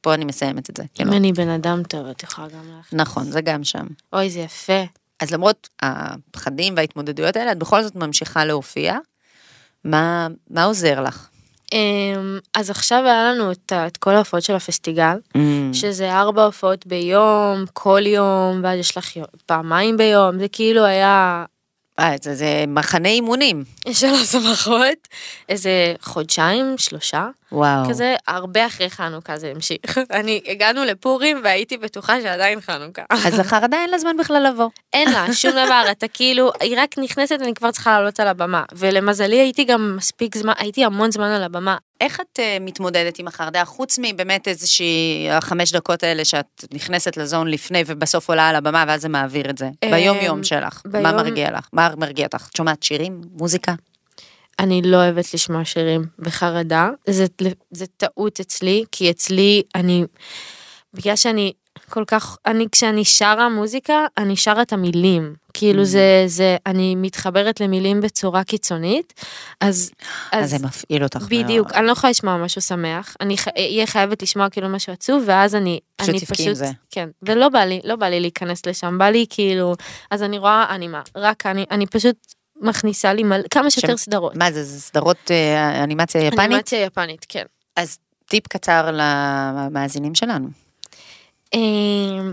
פה 0.00 0.14
אני 0.14 0.24
מסיימת 0.24 0.70
את 0.70 0.76
זה. 0.76 0.82
אם 0.82 0.88
כאילו. 0.94 1.12
אני 1.12 1.32
בן 1.32 1.48
אדם 1.48 1.82
טוב, 1.82 2.06
את 2.06 2.22
יכולה 2.22 2.48
גם 2.48 2.78
לך. 2.80 2.88
נכון, 2.92 3.24
זה 3.24 3.40
גם 3.40 3.64
שם. 3.64 3.86
אוי, 4.12 4.30
זה 4.30 4.40
יפה. 4.40 4.82
אז 5.20 5.30
למרות 5.30 5.68
הפחדים 5.82 6.74
וההתמודדויות 6.76 7.36
האלה, 7.36 7.52
את 7.52 7.58
בכל 7.58 7.82
זאת 7.82 7.96
ממשיכה 7.96 8.44
להופיע. 8.44 8.98
מה, 9.84 10.26
מה 10.50 10.64
עוזר 10.64 11.00
לך? 11.00 11.28
אמ, 11.72 12.38
אז 12.54 12.70
עכשיו 12.70 13.02
היה 13.04 13.32
לנו 13.32 13.52
את 13.52 13.72
את 13.86 13.96
כל 13.96 14.10
ההופעות 14.14 14.42
של 14.42 14.54
הפסטיגל, 14.54 15.18
Mm. 15.36 15.38
שזה 15.72 16.12
ארבע 16.12 16.44
הופעות 16.44 16.86
ביום, 16.86 17.64
כל 17.72 18.00
יום, 18.06 18.60
ואז 18.62 18.78
יש 18.78 18.96
לך 18.96 19.16
יום- 19.16 19.26
פעמיים 19.46 19.96
ביום, 19.96 20.38
זה 20.38 20.48
כאילו 20.48 20.84
היה 20.84 21.44
אה, 21.98 22.14
זה, 22.22 22.34
זה 22.34 22.64
מחנה 22.68 23.08
אימונים. 23.08 23.64
שלוש 23.92 24.34
המערכות, 24.34 25.08
איזה 25.48 25.70
חודשיים, 26.00 26.74
שלושה, 26.78 27.28
וואו. 27.52 27.88
כזה, 27.88 28.14
הרבה 28.26 28.66
אחרי 28.66 28.90
חנוכה 28.90 29.36
זה 29.36 29.52
המשיך. 29.54 29.98
אני, 30.10 30.40
הגענו 30.46 30.84
לפורים 30.84 31.40
והייתי 31.44 31.76
בטוחה 31.76 32.22
שעדיין 32.22 32.60
חנוכה. 32.60 33.02
אז 33.26 33.38
לחרדה 33.38 33.76
אין 33.76 33.90
לה 33.90 33.98
זמן 33.98 34.16
בכלל 34.16 34.46
לבוא. 34.52 34.68
אין 34.92 35.12
לה 35.12 35.32
שום 35.32 35.50
דבר, 35.64 35.82
אתה 35.90 36.08
כאילו, 36.08 36.50
היא 36.60 36.76
רק 36.78 36.98
נכנסת 36.98 37.36
ואני 37.40 37.54
כבר 37.54 37.70
צריכה 37.70 37.98
לעלות 37.98 38.20
על 38.20 38.28
הבמה. 38.28 38.64
ולמזלי 38.72 39.36
הייתי 39.36 39.64
גם 39.64 39.96
מספיק 39.96 40.36
זמן, 40.36 40.52
הייתי 40.58 40.84
המון 40.84 41.10
זמן 41.10 41.30
על 41.30 41.42
הבמה. 41.42 41.76
איך 42.00 42.20
את 42.20 42.38
uh, 42.38 42.42
מתמודדת 42.60 43.18
עם 43.18 43.28
החרדה, 43.28 43.64
חוץ 43.64 43.98
מבאמת 44.02 44.48
איזושהי 44.48 45.28
החמש 45.30 45.72
דקות 45.72 46.02
האלה 46.02 46.24
שאת 46.24 46.64
נכנסת 46.72 47.16
לזון 47.16 47.48
לפני 47.48 47.82
ובסוף 47.86 48.28
עולה 48.28 48.48
על 48.48 48.56
הבמה 48.56 48.84
ואז 48.88 49.02
זה 49.02 49.08
מעביר 49.08 49.50
את 49.50 49.58
זה? 49.58 49.68
אמ, 49.82 49.90
ביום 49.90 50.16
יום 50.20 50.44
שלך, 50.44 50.82
מה 51.02 51.12
מרגיע 51.12 51.50
לך? 51.50 51.68
מה 51.72 51.88
מרגיע 51.96 52.26
אותך? 52.26 52.48
את 52.50 52.56
שומעת 52.56 52.82
שירים? 52.82 53.20
מוזיקה? 53.32 53.74
אני 54.58 54.82
לא 54.82 54.96
אוהבת 54.96 55.34
לשמוע 55.34 55.64
שירים 55.64 56.04
בחרדה, 56.18 56.90
זה, 57.08 57.26
זה 57.70 57.86
טעות 57.86 58.40
אצלי, 58.40 58.84
כי 58.92 59.10
אצלי 59.10 59.62
אני, 59.74 60.04
בגלל 60.94 61.16
שאני 61.16 61.52
כל 61.90 62.04
כך, 62.06 62.36
אני 62.46 62.66
כשאני 62.72 63.04
שרה 63.04 63.48
מוזיקה, 63.48 64.06
אני 64.18 64.36
שרה 64.36 64.62
את 64.62 64.72
המילים. 64.72 65.34
כאילו 65.54 65.84
זה, 65.84 66.24
זה, 66.26 66.56
אני 66.66 66.94
מתחברת 66.94 67.60
למילים 67.60 68.00
בצורה 68.00 68.44
קיצונית, 68.44 69.24
אז, 69.60 69.90
אז 70.32 70.50
זה 70.50 70.66
מפעיל 70.66 71.02
אותך 71.02 71.16
מאוד. 71.16 71.28
בדיוק, 71.28 71.72
אני 71.72 71.86
לא 71.86 71.92
יכולה 71.92 72.10
לשמוע 72.10 72.36
משהו 72.36 72.60
שמח, 72.60 73.16
אני 73.20 73.36
אהיה 73.56 73.86
חייבת 73.86 74.22
לשמוע 74.22 74.50
כאילו 74.50 74.68
משהו 74.68 74.92
עצוב, 74.92 75.22
ואז 75.26 75.54
אני, 75.54 75.80
פשוט 75.96 76.10
אני 76.10 76.20
תבכי 76.20 76.48
עם 76.48 76.54
זה. 76.54 76.70
כן, 76.90 77.08
ולא 77.22 77.48
בא 77.48 77.64
לי, 77.64 77.80
לא 77.84 77.96
בא 77.96 78.06
לי 78.06 78.20
להיכנס 78.20 78.66
לשם, 78.66 78.98
בא 78.98 79.08
לי 79.08 79.26
כאילו, 79.30 79.74
אז 80.10 80.22
אני 80.22 80.38
רואה 80.38 80.66
אנימה, 80.74 81.02
רק 81.16 81.46
אני, 81.46 81.64
אני 81.70 81.86
פשוט 81.86 82.16
מכניסה 82.60 83.12
לי 83.12 83.22
מלא, 83.22 83.42
כמה 83.50 83.70
שיותר 83.70 83.88
שם- 83.88 83.96
סדרות. 83.96 84.36
מה 84.36 84.52
זה, 84.52 84.64
זה 84.64 84.80
סדרות 84.80 85.30
אה, 85.30 85.84
אנימציה 85.84 86.20
יפנית? 86.26 86.40
אנימציה 86.40 86.82
יפנית, 86.82 87.26
כן. 87.28 87.44
אז 87.76 87.98
טיפ 88.28 88.46
קצר 88.48 88.90
למאזינים 88.92 90.14
שלנו. 90.14 90.48
אמ, 91.54 92.32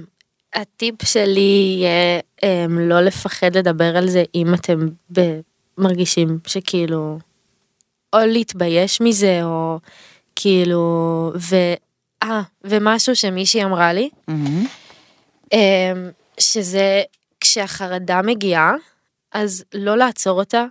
הטיפ 0.54 0.96
שלי 1.04 1.76
יהיה 1.80 2.20
um, 2.20 2.46
לא 2.70 3.02
לפחד 3.02 3.58
לדבר 3.58 3.98
על 3.98 4.10
זה 4.10 4.24
אם 4.36 4.54
אתם 4.54 4.88
ב- 5.12 5.40
מרגישים 5.78 6.40
שכאילו, 6.48 7.20
או 8.14 8.20
להתבייש 8.20 9.02
מזה, 9.02 9.40
או 9.44 9.80
כאילו, 10.36 10.82
ו... 11.50 11.56
אה, 12.24 12.42
ומשהו 12.64 13.16
שמישהי 13.16 13.64
אמרה 13.64 13.94
לי, 13.94 14.10
מהמם. 14.28 14.66
um, 15.46 15.58
שזה 16.40 17.02
כשהחרדה 17.42 18.22
מגיעה, 18.22 18.74
אז 19.36 19.64
לא 19.74 19.98
לעצור 19.98 20.40
אותה, 20.40 20.66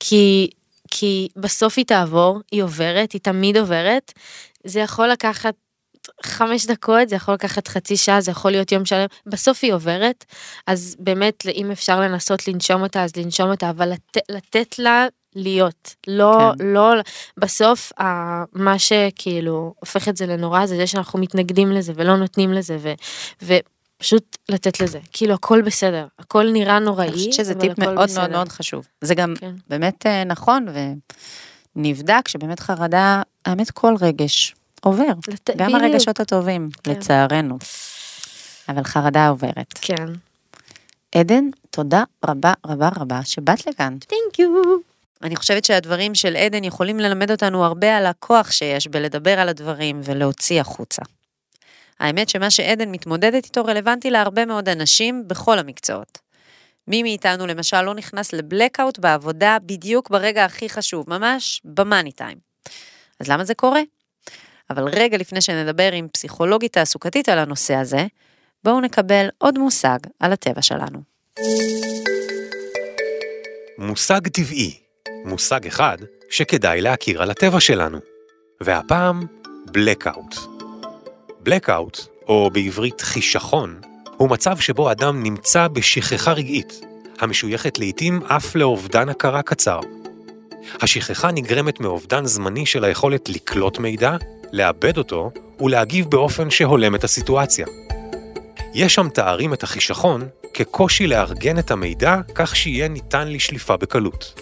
כי, 0.00 0.50
כי 0.90 1.28
בסוף 1.36 1.74
היא 1.76 1.84
תעבור, 1.84 2.40
היא 2.52 2.62
עוברת, 2.62 3.12
היא 3.12 3.20
תמיד 3.20 3.56
עוברת. 3.56 4.12
זה 4.64 4.80
יכול 4.80 5.08
לקחת 5.08 5.54
חמש 6.22 6.66
דקות, 6.66 7.08
זה 7.08 7.16
יכול 7.16 7.34
לקחת 7.34 7.68
חצי 7.68 7.96
שעה, 7.96 8.20
זה 8.20 8.30
יכול 8.30 8.50
להיות 8.50 8.72
יום 8.72 8.84
שלם, 8.84 9.06
בסוף 9.26 9.58
היא 9.62 9.72
עוברת, 9.72 10.24
אז 10.66 10.96
באמת, 10.98 11.46
אם 11.46 11.70
אפשר 11.70 12.00
לנסות 12.00 12.48
לנשום 12.48 12.82
אותה, 12.82 13.04
אז 13.04 13.16
לנשום 13.16 13.50
אותה, 13.50 13.70
אבל 13.70 13.88
לת, 13.92 14.16
לתת 14.30 14.78
לה 14.78 15.06
להיות, 15.34 15.94
לא, 16.06 16.52
כן. 16.58 16.66
לא, 16.66 16.92
בסוף 17.36 17.92
ה, 18.00 18.04
מה 18.52 18.78
שכאילו 18.78 19.74
הופך 19.80 20.08
את 20.08 20.16
זה 20.16 20.26
לנורא 20.26 20.66
זה 20.66 20.76
זה 20.76 20.86
שאנחנו 20.86 21.18
מתנגדים 21.18 21.72
לזה 21.72 21.92
ולא 21.96 22.16
נותנים 22.16 22.52
לזה, 22.52 22.78
ו, 23.42 23.56
ופשוט 23.96 24.36
לתת 24.48 24.80
לזה, 24.80 24.98
כאילו 25.12 25.34
הכל 25.34 25.62
בסדר, 25.62 26.06
הכל 26.18 26.46
נראה 26.52 26.78
נוראי, 26.78 27.08
אני 27.08 27.16
חושבת 27.16 27.32
שזה 27.32 27.54
טיפ 27.54 27.78
מאוד 27.78 27.94
מאוד 27.94 28.08
בסדר. 28.08 28.28
מאוד 28.28 28.48
חשוב. 28.48 28.86
זה 29.00 29.14
גם 29.14 29.34
כן. 29.40 29.50
באמת 29.68 30.06
אה, 30.06 30.24
נכון 30.24 30.66
ונבדק 31.76 32.28
שבאמת 32.28 32.60
חרדה, 32.60 33.22
האמת 33.46 33.70
כל 33.70 33.94
רגש 34.00 34.54
עובר. 34.80 35.04
לת- 35.28 35.50
גם 35.56 35.66
בדיוק. 35.72 35.82
הרגשות 35.82 36.20
הטובים, 36.20 36.68
כן. 36.84 36.90
לצערנו. 36.90 37.58
אבל 38.68 38.84
חרדה 38.84 39.28
עוברת. 39.28 39.74
כן. 39.80 40.06
עדן, 41.14 41.44
תודה 41.70 42.02
רבה 42.24 42.52
רבה 42.66 42.88
רבה 42.96 43.20
שבאת 43.24 43.66
לכאן. 43.66 43.96
Thank 44.04 44.40
you. 44.40 44.44
אני 45.22 45.36
חושבת 45.36 45.64
שהדברים 45.64 46.14
של 46.14 46.36
עדן 46.36 46.64
יכולים 46.64 47.00
ללמד 47.00 47.30
אותנו 47.30 47.64
הרבה 47.64 47.96
על 47.96 48.06
הכוח 48.06 48.50
שיש 48.50 48.86
בלדבר 48.88 49.38
על 49.38 49.48
הדברים 49.48 50.00
ולהוציא 50.04 50.60
החוצה. 50.60 51.02
האמת 52.00 52.28
שמה 52.28 52.50
שעדן 52.50 52.90
מתמודדת 52.90 53.44
איתו 53.44 53.64
רלוונטי 53.64 54.10
להרבה 54.10 54.44
מאוד 54.44 54.68
אנשים 54.68 55.28
בכל 55.28 55.58
המקצועות. 55.58 56.18
מי 56.88 57.02
מאיתנו 57.02 57.46
למשל 57.46 57.82
לא 57.82 57.94
נכנס 57.94 58.32
לבלקאוט 58.32 58.98
בעבודה 58.98 59.56
בדיוק 59.66 60.10
ברגע 60.10 60.44
הכי 60.44 60.68
חשוב, 60.68 61.04
ממש 61.08 61.60
במאני 61.64 62.12
טיים. 62.12 62.38
אז 63.20 63.28
למה 63.28 63.44
זה 63.44 63.54
קורה? 63.54 63.80
אבל 64.70 64.88
רגע 64.88 65.16
לפני 65.16 65.40
שנדבר 65.40 65.92
עם 65.92 66.08
פסיכולוגית 66.08 66.72
תעסוקתית 66.72 67.28
על 67.28 67.38
הנושא 67.38 67.74
הזה, 67.74 68.06
בואו 68.64 68.80
נקבל 68.80 69.28
עוד 69.38 69.58
מושג 69.58 69.98
על 70.20 70.32
הטבע 70.32 70.62
שלנו. 70.62 70.98
מושג 73.78 74.28
טבעי, 74.28 74.78
מושג 75.24 75.66
אחד 75.66 75.98
שכדאי 76.30 76.80
להכיר 76.80 77.22
על 77.22 77.30
הטבע 77.30 77.60
שלנו, 77.60 77.98
והפעם 78.60 79.26
blackout. 79.68 80.55
Blackout, 81.46 82.00
או 82.28 82.50
בעברית 82.52 83.00
חישכון, 83.00 83.80
הוא 84.16 84.30
מצב 84.30 84.58
שבו 84.58 84.90
אדם 84.90 85.22
נמצא 85.22 85.68
בשכחה 85.68 86.32
רגעית, 86.32 86.80
המשויכת 87.20 87.78
לעתים 87.78 88.22
אף 88.22 88.54
לאובדן 88.54 89.08
הכרה 89.08 89.42
קצר. 89.42 89.80
השכחה 90.80 91.30
נגרמת 91.32 91.80
מאובדן 91.80 92.26
זמני 92.26 92.66
של 92.66 92.84
היכולת 92.84 93.28
לקלוט 93.28 93.78
מידע, 93.78 94.16
לעבד 94.52 94.98
אותו 94.98 95.30
ולהגיב 95.60 96.10
באופן 96.10 96.50
שהולם 96.50 96.94
את 96.94 97.04
הסיטואציה. 97.04 97.66
יש 98.74 98.98
המתארים 98.98 99.54
את 99.54 99.62
החישכון 99.62 100.28
כקושי 100.54 101.06
לארגן 101.06 101.58
את 101.58 101.70
המידע 101.70 102.16
כך 102.34 102.56
שיהיה 102.56 102.88
ניתן 102.88 103.28
לשליפה 103.28 103.76
בקלות. 103.76 104.40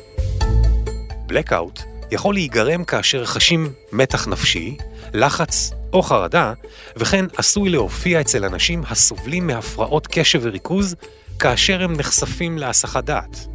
blackout 1.31 1.81
יכול 2.11 2.35
להיגרם 2.35 2.85
כאשר 2.85 3.25
חשים 3.25 3.73
מתח 3.93 4.29
נפשי, 4.29 4.77
לחץ 5.15 5.71
או 5.95 6.03
חרדה, 6.03 6.53
וכן 6.97 7.25
עשוי 7.37 7.71
להופיע 7.71 8.21
אצל 8.21 8.45
אנשים 8.45 8.83
הסובלים 8.89 9.47
מהפרעות 9.47 10.07
קשב 10.07 10.41
וריכוז 10.43 10.95
כאשר 11.39 11.83
הם 11.83 11.93
נחשפים 11.93 12.59
להסחת 12.59 13.05
דעת. 13.05 13.47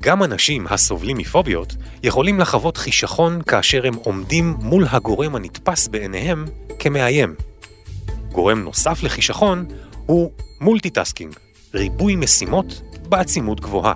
גם 0.00 0.22
אנשים 0.22 0.66
הסובלים 0.70 1.16
מפוביות 1.16 1.74
יכולים 2.02 2.40
לחוות 2.40 2.76
חישכון 2.76 3.42
כאשר 3.42 3.86
הם 3.86 3.94
עומדים 3.94 4.54
מול 4.60 4.86
הגורם 4.90 5.34
הנתפס 5.34 5.88
בעיניהם 5.88 6.44
כמאיים. 6.78 7.34
גורם 8.32 8.60
נוסף 8.60 9.02
לחישכון 9.02 9.66
הוא 10.06 10.30
multitasking, 10.60 11.34
ריבוי 11.74 12.16
משימות 12.16 12.82
בעצימות 13.08 13.60
גבוהה. 13.60 13.94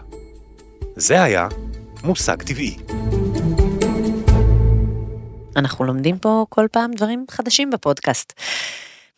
זה 0.97 1.23
היה 1.23 1.49
מושג 2.05 2.43
טבעי. 2.43 2.77
אנחנו 5.57 5.85
לומדים 5.85 6.19
פה 6.19 6.47
כל 6.49 6.67
פעם 6.73 6.91
דברים 6.93 7.25
חדשים 7.31 7.71
בפודקאסט. 7.71 8.33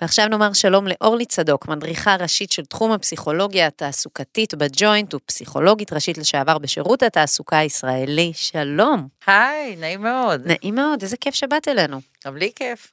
ועכשיו 0.01 0.29
נאמר 0.29 0.53
שלום 0.53 0.87
לאורלי 0.87 1.27
צדוק, 1.27 1.69
מדריכה 1.69 2.17
ראשית 2.17 2.53
של 2.53 2.65
תחום 2.65 2.93
הפסיכולוגיה 2.93 3.67
התעסוקתית 3.67 4.55
בג'וינט 4.55 5.15
ופסיכולוגית 5.15 5.93
ראשית 5.93 6.19
לשעבר 6.19 6.59
בשירות 6.59 7.03
התעסוקה 7.03 7.59
הישראלי. 7.59 8.33
שלום. 8.35 9.09
היי, 9.27 9.77
נעים 9.77 10.03
מאוד. 10.03 10.41
נעים 10.47 10.75
מאוד, 10.75 11.03
איזה 11.03 11.17
כיף 11.17 11.35
שבאת 11.35 11.69
אלינו. 11.69 12.01
גם 12.27 12.37
לי 12.37 12.53
כיף. 12.57 12.93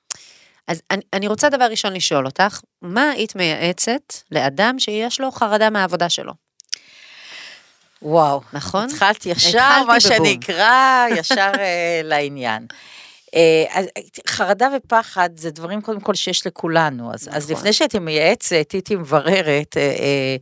אז 0.67 0.82
אני, 0.91 1.02
אני 1.13 1.28
רוצה 1.28 1.49
דבר 1.49 1.65
ראשון 1.65 1.93
לשאול 1.93 2.25
אותך, 2.25 2.60
מה 2.82 3.10
היית 3.10 3.36
מייעצת 3.36 4.13
לאדם 4.32 4.80
שיש 4.80 5.21
לו 5.21 5.32
חרדה 5.32 5.69
מהעבודה 5.69 6.10
שלו? 6.10 6.34
וואו. 8.02 8.41
נכון? 8.54 8.86
התחלתי 8.86 9.30
ישר, 9.30 9.60
התחלתי 9.60 9.86
מה 9.86 10.15
בבום. 10.15 10.28
שנקרא, 10.28 11.06
ישר 11.17 11.52
אה, 11.60 12.02
לעניין. 12.04 12.67
אה, 13.36 13.65
אז 13.80 13.86
חרדה 14.28 14.70
ופחד 14.78 15.30
זה 15.36 15.52
דברים 15.52 15.82
קודם 15.82 16.00
כל 16.00 16.13
שיש 16.13 16.48
לכולנו, 16.48 17.13
אז, 17.13 17.30
אז 17.32 17.44
נכון. 17.44 17.58
לפני 17.58 17.74
שהייתי 17.74 18.00
מייעצת, 18.00 18.72
הייתי 18.72 18.96
מבררת 18.96 19.78
אה, 19.78 19.82
אה, 19.82 20.36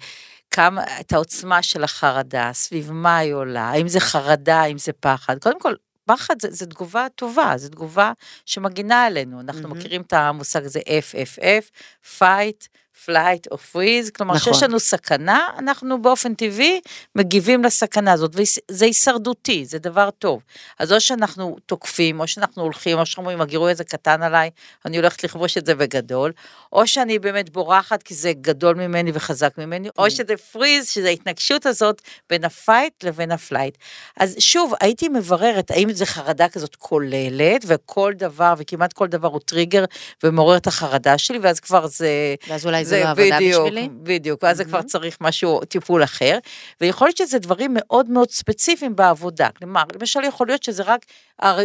כמה, 0.51 0.83
את 0.99 1.13
העוצמה 1.13 1.61
של 1.63 1.83
החרדה, 1.83 2.49
סביב 2.53 2.91
מה 2.91 3.17
היא 3.17 3.33
עולה, 3.33 3.63
האם 3.63 3.87
זה 3.87 3.99
חרדה, 3.99 4.61
האם 4.61 4.77
זה 4.77 4.93
פחד. 4.93 5.39
קודם 5.39 5.59
כל, 5.59 5.73
פחד 6.05 6.35
זה, 6.41 6.47
זה 6.51 6.65
תגובה 6.65 7.07
טובה, 7.15 7.53
זו 7.57 7.69
תגובה 7.69 8.11
שמגינה 8.45 9.05
עלינו. 9.05 9.39
אנחנו 9.39 9.61
מהמם. 9.61 9.77
מכירים 9.77 10.01
את 10.01 10.13
המושג 10.13 10.65
הזה 10.65 10.79
FFF, 10.79 11.71
fight, 12.19 12.67
flight 13.05 13.51
או 13.51 13.55
freeze, 13.55 14.11
כלומר 14.11 14.35
נכון. 14.35 14.53
שיש 14.53 14.63
לנו 14.63 14.79
סכנה, 14.79 15.47
אנחנו 15.57 16.01
באופן 16.01 16.33
טבעי 16.33 16.81
מגיבים 17.15 17.63
לסכנה 17.63 18.11
הזאת, 18.11 18.31
וזה 18.35 18.85
הישרדותי, 18.85 19.65
זה 19.65 19.79
דבר 19.79 20.09
טוב. 20.09 20.41
אז 20.79 20.93
או 20.93 21.01
שאנחנו 21.01 21.55
תוקפים, 21.65 22.19
או 22.19 22.27
שאנחנו 22.27 22.63
הולכים, 22.63 22.99
או 22.99 23.05
שאומרים, 23.05 23.41
הגירוי 23.41 23.71
הזה 23.71 23.83
קטן 23.83 24.23
עליי, 24.23 24.49
אני 24.85 24.97
הולכת 24.97 25.23
לכבוש 25.23 25.57
את 25.57 25.65
זה 25.65 25.75
בגדול, 25.75 26.31
או 26.73 26.87
שאני 26.87 27.19
באמת 27.19 27.49
בורחת 27.49 28.03
כי 28.03 28.13
זה 28.13 28.33
גדול 28.41 28.75
ממני 28.75 29.11
וחזק 29.13 29.57
ממני, 29.57 29.89
או 29.97 30.11
שזה 30.11 30.37
freeze, 30.37 30.89
שזה 30.89 31.07
ההתנגשות 31.07 31.65
הזאת 31.65 32.01
בין 32.29 32.43
ה 32.43 32.53
fight 32.53 33.03
לבין 33.03 33.31
ה 33.31 33.37
flight. 33.37 33.77
אז 34.17 34.35
שוב, 34.39 34.73
הייתי 34.79 35.09
מבררת 35.09 35.71
האם 35.71 35.93
זה 35.93 36.05
חרדה 36.05 36.49
כזאת 36.49 36.75
כוללת, 36.75 37.65
וכל 37.67 38.13
דבר, 38.15 38.53
וכמעט 38.57 38.93
כל 38.93 39.07
דבר 39.07 39.27
הוא 39.27 39.39
טריגר 39.45 39.85
ומעורר 40.23 40.57
את 40.57 40.67
החרדה 40.67 41.17
שלי, 41.17 41.39
ואז 41.39 41.59
כבר 41.59 41.87
זה... 41.87 42.35
ואז 42.47 42.65
אולי 42.65 42.85
זה, 42.87 43.03
לא 43.03 43.09
עבודה 43.09 43.37
בדיוק, 43.37 43.61
בשבילי? 43.61 43.89
בדיוק, 44.03 44.43
ואז 44.43 44.57
זה 44.57 44.65
כבר 44.65 44.81
צריך 44.81 45.17
משהו, 45.21 45.59
טיפול 45.65 46.03
אחר, 46.03 46.37
ויכול 46.81 47.07
להיות 47.07 47.17
שזה 47.17 47.39
דברים 47.39 47.71
מאוד 47.73 48.09
מאוד 48.09 48.29
ספציפיים 48.29 48.95
בעבודה. 48.95 49.49
כלומר, 49.57 49.83
למשל 49.99 50.23
יכול 50.23 50.47
להיות 50.47 50.63
שזה 50.63 50.83
רק, 50.83 51.05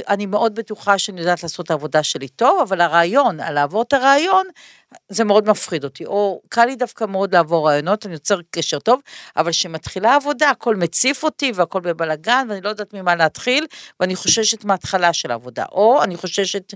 אני 0.08 0.26
מאוד 0.26 0.54
בטוחה 0.54 0.98
שאני 0.98 1.20
יודעת 1.20 1.42
לעשות 1.42 1.66
את 1.66 1.70
העבודה 1.70 2.02
שלי 2.02 2.28
טוב, 2.28 2.60
אבל 2.62 2.80
הרעיון, 2.80 3.40
על 3.40 3.54
לעבור 3.54 3.82
את 3.82 3.92
הרעיון, 3.92 4.46
זה 5.08 5.24
מאוד 5.24 5.50
מפחיד 5.50 5.84
אותי, 5.84 6.04
או 6.04 6.42
קל 6.48 6.64
לי 6.64 6.76
דווקא 6.76 7.04
מאוד 7.04 7.34
לעבור 7.34 7.68
רעיונות, 7.68 8.06
אני 8.06 8.14
יוצר 8.14 8.40
קשר 8.50 8.78
טוב, 8.78 9.00
אבל 9.36 9.50
כשמתחילה 9.50 10.14
עבודה, 10.14 10.50
הכל 10.50 10.76
מציף 10.76 11.24
אותי 11.24 11.52
והכל 11.54 11.80
בבלגן, 11.80 12.46
ואני 12.48 12.60
לא 12.60 12.68
יודעת 12.68 12.94
ממה 12.94 13.14
להתחיל, 13.14 13.66
ואני 14.00 14.16
חוששת 14.16 14.64
מההתחלה 14.64 15.12
של 15.12 15.30
העבודה, 15.30 15.64
או 15.72 16.02
אני 16.02 16.16
חוששת 16.16 16.74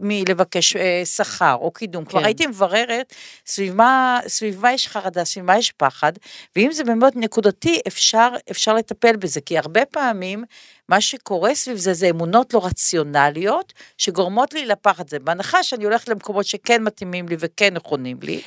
מלבקש 0.00 0.76
אה, 0.76 1.02
שכר 1.04 1.54
או 1.60 1.70
קידום. 1.70 2.04
כבר 2.04 2.20
כן. 2.20 2.26
הייתי 2.26 2.46
מבררת 2.46 3.14
סביב 3.46 3.74
מה, 3.74 4.20
סביב 4.26 4.60
מה 4.62 4.72
יש 4.72 4.88
חרדה, 4.88 5.24
סביב 5.24 5.44
מה 5.44 5.58
יש 5.58 5.72
פחד, 5.72 6.12
ואם 6.56 6.72
זה 6.72 6.84
באמת 6.84 7.16
נקודתי, 7.16 7.80
אפשר, 7.88 8.28
אפשר 8.50 8.74
לטפל 8.74 9.16
בזה, 9.16 9.40
כי 9.40 9.58
הרבה 9.58 9.84
פעמים 9.84 10.44
מה 10.88 11.00
שקורה 11.00 11.54
סביב 11.54 11.76
זה, 11.76 11.94
זה 11.94 12.10
אמונות 12.10 12.54
לא 12.54 12.66
רציונליות, 12.66 13.72
שגורמות 13.98 14.54
לי 14.54 14.66
לפחד 14.66 15.08
זה. 15.08 15.18
בהנחה 15.18 15.62
שאני 15.62 15.84
הולכת 15.84 16.08
למקומות 16.08 16.46
שכן 16.46 16.82
מתאימים 16.82 17.28
לי 17.28 17.36
וכן 17.38 17.74
נכונים 17.74 18.18
לי, 18.22 18.40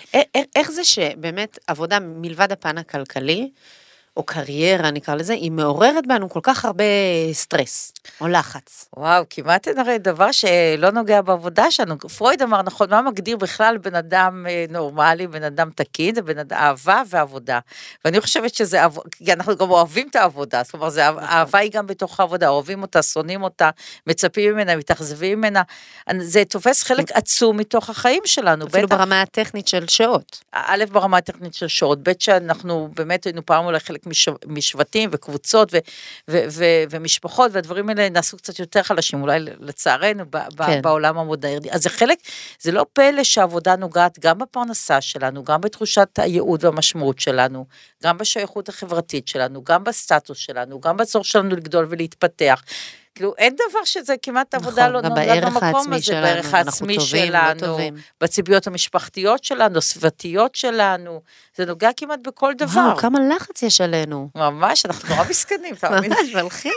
איך 0.56 0.72
זה 0.72 0.84
שבאמת 0.84 1.60
עבודה 1.68 2.00
מלבד 2.00 2.52
הפן 2.52 2.78
הכלכלי, 2.78 3.52
או 4.18 4.24
קריירה 4.24 4.92
נקרא 4.92 5.16
לזה, 5.16 5.34
היא 5.34 5.52
מעוררת 5.52 6.08
בנו 6.08 6.30
כל 6.30 6.40
כך 6.44 6.66
הרבה 6.66 6.84
סטרס 7.34 7.94
או 8.22 8.28
לחץ. 8.28 8.90
וואו, 8.98 9.24
כמעט 9.30 9.68
אין 9.68 9.80
הרי 9.80 9.98
דבר 9.98 10.32
שלא 10.32 10.92
נוגע 10.92 11.22
בעבודה 11.22 11.72
שלנו. 11.72 11.98
פרויד 11.98 12.42
אמר, 12.42 12.62
נכון, 12.62 12.90
מה 12.90 13.02
מגדיר 13.02 13.38
בכלל 13.38 13.78
בן 13.78 13.96
אדם 13.96 14.46
אה, 14.50 14.66
נורמלי, 14.70 15.28
בן 15.28 15.44
אדם 15.44 15.70
תקין, 15.76 16.16
זה 16.16 16.22
בן 16.22 16.38
אדם 16.38 16.58
אהבה 16.58 17.02
ועבודה. 17.08 17.60
ואני 18.06 18.22
חושבת 18.22 18.56
שזה, 18.56 18.80
כי 19.12 19.34
אנחנו 19.34 19.56
גם 19.56 19.70
אוהבים 19.72 20.08
את 20.10 20.16
העבודה, 20.16 20.64
זאת 20.64 20.74
אומרת, 20.74 20.92
זה, 20.92 21.10
נכון. 21.12 21.24
אהבה 21.24 21.60
היא 21.60 21.72
גם 21.72 21.88
בתוך 21.88 22.20
העבודה, 22.20 22.50
אוהבים 22.50 22.82
אותה, 22.82 23.02
שונאים 23.04 23.44
אותה, 23.44 23.70
מצפים 24.08 24.54
ממנה, 24.54 24.76
מתאכזבים 24.76 25.38
ממנה. 25.38 25.62
זה 26.20 26.46
תופס 26.46 26.84
חלק 26.84 27.12
עצום 27.12 27.58
מתוך 27.58 27.90
החיים 27.90 28.22
שלנו. 28.26 28.66
אפילו 28.68 28.88
בטח 28.88 28.98
ברמה 28.98 29.22
הטכנית 29.22 29.68
של 29.68 29.88
שעות. 29.88 30.44
א', 30.52 30.84
ברמה 30.92 31.18
הטכנית 31.18 31.54
של 31.54 31.68
שעות, 31.68 32.00
ב', 32.04 32.12
שאנחנו 32.20 32.90
באמת 32.96 33.24
היינו 33.24 33.46
פעם 33.46 33.66
אולי 33.66 33.80
חלק 33.80 34.08
מש, 34.12 34.30
משבטים 34.46 35.10
וקבוצות 35.14 35.74
ו, 35.74 35.78
ו, 36.30 36.44
ו, 36.50 36.66
ומשפחות, 36.90 37.52
והדברים 37.54 37.90
האלה 37.90 38.10
נעשו 38.10 38.38
קצת 38.38 38.60
יותר 38.60 38.84
חלשים, 38.84 39.22
אולי 39.22 39.40
לצערנו, 39.40 40.24
ב, 40.30 40.38
ב, 40.56 40.66
כן. 40.66 40.82
בעולם 40.82 41.18
המודרני. 41.18 41.72
אז 41.72 41.84
זה 41.84 41.90
חלק, 41.90 42.18
זה 42.60 42.72
לא 42.72 42.86
פלא 42.94 43.24
שהעבודה 43.24 43.76
נוגעת 43.76 44.20
גם 44.20 44.40
בפרנסה 44.40 45.02
שלנו, 45.02 45.44
גם 45.44 45.62
בתחושת 45.62 46.08
הייעוד 46.18 46.66
והמשמעות 46.66 47.20
שלנו, 47.20 47.66
גם 48.04 48.18
בשייכות 48.18 48.70
החברתית 48.70 49.28
שלנו, 49.28 49.64
גם 49.64 49.84
בסטטוס 49.84 50.38
שלנו, 50.38 50.80
גם 50.80 50.98
בצורך 50.98 51.26
שלנו 51.26 51.50
לגדול 51.56 51.88
ולהתפתח. 51.90 52.64
כאילו 53.16 53.34
אין 53.38 53.56
דבר 53.56 53.86
שזה 53.86 54.16
כמעט 54.22 54.56
עבודה 54.56 54.90
נכון, 54.90 55.06
לא 55.06 55.16
בערך 55.16 55.44
במקום 55.44 55.94
הזה, 55.94 56.04
שלנו, 56.06 56.22
בערך 56.22 56.54
העצמי 56.54 56.98
טובים, 56.98 57.34
לא 57.34 57.40
שלנו. 57.40 57.78
בציפיות 58.22 58.68
המשפחתיות 58.68 59.44
שלנו, 59.44 59.78
הסביבתיות 59.78 60.56
שלנו, 60.56 61.22
זה 61.58 61.66
נוגע 61.66 61.90
כמעט 61.98 62.20
בכל 62.24 62.54
דבר. 62.58 62.82
וואו, 62.82 62.98
כמה 62.98 63.20
לחץ 63.36 63.64
יש 63.64 63.82
עלינו. 63.82 64.30
ממש, 64.36 64.86
אנחנו 64.86 65.16
נורא 65.16 65.30
מסכנים, 65.30 65.76
תאמין. 65.76 66.12
ממש 66.12 66.34
מלחיץ. 66.36 66.74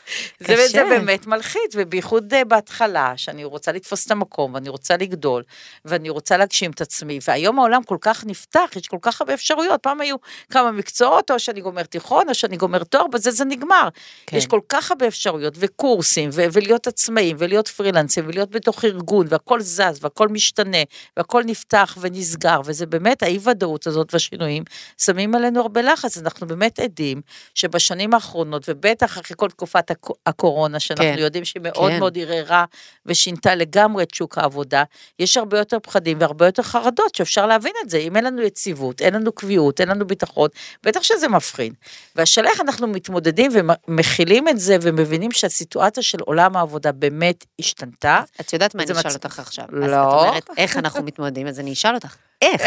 זה. 0.46 0.68
זה 0.68 0.84
באמת 0.84 1.26
מלחיץ, 1.26 1.72
ובייחוד 1.74 2.34
אה, 2.34 2.44
בהתחלה, 2.44 3.12
שאני 3.16 3.44
רוצה 3.44 3.72
לתפוס 3.72 4.06
את 4.06 4.10
המקום, 4.10 4.54
ואני 4.54 4.68
רוצה 4.68 4.96
לגדול, 4.96 5.42
ואני 5.84 6.10
רוצה 6.10 6.36
להגשים 6.36 6.70
את 6.70 6.80
עצמי, 6.80 7.18
והיום 7.28 7.58
העולם 7.58 7.82
כל 7.82 7.98
כך 8.00 8.24
נפתח, 8.26 8.70
יש 8.76 8.88
כל 8.88 8.98
כך 9.02 9.20
הרבה 9.20 9.34
אפשרויות, 9.34 9.82
פעם 9.82 10.00
היו 10.00 10.16
כמה 10.50 10.72
מקצועות, 10.72 11.30
או 11.30 11.38
שאני 11.38 11.60
גומר 11.60 11.82
תיכון, 11.82 12.28
או 12.28 12.34
שאני 12.34 12.56
גומר 12.56 12.84
תואר, 12.84 13.06
בזה 13.06 13.30
זה 13.30 13.44
נגמר. 13.44 13.88
כן. 14.26 14.36
יש 14.36 14.46
כל 14.46 14.60
כך 14.68 14.90
הרבה 14.90 15.06
אפשרויות, 15.06 15.54
וקורסים, 15.64 16.30
ו- 16.32 16.44
ולהיות 16.52 16.86
עצמאים, 16.86 17.36
ולהיות 17.38 17.68
פרילנסים, 17.68 18.24
ולהיות 18.28 18.50
בתוך 18.50 18.84
ארגון, 18.84 19.26
והכל 19.30 19.60
זז, 19.60 19.98
והכל 20.00 20.28
משתנה, 20.28 20.78
והכל 21.16 21.42
נפתח 21.46 21.98
ונסגר, 22.00 22.60
וזה 22.64 22.86
באמת, 22.86 23.22
האי-ודאות 23.22 23.86
הזאת 23.86 24.12
והשינויים, 24.12 24.64
שמים 24.98 25.34
עלינו 25.34 25.60
הרבה 25.60 25.82
לחץ, 25.82 26.18
אנחנו 26.18 26.46
באמת 26.46 26.78
עדים 26.78 27.20
שבשנים 27.54 28.14
האחרונות, 28.14 28.68
ובטח 28.68 29.18
אחרי 29.18 29.36
כל 29.36 29.48
תקופת 29.48 29.90
הק- 29.90 30.10
הקורונה, 30.26 30.80
שאנחנו 30.80 31.04
כן, 31.04 31.16
יודעים 31.18 31.44
שהיא 31.44 31.62
מאוד 31.62 31.90
כן. 31.90 31.98
מאוד 31.98 32.18
ערערה 32.18 32.64
ושינתה 33.06 33.54
לגמרי 33.54 34.02
את 34.02 34.14
שוק 34.14 34.38
העבודה, 34.38 34.82
יש 35.18 35.36
הרבה 35.36 35.58
יותר 35.58 35.78
פחדים 35.82 36.16
והרבה 36.20 36.46
יותר 36.46 36.62
חרדות, 36.62 37.14
שאפשר 37.14 37.46
להבין 37.46 37.72
את 37.84 37.90
זה. 37.90 37.98
אם 37.98 38.16
אין 38.16 38.24
לנו 38.24 38.42
יציבות, 38.42 39.02
אין 39.02 39.14
לנו 39.14 39.32
קביעות, 39.32 39.80
אין 39.80 39.88
לנו 39.88 40.06
ביטחון, 40.06 40.48
בטח 40.82 41.02
שזה 41.02 41.28
מפחיד. 41.28 41.74
והשאלה 42.16 42.50
איך 42.50 42.60
אנחנו 42.60 42.86
מתמודדים 42.86 43.50
ומכילים 43.88 44.48
את 44.48 44.58
זה 44.58 44.76
ומבינים 44.82 45.32
שהסיטואציה 45.54 46.02
של 46.02 46.18
עולם 46.20 46.56
העבודה 46.56 46.92
באמת 46.92 47.44
השתנתה. 47.58 48.22
את 48.40 48.52
יודעת 48.52 48.74
מה 48.74 48.82
אני 48.82 48.92
אשאל 48.92 49.06
מצ- 49.10 49.14
אותך 49.14 49.38
עכשיו. 49.38 49.64
אז 49.84 49.90
לא. 49.90 50.22
את 50.22 50.28
אומרת, 50.28 50.48
איך 50.56 50.76
אנחנו 50.82 51.02
מתמודדים? 51.02 51.46
אז 51.46 51.60
אני 51.60 51.72
אשאל 51.72 51.94
אותך, 51.94 52.16
איך? 52.42 52.62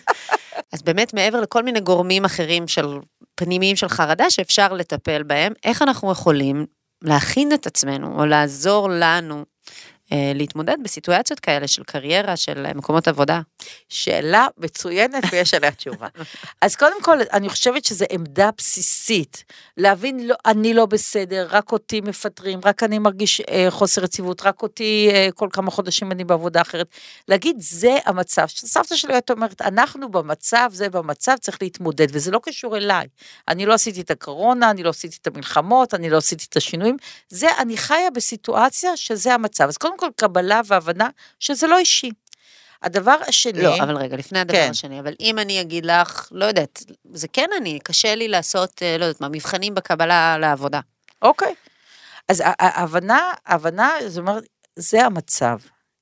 אז 0.72 0.82
באמת, 0.82 1.14
מעבר 1.14 1.40
לכל 1.40 1.62
מיני 1.62 1.80
גורמים 1.80 2.24
אחרים 2.24 2.68
של 2.68 2.86
פנימיים 3.34 3.76
של 3.76 3.88
חרדה 3.88 4.30
שאפשר 4.30 4.72
לטפל 4.72 5.22
בהם, 5.22 5.52
איך 5.64 5.82
אנחנו 5.82 6.12
יכולים 6.12 6.66
להכין 7.02 7.52
את 7.54 7.66
עצמנו, 7.66 8.20
או 8.20 8.26
לעזור 8.26 8.88
לנו 8.90 9.44
להתמודד 10.34 10.76
בסיטואציות 10.82 11.40
כאלה 11.40 11.68
של 11.68 11.82
קריירה, 11.84 12.36
של 12.36 12.66
אה, 12.66 12.74
מקומות 12.74 13.08
עבודה? 13.08 13.40
שאלה 13.88 14.46
מצוינת 14.58 15.24
ויש 15.32 15.54
עליה 15.54 15.70
תשובה. 15.70 16.06
אז 16.62 16.76
קודם 16.76 17.02
כל, 17.02 17.18
אני 17.32 17.48
חושבת 17.48 17.84
שזו 17.84 18.04
עמדה 18.10 18.50
בסיסית. 18.58 19.44
להבין, 19.76 20.26
לא, 20.26 20.34
אני 20.46 20.74
לא 20.74 20.86
בסדר, 20.86 21.46
רק 21.50 21.72
אותי 21.72 22.00
מפטרים, 22.00 22.60
רק 22.64 22.82
אני 22.82 22.98
מרגיש 22.98 23.40
אה, 23.40 23.66
חוסר 23.70 24.04
יציבות, 24.04 24.42
רק 24.42 24.62
אותי 24.62 25.08
אה, 25.12 25.28
כל 25.34 25.48
כמה 25.52 25.70
חודשים 25.70 26.12
אני 26.12 26.24
בעבודה 26.24 26.60
אחרת. 26.60 26.86
להגיד, 27.28 27.56
זה 27.58 27.96
המצב. 28.06 28.46
סבתא 28.46 28.96
שלי 28.96 29.14
הייתה 29.14 29.32
אומרת, 29.32 29.62
אנחנו 29.62 30.10
במצב, 30.10 30.70
זה 30.72 30.88
במצב, 30.88 31.34
צריך 31.40 31.58
להתמודד, 31.62 32.06
וזה 32.12 32.30
לא 32.30 32.40
קשור 32.42 32.76
אליי. 32.76 33.06
אני 33.48 33.66
לא 33.66 33.74
עשיתי 33.74 34.00
את 34.00 34.10
הקורונה, 34.10 34.70
אני 34.70 34.82
לא 34.82 34.90
עשיתי 34.90 35.16
את 35.22 35.26
המלחמות, 35.26 35.94
אני 35.94 36.10
לא 36.10 36.16
עשיתי 36.16 36.46
את 36.48 36.56
השינויים. 36.56 36.96
זה, 37.28 37.46
אני 37.58 37.76
חיה 37.76 38.10
בסיטואציה 38.10 38.96
שזה 38.96 39.34
המצב. 39.34 39.64
אז 39.68 39.76
קודם 39.76 39.96
כל, 40.02 40.10
קבלה 40.16 40.60
והבנה 40.66 41.08
שזה 41.40 41.66
לא 41.66 41.78
אישי. 41.78 42.10
הדבר 42.82 43.16
השני... 43.28 43.62
לא, 43.62 43.76
אבל 43.82 43.96
רגע, 43.96 44.16
לפני 44.16 44.38
הדבר 44.38 44.54
כן. 44.54 44.68
השני, 44.70 45.00
אבל 45.00 45.14
אם 45.20 45.38
אני 45.38 45.60
אגיד 45.60 45.86
לך, 45.86 46.28
לא 46.30 46.44
יודעת, 46.44 46.82
זה 47.12 47.28
כן 47.28 47.50
אני, 47.56 47.78
קשה 47.84 48.14
לי 48.14 48.28
לעשות, 48.28 48.82
אה, 48.82 48.98
לא 48.98 49.04
יודעת 49.04 49.20
מה, 49.20 49.28
מבחנים 49.28 49.74
בקבלה 49.74 50.38
לעבודה. 50.38 50.80
אוקיי. 51.22 51.54
אז 52.28 52.42
ההבנה, 52.46 53.32
ההבנה, 53.46 53.90
זאת 54.06 54.18
אומרת, 54.18 54.44
זה 54.76 55.04
המצב. 55.04 55.58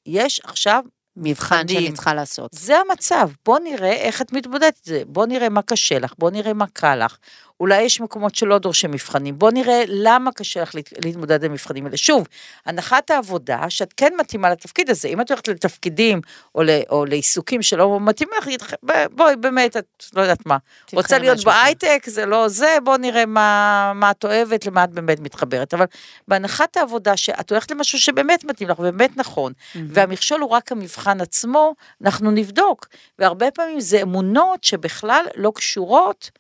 יש 0.07 0.41
עכשיו, 0.45 0.85
מבחן 1.17 1.69
שאני. 1.69 1.93
צריכה 1.93 2.15
לעשות. 2.15 2.51
זה 2.55 2.77
המצב, 2.77 3.31
בוא 3.45 3.59
נראה 3.59 3.93
איך 3.93 4.23
את 4.23 4.33
מתמודדת 4.33 4.75
עם 4.77 4.83
זה, 4.85 5.03
בוא 5.07 5.27
נראה 5.27 5.49
מה 5.49 5.63
קשה 5.63 5.99
לך, 5.99 6.13
בוא 6.19 6.31
נראה 6.31 6.53
מה 6.53 6.67
קל 6.73 7.05
לך. 7.05 7.17
אולי 7.61 7.83
יש 7.83 8.01
מקומות 8.01 8.35
שלא 8.35 8.59
דורשים 8.59 8.91
מבחנים, 8.91 9.39
בוא 9.39 9.51
נראה 9.51 9.83
למה 9.89 10.33
קשה 10.33 10.63
לך 10.63 10.75
להת- 10.75 10.93
להתמודד 11.05 11.45
עם 11.45 11.53
מבחנים 11.53 11.87
האלה. 11.87 11.97
שוב, 11.97 12.27
הנחת 12.67 13.11
העבודה 13.11 13.71
שאת 13.71 13.93
כן 13.97 14.13
מתאימה 14.21 14.51
לתפקיד 14.51 14.91
הזה, 14.91 15.09
אם 15.09 15.21
את 15.21 15.31
הולכת 15.31 15.49
לתפקידים 15.49 16.21
או, 16.55 16.63
ל, 16.63 16.71
או 16.91 17.05
לעיסוקים 17.05 17.63
שלא 17.63 18.01
מתאימים 18.01 18.35
לך, 18.59 18.75
בואי 19.11 19.37
באמת, 19.37 19.77
את 19.77 19.85
לא 20.15 20.21
יודעת 20.23 20.47
מה, 20.47 20.57
רוצה 20.93 21.19
להיות. 21.19 21.37
בהייטק, 21.45 22.03
זה 22.07 22.27
לא 22.27 22.49
זה, 22.49 22.77
בוא 22.85 22.97
נראה 22.97 23.27
מה, 23.27 23.93
מה 23.95 24.11
את 24.11 24.25
אוהבת, 24.25 24.67
למה 24.67 24.85
את 24.85 24.91
באמת 24.91 25.21
מתחברת. 25.21 25.75
אבל 25.75 25.85
בהנחת 26.29 26.77
העבודה 26.77 27.17
שאת 27.17 27.51
הולכת 27.51 27.71
למשהו 27.71 27.99
שבאמת 27.99 28.45
מתאים 28.45 28.69
לך, 28.69 28.81
באמת 28.81 29.17
נכון, 29.17 29.53
והמכשול 29.89 30.41
הוא 30.41 30.51
רק 30.51 30.73
המבחן 30.73 31.21
עצמו, 31.21 31.75
אנחנו 32.05 32.31
נבדוק. 32.31 32.87
והרבה 33.19 33.51
פעמים 33.51 33.81
זה 33.81 34.03
אמונות 34.03 34.65
שבכלל 34.65 35.25
לא 35.37 35.53
קשורות 35.55 36.31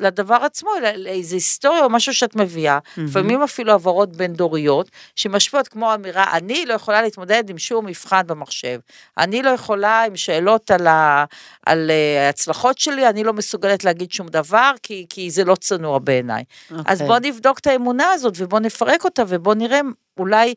לדבר 0.00 0.34
עצמו, 0.34 0.70
אלא 0.78 0.90
לאיזו 0.90 1.36
היסטוריה 1.36 1.84
או 1.84 1.90
משהו 1.90 2.14
שאת 2.14 2.36
מביאה, 2.36 2.78
לפעמים 2.96 3.42
אפילו 3.42 3.72
עברות 3.72 4.16
בין 4.16 4.32
דוריות, 4.32 4.90
שמשפיעות 5.16 5.68
כמו 5.68 5.94
אמירה, 5.94 6.24
אני 6.32 6.66
לא 6.66 6.74
יכולה 6.74 7.02
להתמודד 7.02 7.50
עם 7.50 7.58
שום 7.58 7.86
מבחן 7.86 8.22
במחשב, 8.26 8.78
אני 9.18 9.42
לא 9.42 9.50
יכולה 9.50 10.04
עם 10.04 10.16
שאלות 10.16 10.70
על, 10.70 10.86
ה, 10.86 11.24
על 11.66 11.90
אה, 11.90 12.26
ההצלחות 12.26 12.78
שלי, 12.78 13.08
אני 13.08 13.24
לא 13.24 13.32
מסוגלת 13.32 13.84
להגיד 13.84 14.12
שום 14.12 14.28
דבר, 14.28 14.72
כי, 14.82 15.06
כי 15.08 15.30
זה 15.30 15.44
לא 15.44 15.54
צנוע 15.54 15.98
בעיניי. 15.98 16.44
אז 16.70 17.02
אוקיי. 17.02 17.06
בוא 17.06 17.18
נבדוק 17.18 17.58
את 17.58 17.66
האמונה 17.66 18.10
הזאת 18.12 18.34
ובוא 18.36 18.60
נפרק 18.60 19.04
אותה 19.04 19.22
ובוא 19.28 19.54
נראה 19.54 19.80
אולי, 20.18 20.54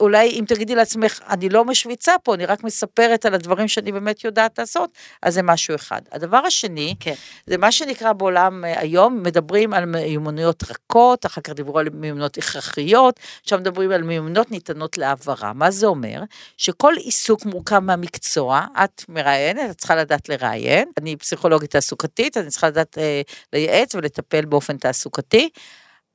אולי 0.00 0.30
אם 0.30 0.44
תגידי 0.48 0.74
לעצמך, 0.74 1.20
אני 1.28 1.48
לא 1.48 1.64
משוויצה 1.64 2.12
פה, 2.22 2.34
אני 2.34 2.46
רק 2.46 2.64
מספרת 2.64 3.26
על 3.26 3.34
הדברים 3.34 3.68
שאני 3.68 3.92
באמת 3.92 4.24
יודעת 4.24 4.58
לעשות, 4.58 4.90
אז 5.22 5.34
זה 5.34 5.42
משהו 5.42 5.74
אחד. 5.74 6.00
הדבר 6.12 6.36
השני, 6.36 6.94
כן. 7.00 7.14
זה 7.46 7.58
מה 7.58 7.72
שנקרא 7.72 8.12
בעולם 8.12 8.64
אה, 8.64 8.80
היום, 8.80 9.22
מדברים 9.22 9.74
על 9.74 9.84
מיומנויות 9.84 10.64
רכות, 10.70 11.26
אחר 11.26 11.40
כך 11.40 11.52
דיברו 11.52 11.78
על 11.78 11.88
מיומנויות 11.92 12.38
הכרחיות, 12.38 13.20
עכשיו 13.42 13.58
מדברים 13.58 13.90
על 13.90 14.02
מיומנויות 14.02 14.50
ניתנות 14.50 14.98
להעברה. 14.98 15.52
מה 15.52 15.70
זה 15.70 15.86
אומר? 15.86 16.22
שכל 16.56 16.94
עיסוק 16.96 17.46
מורכב 17.46 17.78
מהמקצוע, 17.78 18.66
את 18.84 19.04
מראיינת, 19.08 19.70
את 19.70 19.78
צריכה 19.78 19.96
לדעת 19.96 20.28
לראיין, 20.28 20.88
אני 20.98 21.16
פסיכולוגית 21.16 21.70
תעסוקתית, 21.70 22.36
אני 22.36 22.50
צריכה 22.50 22.68
לדעת 22.68 22.98
אה, 22.98 23.22
לייעץ 23.52 23.94
ולטפל 23.94 24.44
באופן 24.44 24.76
תעסוקתי. 24.76 25.48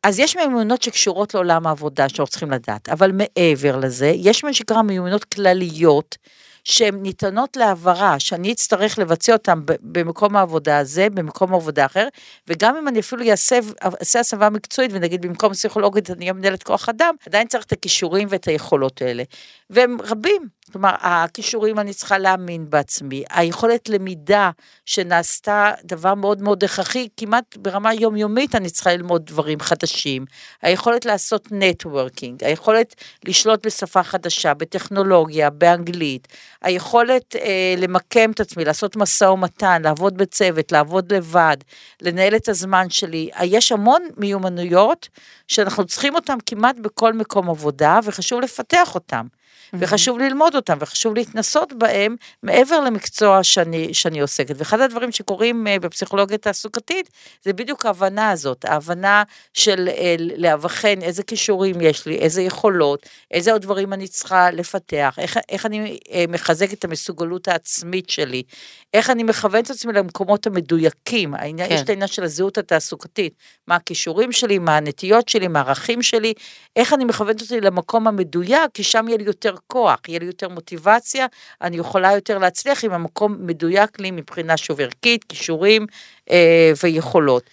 אז 0.03 0.19
יש 0.19 0.37
מיומנויות 0.37 0.81
שקשורות 0.81 1.33
לעולם 1.33 1.67
העבודה 1.67 2.09
שאנחנו 2.09 2.27
צריכים 2.27 2.51
לדעת, 2.51 2.89
אבל 2.89 3.11
מעבר 3.11 3.77
לזה, 3.77 4.11
יש 4.15 4.43
מה 4.43 4.53
שנקרא 4.53 4.81
מיומנויות 4.81 5.23
כלליות, 5.23 6.17
שהן 6.63 6.95
ניתנות 7.01 7.57
להעברה, 7.57 8.19
שאני 8.19 8.51
אצטרך 8.51 8.99
לבצע 8.99 9.33
אותן 9.33 9.59
במקום 9.65 10.35
העבודה 10.35 10.77
הזה, 10.77 11.07
במקום 11.09 11.53
עבודה 11.53 11.85
אחר, 11.85 12.07
וגם 12.47 12.77
אם 12.77 12.87
אני 12.87 12.99
אפילו 12.99 13.23
אעשה 13.29 14.19
הסבה 14.19 14.49
מקצועית, 14.49 14.91
ונגיד 14.93 15.21
במקום 15.21 15.53
פסיכולוגית 15.53 16.09
אני 16.09 16.19
אהיה 16.25 16.33
מנהלת 16.33 16.63
כוח 16.63 16.89
אדם, 16.89 17.15
עדיין 17.27 17.47
צריך 17.47 17.63
את 17.63 17.71
הכישורים 17.71 18.27
ואת 18.31 18.47
היכולות 18.47 19.01
האלה. 19.01 19.23
והם 19.69 19.97
רבים, 20.01 20.47
כלומר, 20.71 20.95
הכישורים 20.99 21.79
אני 21.79 21.93
צריכה 21.93 22.17
להאמין 22.17 22.69
בעצמי, 22.69 23.23
היכולת 23.29 23.89
למידה 23.89 24.51
שנעשתה 24.85 25.71
דבר 25.83 26.15
מאוד 26.15 26.41
מאוד 26.41 26.63
הכרחי, 26.63 27.07
כמעט 27.17 27.57
ברמה 27.57 27.93
יומיומית 27.93 28.55
אני 28.55 28.69
צריכה 28.69 28.93
ללמוד 28.93 29.25
דברים 29.25 29.59
חדשים, 29.59 30.25
היכולת 30.61 31.05
לעשות 31.05 31.47
נטוורקינג, 31.51 32.43
היכולת 32.43 32.95
לשלוט 33.25 33.65
בשפה 33.65 34.03
חדשה, 34.03 34.53
בטכנולוגיה, 34.53 35.49
באנגלית, 35.49 36.27
היכולת 36.61 37.35
אה, 37.35 37.75
למקם 37.77 38.31
את 38.31 38.39
עצמי, 38.39 38.65
לעשות 38.65 38.95
משא 38.95 39.23
ומתן, 39.23 39.81
לעבוד 39.81 40.17
בצוות, 40.17 40.71
לעבוד 40.71 41.13
לבד, 41.13 41.57
לנהל 42.01 42.35
את 42.35 42.49
הזמן 42.49 42.89
שלי. 42.89 43.29
אה, 43.35 43.45
יש 43.45 43.71
המון 43.71 44.01
מיומנויות 44.17 45.09
שאנחנו 45.47 45.85
צריכים 45.85 46.15
אותן 46.15 46.37
כמעט 46.45 46.75
בכל 46.79 47.13
מקום 47.13 47.49
עבודה, 47.49 47.99
וחשוב 48.03 48.41
לפתח 48.41 48.95
אותן. 48.95 49.25
וחשוב 49.73 50.19
ללמוד 50.19 50.55
אותם, 50.55 50.77
וחשוב 50.79 51.15
להתנסות 51.15 51.73
בהם 51.73 52.15
מעבר 52.43 52.79
למקצוע 52.79 53.43
שאני, 53.43 53.93
שאני 53.93 54.19
עוסקת. 54.19 54.55
ואחד 54.57 54.81
הדברים 54.81 55.11
שקורים 55.11 55.67
אה, 55.67 55.79
בפסיכולוגיה 55.79 56.37
תעסוקתית, 56.37 57.09
זה 57.43 57.53
בדיוק 57.53 57.85
ההבנה 57.85 58.31
הזאת, 58.31 58.65
ההבנה 58.65 59.23
של 59.53 59.89
אה, 59.89 60.15
לאבחן 60.19 61.01
איזה 61.01 61.23
כישורים 61.23 61.81
יש 61.81 62.05
לי, 62.05 62.15
איזה 62.15 62.41
יכולות, 62.41 63.05
איזה 63.31 63.51
עוד 63.51 63.61
דברים 63.61 63.93
אני 63.93 64.07
צריכה 64.07 64.51
לפתח, 64.51 65.15
איך, 65.17 65.37
איך 65.49 65.65
אני 65.65 65.99
אה, 66.11 66.25
מחזק 66.29 66.73
את 66.73 66.85
המסוגלות 66.85 67.47
העצמית 67.47 68.09
שלי, 68.09 68.43
איך 68.93 69.09
אני 69.09 69.23
מכוון 69.23 69.63
את 69.63 69.69
עצמי 69.69 69.93
למקומות 69.93 70.47
המדויקים, 70.47 71.33
העניין, 71.33 71.69
כן. 71.69 71.75
יש 71.75 71.81
את 71.81 71.89
העניין 71.89 72.07
של 72.07 72.23
הזהות 72.23 72.57
התעסוקתית, 72.57 73.33
מה 73.67 73.75
הכישורים 73.75 74.31
שלי, 74.31 74.59
מה 74.59 74.77
הנטיות 74.77 75.29
שלי, 75.29 75.47
מה 75.47 75.59
הערכים 75.59 76.01
שלי, 76.01 76.33
איך 76.75 76.93
אני 76.93 77.05
מכוונת 77.05 77.41
אותי 77.41 77.61
למקום 77.61 78.07
המדויק, 78.07 78.71
כי 78.73 78.83
שם 78.83 79.07
יהיה 79.07 79.17
לי 79.17 79.23
יותר 79.23 79.48
כוח, 79.67 79.99
יהיה 80.07 80.19
לי 80.19 80.25
יותר 80.25 80.49
מוטיבציה, 80.49 81.25
אני 81.61 81.77
יכולה 81.77 82.11
יותר 82.13 82.37
להצליח 82.37 82.83
אם 82.85 82.93
המקום 82.93 83.35
מדויק 83.39 83.99
לי 83.99 84.11
מבחינה 84.11 84.57
שוב 84.57 84.81
ערכית, 84.81 85.23
כישורים 85.23 85.85
אה, 86.31 86.71
ויכולות. 86.83 87.43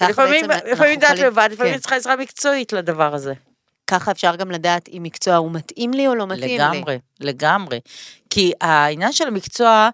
לפעמים, 0.00 0.44
לפעמים 0.72 1.00
דעת 1.00 1.10
יכולים- 1.12 1.26
לבד, 1.26 1.48
לפעמים 1.52 1.72
כן. 1.72 1.78
צריכה 1.78 1.96
עזרה 1.96 2.16
מקצועית 2.16 2.72
לדבר 2.72 3.14
הזה. 3.14 3.32
ככה 3.90 4.10
אפשר 4.10 4.36
גם 4.36 4.50
לדעת 4.50 4.88
אם 4.88 5.02
מקצוע 5.02 5.36
הוא 5.36 5.52
מתאים 5.52 5.94
לי 5.94 6.06
או 6.08 6.14
לא 6.14 6.26
מתאים 6.26 6.48
לי. 6.48 6.54
לגמרי, 6.58 6.98
לגמרי. 7.20 7.78
כי 8.36 8.52
העניין 8.60 9.12
של 9.12 9.26
המקצוע, 9.26 9.88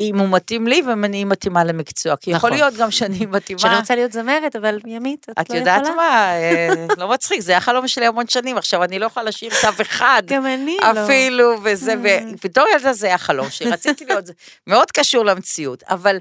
אם 0.00 0.18
הוא 0.18 0.28
מתאים 0.28 0.66
לי 0.66 0.82
ואם 0.86 1.04
אני 1.04 1.24
מתאימה 1.24 1.64
למקצוע. 1.64 2.16
כי 2.16 2.30
יכול 2.30 2.50
נכון. 2.50 2.58
להיות 2.58 2.74
גם 2.74 2.90
שאני 2.90 3.26
מתאימה... 3.36 3.58
שאני 3.58 3.76
רוצה 3.76 3.94
להיות 3.94 4.12
זמרת, 4.12 4.56
אבל 4.56 4.78
ימית, 4.86 5.26
את, 5.30 5.38
את 5.40 5.50
לא 5.50 5.54
יודעת 5.56 5.82
יכולה. 5.82 5.96
מה, 5.96 6.32
אה, 6.32 6.86
לא 6.96 7.08
מצחיק, 7.08 7.40
זה 7.40 7.52
היה 7.52 7.60
חלום 7.60 7.88
שלי 7.88 8.06
המון 8.06 8.28
שנים, 8.28 8.58
עכשיו 8.58 8.84
אני 8.84 8.98
לא 8.98 9.06
יכולה 9.06 9.26
לשיר 9.26 9.52
תו 9.60 9.82
אחד. 9.82 10.22
גם 10.26 10.46
אני 10.46 10.76
לא. 10.82 11.04
אפילו, 11.04 11.54
וזה, 11.62 11.94
ובתור 12.02 12.64
ילדה 12.74 12.92
זה 12.92 13.06
היה 13.06 13.18
חלום 13.18 13.50
שלי, 13.50 13.70
רציתי 13.70 14.04
להיות, 14.04 14.26
זה 14.26 14.32
מאוד 14.66 14.90
קשור 14.90 15.24
למציאות, 15.24 15.82
אבל 15.82 16.16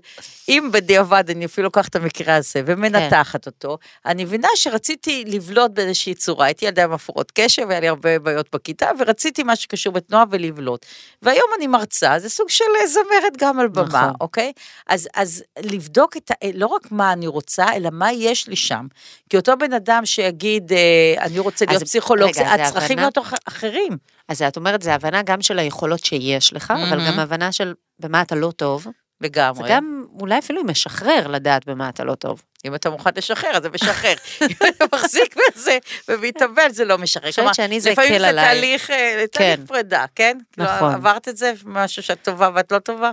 אם 0.50 0.70
בדיעבד 0.72 1.24
אני 1.30 1.46
אפילו 1.46 1.66
לוקחת 1.66 1.90
את 1.90 1.96
המקרה 1.96 2.36
הזה 2.36 2.62
ומנתחת 2.66 3.46
אותו, 3.46 3.78
אני 4.06 4.24
מבינה 4.24 4.48
שרציתי 4.56 5.24
לבלוט 5.28 5.72
באיזושהי 5.72 6.14
צורה, 6.14 6.46
הייתי 6.46 6.66
ילדה 6.66 6.84
עם 6.84 6.92
הפרעות 6.92 7.32
קשב, 7.36 7.70
היה 7.70 7.80
לי 7.80 7.88
הרבה 7.88 8.20
בעיות 8.20 8.48
בכיתה, 8.54 8.90
ורציתי 9.00 9.44
משהו 9.46 9.64
שקשור 9.64 9.94
בתנועה 9.94 10.24
ולבלוט. 10.30 10.86
והיום 11.22 11.57
אני 11.58 11.68
מרצה, 11.68 12.20
זה 12.20 12.30
סוג 12.30 12.50
של 12.50 12.64
אה, 12.82 12.88
זמרת 12.88 13.38
גם 13.38 13.60
על 13.60 13.68
במה, 13.68 13.84
נכון. 13.88 14.14
אוקיי? 14.22 14.52
אז, 14.88 15.08
אז 15.16 15.44
לבדוק 15.64 16.18
את, 16.18 16.32
ה- 16.32 16.52
לא 16.54 16.68
רק 16.68 16.92
מה 16.92 17.14
אני 17.14 17.28
רוצה, 17.28 17.66
אלא 17.76 17.90
מה 17.94 18.12
יש 18.12 18.48
לי 18.48 18.56
שם. 18.56 18.88
כי 19.30 19.38
אותו 19.38 19.54
בן 19.60 19.74
אדם 19.74 20.06
שיגיד, 20.06 20.74
אה, 20.74 20.78
אני 21.26 21.40
רוצה 21.40 21.66
להיות 21.66 21.84
פסיכולוג, 21.84 22.30
רגע, 22.30 22.34
זה- 22.34 22.56
זה 22.58 22.64
הצרכים 22.64 22.92
הבנה? 22.92 23.02
להיות 23.02 23.18
אח- 23.18 23.34
אחרים. 23.48 23.98
אז 24.30 24.42
את 24.42 24.58
אומרת, 24.58 24.82
זה 24.82 24.94
הבנה 24.94 25.22
גם 25.22 25.42
של 25.42 25.60
היכולות 25.60 26.06
שיש 26.06 26.54
לך, 26.54 26.74
אבל 26.78 26.98
מהמם. 26.98 27.08
גם 27.14 27.20
הבנה 27.20 27.52
של 27.52 27.74
במה 28.00 28.22
אתה 28.22 28.36
לא 28.36 28.52
טוב. 28.56 28.88
לגמרי. 29.22 29.66
וגם 29.70 30.04
אולי 30.20 30.40
אפילו 30.40 30.64
משחרר 30.64 31.28
לדעת 31.28 31.66
במה 31.70 31.90
אתה 31.90 32.04
לא 32.04 32.16
טוב. 32.16 32.42
אם 32.66 32.76
אתה 32.76 32.90
מוכן 32.90 33.10
לשחרר, 33.16 33.52
אז 33.58 33.64
זה 33.64 33.70
משחרר. 33.70 34.14
אם 34.42 34.68
אתה 34.70 34.86
מחזיק 34.94 35.36
בזה 35.36 35.78
ומתאבל, 36.08 36.70
זה 36.72 36.86
לא 36.86 36.98
משחרר. 36.98 37.24
אני 37.24 37.32
חושבת 37.32 37.56
שאני 37.56 37.80
זה 37.80 37.92
לפעמים 37.92 38.12
הקל 38.12 38.20
זה 38.20 38.30
עליי. 38.30 38.46
תהליך, 38.46 38.92
אה, 38.92 39.26
תהליך 39.32 39.60
כן. 39.60 39.66
פרידה, 39.66 40.06
כן? 40.16 40.38
נכון. 40.58 40.92
לא, 40.92 40.96
עברת 40.96 41.28
את 41.28 41.38
זה, 41.38 41.54
משהו 41.66 42.04
שאת 42.04 42.22
טובה 42.22 42.50
ואת 42.56 42.72
לא 42.72 42.80
טובה? 42.80 43.12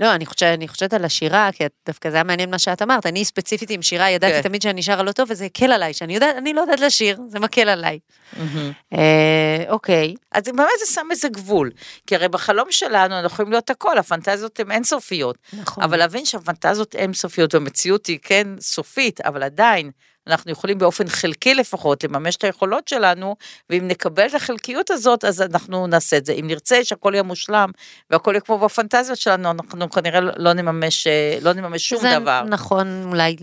לא, 0.00 0.14
אני 0.14 0.26
חושבת, 0.26 0.42
אני 0.42 0.68
חושבת 0.68 0.94
על 0.94 1.04
השירה, 1.04 1.48
כי 1.52 1.64
דווקא 1.86 2.10
זה 2.10 2.16
היה 2.16 2.24
מעניין 2.24 2.50
מה 2.50 2.58
שאת 2.58 2.82
אמרת. 2.82 3.06
אני 3.06 3.24
ספציפית 3.24 3.70
עם 3.70 3.82
שירה, 3.82 4.10
ידעתי 4.10 4.34
כן. 4.34 4.42
תמיד 4.42 4.62
שאני 4.62 4.82
שרה 4.82 5.02
לא 5.02 5.12
טוב, 5.12 5.28
וזה 5.30 5.44
הקל 5.44 5.72
עליי, 5.72 5.94
שאני 5.94 6.14
יודעת, 6.14 6.36
אני 6.36 6.52
לא 6.52 6.60
יודעת 6.60 6.80
לשיר, 6.80 7.18
זה 7.28 7.38
מקל 7.38 7.68
עליי. 7.68 7.98
אה, 8.92 9.64
אוקיי, 9.68 10.14
אז 10.32 10.42
באמת 10.44 10.68
זה 10.86 10.92
שם 10.92 11.06
איזה 11.10 11.28
גבול. 11.28 11.70
כי 12.06 12.14
הרי 12.14 12.28
בחלום 12.28 12.66
שלנו 12.70 13.14
אנחנו 13.14 13.26
יכולים 13.26 13.52
להיות 13.52 13.70
הכל, 13.70 13.98
הפנטזיות 13.98 14.60
הן 14.60 14.72
אינסופיות. 14.72 15.36
נכון. 15.52 15.84
אבל 15.84 15.98
להבין 15.98 16.24
שהפנטזיות 16.24 16.94
אינסופיות 16.94 17.54
והמציאות 17.54 18.06
היא 18.06 18.18
כן 18.22 18.48
סופית, 18.60 19.20
אבל 19.20 19.42
עדיין 19.42 19.90
אנחנו 20.26 20.50
יכולים 20.52 20.78
באופן 20.78 21.08
חלקי 21.08 21.54
לפחות 21.54 22.04
לממש 22.04 22.36
את 22.36 22.44
היכולות 22.44 22.88
שלנו, 22.88 23.36
ואם 23.70 23.88
נקבל 23.88 24.26
את 24.26 24.34
החלקיות 24.34 24.90
הזאת, 24.90 25.24
אז 25.24 25.42
אנחנו 25.42 25.86
נעשה 25.86 26.16
את 26.16 26.26
זה. 26.26 26.32
אם 26.32 26.46
נרצה 26.46 26.84
שהכל 26.84 27.10
יהיה 27.14 27.22
מושלם 27.22 27.70
והכל 28.10 28.30
יהיה 28.30 28.40
כמו 28.40 28.58
בפנטזיות 28.58 29.18
שלנו, 29.18 29.50
אנחנו 29.50 29.90
כנראה 29.90 30.20
לא 30.20 30.52
נממש, 30.52 31.06
אה, 31.06 31.38
לא 31.42 31.52
נממש 31.52 31.88
שום 31.88 31.98
זה 32.00 32.18
דבר. 32.20 32.42
נכון 32.42 33.02
אולי 33.08 33.36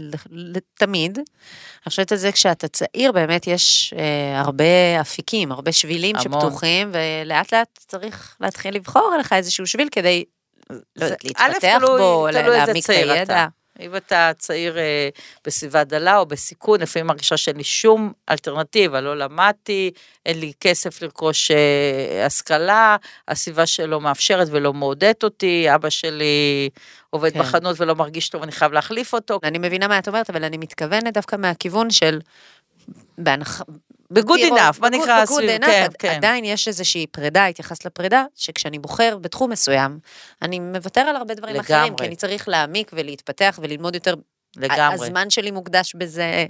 תמיד. 0.80 1.18
אני 1.18 1.90
חושבת 1.90 2.12
על 2.12 2.18
זה 2.18 2.32
כשאתה 2.32 2.68
צעיר, 2.68 3.12
באמת 3.12 3.48
יש 3.48 3.94
אה, 3.98 4.40
הרבה 4.42 4.64
אפיקים, 5.02 5.52
הרבה 5.52 5.72
שבילים 5.72 6.16
המון. 6.16 6.42
שפתוחים, 6.42 6.92
ולאט 6.94 7.54
לאט 7.54 7.80
צריך 7.88 8.36
להתחיל 8.42 8.76
לבחור 8.76 9.16
לך 9.20 9.34
איזשהו 9.34 9.68
שביל 9.68 9.88
כדי, 9.92 10.24
לא 10.70 10.78
זה- 10.96 11.06
יודעת, 11.06 11.24
להתפתח 11.24 11.78
בו, 11.82 12.28
תלוי 12.32 12.58
להעמיק 12.58 12.86
את. 12.86 12.90
הידע. 12.90 13.48
אם 13.84 13.96
אתה 13.96 14.32
צעיר 14.38 14.78
אה, 14.78 15.10
בסביבה 15.46 15.84
דלה 15.84 16.18
או 16.18 16.26
בסיכון, 16.26 16.82
לפעמים 16.82 17.08
מרגישה 17.08 17.38
שאין 17.38 17.58
לי 17.58 17.64
שום 17.64 18.12
אלטרנטיבה, 18.30 19.02
לא 19.02 19.18
למדתי, 19.18 19.92
אין 20.26 20.40
לי 20.40 20.54
כסף 20.60 21.02
לרכוש 21.02 21.52
אה, 21.52 22.26
השכלה, 22.26 22.98
הסביבה 23.28 23.66
שלו 23.66 24.00
מאפשרת 24.00 24.48
ולא 24.52 24.74
מעודדת 24.74 25.24
אותי, 25.24 25.76
אבא 25.76 25.90
שלי 25.90 26.70
עובד 27.10 27.34
כן. 27.34 27.40
בחנות 27.40 27.82
ולא 27.82 27.96
מרגיש 27.96 28.30
טוב, 28.30 28.44
אני 28.44 28.52
חייב 28.52 28.72
להחליף 28.72 29.14
אותו. 29.14 29.40
אני 29.44 29.58
מבינה 29.58 29.88
מה 29.88 30.00
את 30.00 30.08
אומרת, 30.08 30.30
אבל 30.30 30.44
אני 30.44 30.58
מתכוונת 30.58 31.14
דווקא 31.14 31.36
מהכיוון 31.36 31.90
של, 31.90 32.20
בהנחה... 33.18 33.64
בגוד 34.14 34.40
enough, 34.40 34.80
מה 34.80 34.90
נקרא 34.90 35.26
בגוד 35.26 35.44
enough, 35.44 35.66
כן, 35.66 35.88
כן. 36.00 36.16
עדיין 36.16 36.46
יש 36.46 36.68
איזושהי 36.68 37.08
פרידה, 37.08 37.46
התייחס 37.46 37.86
לפרידה, 37.86 38.26
שכשאני 38.36 38.80
בוחר 38.80 39.18
בתחום 39.22 39.52
מסוים, 39.52 40.00
אני 40.42 40.60
מוותר 40.60 41.02
על 41.02 41.16
הרבה 41.16 41.34
דברים 41.34 41.60
אחרים, 41.60 41.80
לגמרי. 41.84 41.98
כי 41.98 42.06
אני 42.06 42.16
צריך 42.16 42.48
להעמיק 42.48 42.92
ולהתפתח 42.94 43.60
וללמוד 43.62 43.96
יותר. 43.96 44.16
לגמרי. 44.58 44.94
הזמן 44.94 45.30
שלי 45.30 45.52
מוקדש 45.52 45.96
בזה, 45.96 46.46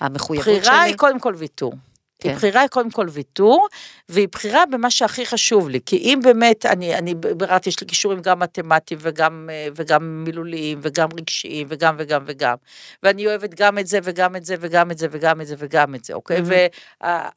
המחויבות 0.00 0.44
שלי. 0.44 0.60
בחירה 0.60 0.82
היא 0.82 0.96
קודם 0.96 1.20
כל 1.20 1.34
ויתור. 1.36 1.72
כן. 2.20 2.28
כן. 2.28 2.34
בחירה 2.36 2.60
היא 2.60 2.68
קודם 2.68 2.90
כל 2.90 3.06
ויתור, 3.10 3.68
והיא 4.08 4.28
בחירה 4.32 4.66
במה 4.72 4.90
שהכי 4.90 5.26
חשוב 5.26 5.68
לי. 5.68 5.80
כי 5.86 5.96
אם 5.96 6.20
באמת, 6.24 6.66
אני, 6.66 6.94
אני 6.94 7.14
ביררתי, 7.14 7.68
יש 7.68 7.80
לי 7.80 7.86
כישורים 7.86 8.20
גם 8.20 8.38
מתמטיים 8.38 9.00
וגם, 9.02 9.48
אה, 9.52 9.68
וגם 9.76 10.24
מילוליים 10.24 10.78
וגם 10.82 11.08
רגשיים 11.18 11.66
וגם 11.70 11.96
וגם 11.98 12.24
וגם. 12.26 12.56
ואני 13.02 13.26
אוהבת 13.26 13.54
גם 13.54 13.78
את 13.78 13.86
זה 13.86 13.98
וגם 14.02 14.36
את 14.36 14.44
זה 14.44 14.54
וגם 14.60 14.90
את 14.90 14.98
זה 14.98 15.06
וגם 15.10 15.40
את 15.40 15.46
זה 15.46 15.54
וגם 15.58 15.94
את 15.94 16.04
זה, 16.04 16.14
אוקיי? 16.14 16.40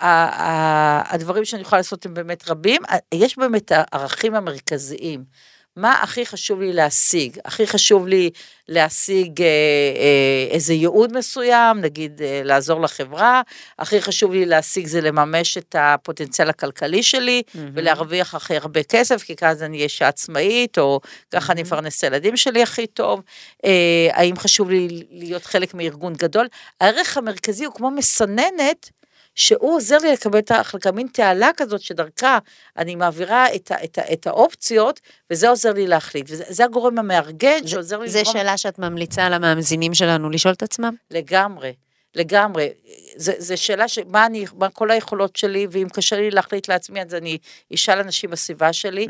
והדברים 0.03 1.45
שאני 1.45 1.61
יכולה 1.61 1.79
לעשות 1.79 2.05
הם 2.05 2.13
באמת 2.13 2.49
רבים. 2.49 2.81
יש 3.13 3.37
באמת 3.37 3.71
הערכים 3.75 4.35
המרכזיים. 4.35 5.23
מה 5.79 6.01
הכי 6.01 6.25
חשוב 6.25 6.61
לי 6.61 6.73
להשיג? 6.73 7.37
הכי 7.45 7.67
חשוב 7.67 8.07
לי 8.07 8.29
להשיג 8.67 9.41
אה, 9.41 9.47
אה, 9.47 10.53
איזה 10.53 10.73
ייעוד 10.73 11.17
מסוים, 11.17 11.81
נגיד 11.81 12.21
אה, 12.21 12.41
לעזור 12.43 12.81
לחברה, 12.81 13.41
הכי 13.79 14.01
חשוב 14.01 14.31
לי 14.33 14.45
להשיג 14.45 14.87
זה 14.87 15.01
לממש 15.01 15.57
את 15.57 15.75
הפוטנציאל 15.79 16.49
הכלכלי 16.49 17.03
שלי, 17.03 17.41
ולהרוויח 17.73 18.35
הכי 18.35 18.57
הרבה 18.57 18.83
כסף, 18.83 19.23
כי 19.23 19.35
ככה 19.35 19.51
אני 19.51 19.77
אהיה 19.77 19.83
אישה 19.83 20.07
עצמאית, 20.07 20.77
או 20.77 20.99
ככה 21.31 21.53
אני 21.53 21.61
אפרנס 21.61 21.97
את 21.97 22.03
הילדים 22.03 22.37
שלי 22.37 22.63
הכי 22.63 22.87
טוב, 22.87 23.21
אה, 23.65 24.07
האם 24.11 24.37
חשוב 24.37 24.69
לי 24.69 24.87
להיות 25.11 25.45
חלק 25.45 25.73
מארגון 25.73 26.13
גדול? 26.13 26.47
הערך 26.81 27.17
המרכזי 27.17 27.65
הוא 27.65 27.73
כמו 27.73 27.91
מסננת, 27.91 28.89
שהוא 29.39 29.75
עוזר 29.75 29.97
לי 29.97 30.11
לקבל 30.11 30.39
את 30.39 30.51
ההחלקה, 30.51 30.91
מין 30.91 31.07
תעלה 31.07 31.49
כזאת 31.57 31.81
שדרכה 31.81 32.37
אני 32.77 32.95
מעבירה 32.95 33.55
את, 33.55 33.71
ה, 33.71 33.83
את, 33.83 33.97
ה, 33.97 34.13
את 34.13 34.27
האופציות, 34.27 34.99
וזה 35.31 35.49
עוזר 35.49 35.73
לי 35.73 35.87
להחליט. 35.87 36.25
וזה 36.29 36.43
זה 36.47 36.65
הגורם 36.65 36.99
המארגן 36.99 37.67
שעוזר 37.67 37.99
לי 37.99 38.09
זו 38.09 38.19
שאלה 38.25 38.57
שאת 38.57 38.79
ממליצה 38.79 39.29
למאזינים 39.29 39.93
שלנו 39.93 40.29
לשאול 40.29 40.53
את 40.53 40.63
עצמם? 40.63 40.93
לגמרי, 41.11 41.71
לגמרי. 42.15 42.69
זו 43.17 43.57
שאלה 43.57 43.87
שמה 43.87 44.25
אני, 44.25 44.45
מה 44.57 44.69
כל 44.69 44.91
היכולות 44.91 45.35
שלי, 45.35 45.67
ואם 45.71 45.87
קשה 45.93 46.15
לי 46.15 46.31
להחליט 46.31 46.67
לעצמי, 46.69 47.01
אז 47.01 47.15
אני 47.15 47.37
אשאל 47.73 47.99
אנשים 47.99 48.29
בסביבה 48.29 48.73
שלי, 48.73 49.07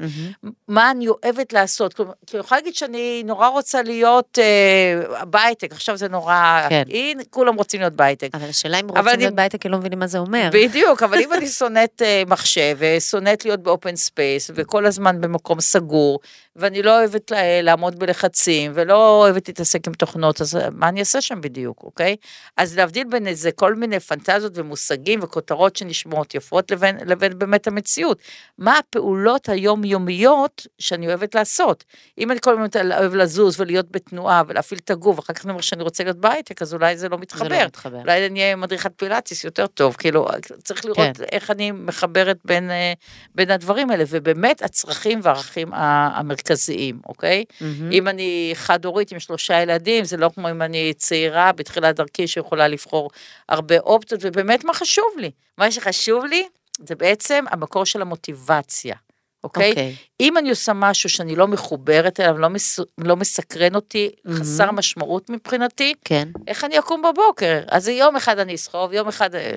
מה 0.67 0.91
אני 0.91 1.07
אוהבת 1.07 1.53
לעשות. 1.53 1.93
כלומר, 1.93 2.11
כי 2.27 2.37
אני 2.37 2.45
יכולה 2.45 2.61
להגיד 2.61 2.75
שאני 2.75 3.23
נורא 3.25 3.47
רוצה 3.47 3.81
להיות 3.81 4.39
אה, 4.41 5.25
בהייטק, 5.25 5.71
עכשיו 5.71 5.97
זה 5.97 6.07
נורא, 6.09 6.65
כן. 6.69 6.83
הנה, 6.89 7.23
כולם 7.29 7.55
רוצים 7.55 7.79
להיות 7.79 7.93
בהייטק. 7.93 8.29
אבל 8.33 8.49
השאלה 8.49 8.79
אם 8.79 8.87
רוצים 8.87 9.07
אני- 9.07 9.17
להיות 9.17 9.33
בהייטק, 9.35 9.61
כי 9.61 9.69
לא 9.69 9.77
מבינים 9.77 9.99
מה 9.99 10.07
זה 10.07 10.17
אומר. 10.17 10.49
בדיוק, 10.53 11.03
אבל 11.03 11.19
אם 11.19 11.33
אני 11.33 11.47
שונאת 11.59 12.01
אה, 12.01 12.23
מחשב, 12.27 12.77
ושונאת 12.79 13.45
להיות 13.45 13.59
ב 13.63 13.70
open 13.70 13.95
space, 13.95 14.51
וכל 14.55 14.85
הזמן 14.85 15.21
במקום 15.21 15.61
סגור, 15.61 16.19
ואני 16.55 16.81
לא 16.81 16.99
אוהבת 16.99 17.31
לה- 17.31 17.61
לעמוד 17.61 17.99
בלחצים, 17.99 18.71
ולא 18.75 19.19
אוהבת 19.21 19.47
להתעסק 19.47 19.87
עם 19.87 19.93
תוכנות, 19.93 20.41
אז 20.41 20.57
מה 20.71 20.89
אני 20.89 20.99
אעשה 20.99 21.21
שם 21.21 21.41
בדיוק, 21.41 21.83
אוקיי? 21.83 22.15
אז 22.57 22.77
להבדיל 22.89 23.07
בין 23.09 23.27
איזה 23.27 23.51
כל 23.51 23.75
מיני 23.75 23.99
פנטזיות 23.99 24.51
ומושגים 24.55 25.19
וכותרות 25.23 25.75
שנשמעות 25.75 26.35
יפות 26.35 26.71
לבין, 26.71 26.97
לבין 27.05 27.39
באמת 27.39 27.67
המציאות. 27.67 28.19
מה 28.57 28.77
הפעולות 28.77 29.49
היומיומיות 29.49 30.67
שאני 30.79 31.07
אוהבת 31.07 31.35
לעשות? 31.35 31.83
אם 32.17 32.31
אני 32.31 32.39
כל 32.39 32.51
הזמן 32.51 32.91
אוהב 32.97 33.15
לזוז 33.15 33.59
ולהיות 33.59 33.91
בתנועה 33.91 34.43
ולהפעיל 34.47 34.79
את 34.85 34.89
הגוף, 34.89 35.19
אחר 35.19 35.33
כך 35.33 35.45
אני 35.45 35.51
אומר 35.51 35.61
שאני 35.61 35.83
רוצה 35.83 36.03
להיות 36.03 36.17
בהייטק, 36.17 36.61
אז 36.61 36.73
אולי 36.73 36.97
זה 36.97 37.09
לא 37.09 37.17
מתחבר. 37.17 37.49
זה 37.49 37.59
לא 37.59 37.65
מתחבר. 37.65 38.01
אולי 38.01 38.25
אני 38.27 38.41
אהיה 38.41 38.55
מדריכת 38.55 38.91
פילאטיס 38.95 39.43
יותר 39.43 39.67
טוב, 39.67 39.95
כאילו, 39.95 40.27
צריך 40.63 40.85
לראות 40.85 41.17
כן. 41.17 41.23
איך 41.31 41.51
אני 41.51 41.71
מחברת 41.71 42.37
בין, 42.45 42.71
אה, 42.71 42.93
בין 43.35 43.51
הדברים 43.51 43.89
האלה, 43.89 44.03
ובאמת 44.07 44.61
הצרכים 44.61 45.19
והערכים 45.23 45.69
המרכזיים, 45.73 46.99
אוקיי? 47.05 47.43
מהמם. 47.61 47.91
אם 47.91 48.07
אני 48.07 48.51
חד-הורית 48.53 49.11
עם 49.11 49.19
שלושה 49.19 49.61
ילדים, 49.61 50.03
זה 50.03 50.17
לא 50.17 50.29
כמו 50.35 50.49
אם 50.49 50.61
אני 50.61 50.93
צעירה 50.93 51.51
בתחילת 51.51 51.95
דרכי 51.95 52.27
שיכולה 52.27 52.67
לבחור 52.79 53.09
הרבה 53.49 53.79
אופציות, 53.79 54.21
ובאמת 54.23 54.63
מה 54.63 54.73
חשוב 54.73 55.05
לי? 55.17 55.31
מה 55.57 55.71
שחשוב 55.71 56.25
לי 56.25 56.47
זה 56.87 56.95
בעצם 56.95 57.45
המקור 57.51 57.85
של 57.85 58.01
המוטיבציה, 58.01 58.95
אוקיי? 59.43 59.69
אוקיי. 59.69 59.95
אם 60.19 60.37
אני 60.37 60.49
עושה 60.49 60.73
משהו 60.73 61.09
שאני 61.09 61.35
לא 61.35 61.47
מחוברת 61.47 62.19
אליו, 62.19 62.37
לא, 62.37 62.49
מס, 62.49 62.79
לא 62.97 63.15
מסקרן 63.15 63.75
אותי, 63.75 64.09
מהמם. 64.25 64.39
חסר 64.39 64.71
משמעות 64.71 65.29
מבחינתי, 65.29 65.93
כן. 66.05 66.27
איך 66.47 66.63
אני 66.63 66.79
אקום 66.79 67.01
בבוקר? 67.01 67.61
אז 67.67 67.87
יום 67.87 68.15
אחד 68.15 68.39
אני 68.39 68.55
אסחוב, 68.55 68.93
יום 68.93 69.07
אחד... 69.07 69.35
אה, 69.35 69.55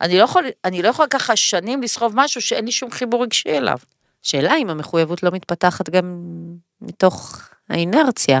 אני 0.00 0.18
לא 0.18 0.24
יכול, 0.24 0.44
אני 0.64 0.82
לא 0.82 0.88
יכול 0.88 1.06
ככה 1.10 1.36
שנים 1.36 1.82
לסחוב 1.82 2.12
משהו 2.16 2.40
שאין 2.40 2.64
לי 2.64 2.72
שום 2.72 2.90
חיבור 2.90 3.22
רגשי 3.22 3.48
אליו. 3.48 3.78
שאלה 4.22 4.56
אם 4.56 4.70
המחויבות 4.70 5.22
לא 5.22 5.30
מתפתחת 5.30 5.90
גם 5.90 6.24
מתוך 6.80 7.48
האינרציה. 7.68 8.40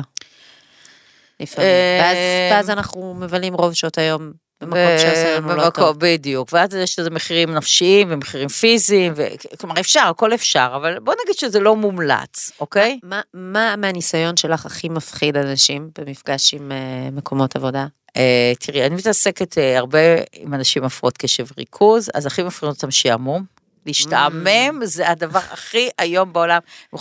לפעמים. 1.40 1.70
אה, 1.70 1.98
ואז, 2.00 2.16
ואז 2.52 2.70
אנחנו 2.70 3.14
מבלים 3.14 3.54
רוב 3.54 3.72
שעות 3.72 3.98
היום 3.98 4.32
במקום 4.60 4.98
שעושה 4.98 5.36
לנו 5.36 5.54
לא 5.54 5.70
טוב. 5.70 5.96
בדיוק, 5.98 6.48
ואז 6.52 6.74
יש 6.74 6.98
לזה 6.98 7.10
מחירים 7.10 7.54
נפשיים 7.54 8.08
ומחירים 8.10 8.48
פיזיים, 8.48 9.12
ו... 9.16 9.26
כלומר 9.58 9.80
אפשר, 9.80 10.00
הכל 10.00 10.34
אפשר, 10.34 10.72
אבל 10.76 10.98
בוא 10.98 11.14
נגיד 11.24 11.38
שזה 11.38 11.60
לא 11.60 11.76
מומלץ, 11.76 12.52
אוקיי? 12.60 12.98
מה, 13.02 13.20
מה 13.34 13.76
מהניסיון 13.76 14.36
שלך 14.36 14.66
הכי 14.66 14.88
מפחיד 14.88 15.36
אנשים 15.36 15.90
במפגש 15.98 16.54
עם 16.54 16.72
אה, 16.72 17.10
מקומות 17.12 17.56
עבודה? 17.56 17.86
אה, 18.16 18.52
תראי, 18.60 18.86
אני 18.86 18.94
מתעסקת 18.94 19.58
אה, 19.58 19.78
הרבה 19.78 19.98
עם 20.32 20.54
אנשים 20.54 20.82
עם 20.82 20.86
הפרעות 20.86 21.16
קשב 21.18 21.46
וריכוז, 21.56 22.10
אז 22.14 22.26
הכי 22.26 22.42
מפריע 22.42 22.72
אותם 22.72 22.90
שעמום. 22.90 23.59
להשתעמם 23.86 24.80
זה 24.84 25.08
הדבר 25.10 25.38
הכי 25.50 25.88
איום 26.00 26.32
בעולם. 26.32 26.58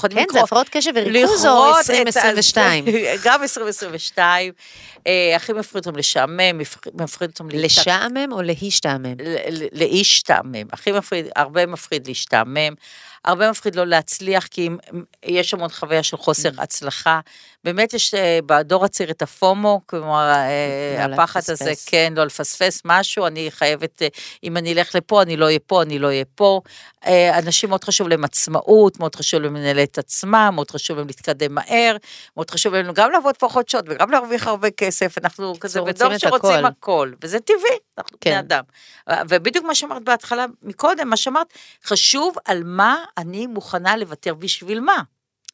כן, 0.10 0.34
זה 0.34 0.42
הפרעות 0.42 0.70
קשב 0.70 0.92
וריכוז 0.96 1.46
או 1.46 1.52
לכרות 1.52 1.86
את 1.86 1.90
2022? 1.90 2.86
ה- 2.88 2.92
גם 3.26 3.42
2022. 3.42 4.54
אה, 5.08 5.34
הכי 5.36 5.54
מפריד 5.54 5.86
אותם 5.86 5.98
לשעמם, 5.98 6.58
מפח- 6.58 6.88
מפריד 6.94 7.30
אותם 7.30 7.50
לשעמם 7.50 8.32
או 8.32 8.42
להשתעמם? 8.42 9.14
להשתעמם, 9.72 10.68
הכי 10.72 10.92
מפריד, 10.92 11.26
הרבה 11.36 11.66
מפחיד 11.66 12.08
להשתעמם, 12.08 12.74
הרבה 13.26 13.50
מפחיד 13.52 13.76
לא 13.76 13.86
להצליח, 13.86 14.48
כי 14.48 14.68
אם- 14.68 14.78
יש 15.26 15.54
המון 15.54 15.70
חוויה 15.70 16.04
של 16.04 16.18
חוסר 16.18 16.50
Mm. 16.50 16.62
הצלחה. 16.62 17.20
באמת 17.64 17.93
יש 17.93 18.14
אה, 18.14 18.39
בדור 18.45 18.86
הצעיר 18.86 19.12
את 19.12 19.22
הפומו, 19.22 19.82
כלומר, 19.86 20.30
אה, 20.30 21.07
לא 21.07 21.14
הפחד 21.14 21.39
הזה, 21.39 21.53
לפספס. 21.53 21.86
כן, 21.86 22.14
לא 22.16 22.24
לפספס 22.24 22.82
משהו, 22.86 23.28
אני 23.28 23.51
חייבת, 23.51 24.01
אה, 24.01 24.07
אם 24.43 24.57
אני 24.57 24.74
אלך 24.74 24.95
לפה, 24.95 25.22
אני 25.22 25.38
לא 25.38 25.45
אהיה 25.45 25.60
פה, 25.68 25.82
אני 25.82 25.99
לא 25.99 26.07
אהיה 26.07 26.26
פה. 26.36 26.62
אה, 27.05 27.39
אנשים 27.39 27.70
מאוד 27.70 27.84
חשוב 27.84 28.07
להם 28.07 28.24
עצמאות, 28.24 28.99
מאוד 28.99 29.16
חשוב 29.16 29.41
להם 29.41 29.55
לנהל 29.55 29.80
את 29.80 29.97
עצמם, 29.97 30.51
מאוד 30.55 30.72
חשוב 30.72 30.97
להם 30.97 31.07
להתקדם 31.07 31.55
מהר, 31.55 31.97
מאוד 32.38 32.51
חשוב 32.51 32.74
להם 32.74 32.93
גם 32.93 33.12
לעבוד 33.12 33.38
פחות 33.38 33.70
שעות 33.70 33.86
וגם 33.88 34.12
להרוויח 34.12 34.47
הרבה 34.47 34.72
כסף, 34.72 35.18
אנחנו 35.18 35.53
כזה 35.60 35.82
בדור 35.82 36.18
שרוצים 36.18 36.51
הכל. 36.51 36.66
הכל, 36.66 37.12
וזה 37.22 37.39
טבעי, 37.39 37.78
אנחנו 37.97 38.18
כן. 38.22 38.30
בני 38.32 38.39
אדם. 38.39 38.64
ובדיוק 39.30 39.66
מה 39.66 39.76
שאמרת 39.76 40.03
בהתחלה, 40.03 40.45
מקודם, 40.64 41.10
מה 41.10 41.18
שאמרת, 41.18 41.53
חשוב 41.86 42.36
על 42.45 42.62
מה 42.66 43.03
אני 43.18 43.47
מוכנה 43.47 43.97
לוותר 43.97 44.34
בשביל 44.34 44.80
מה, 44.80 45.01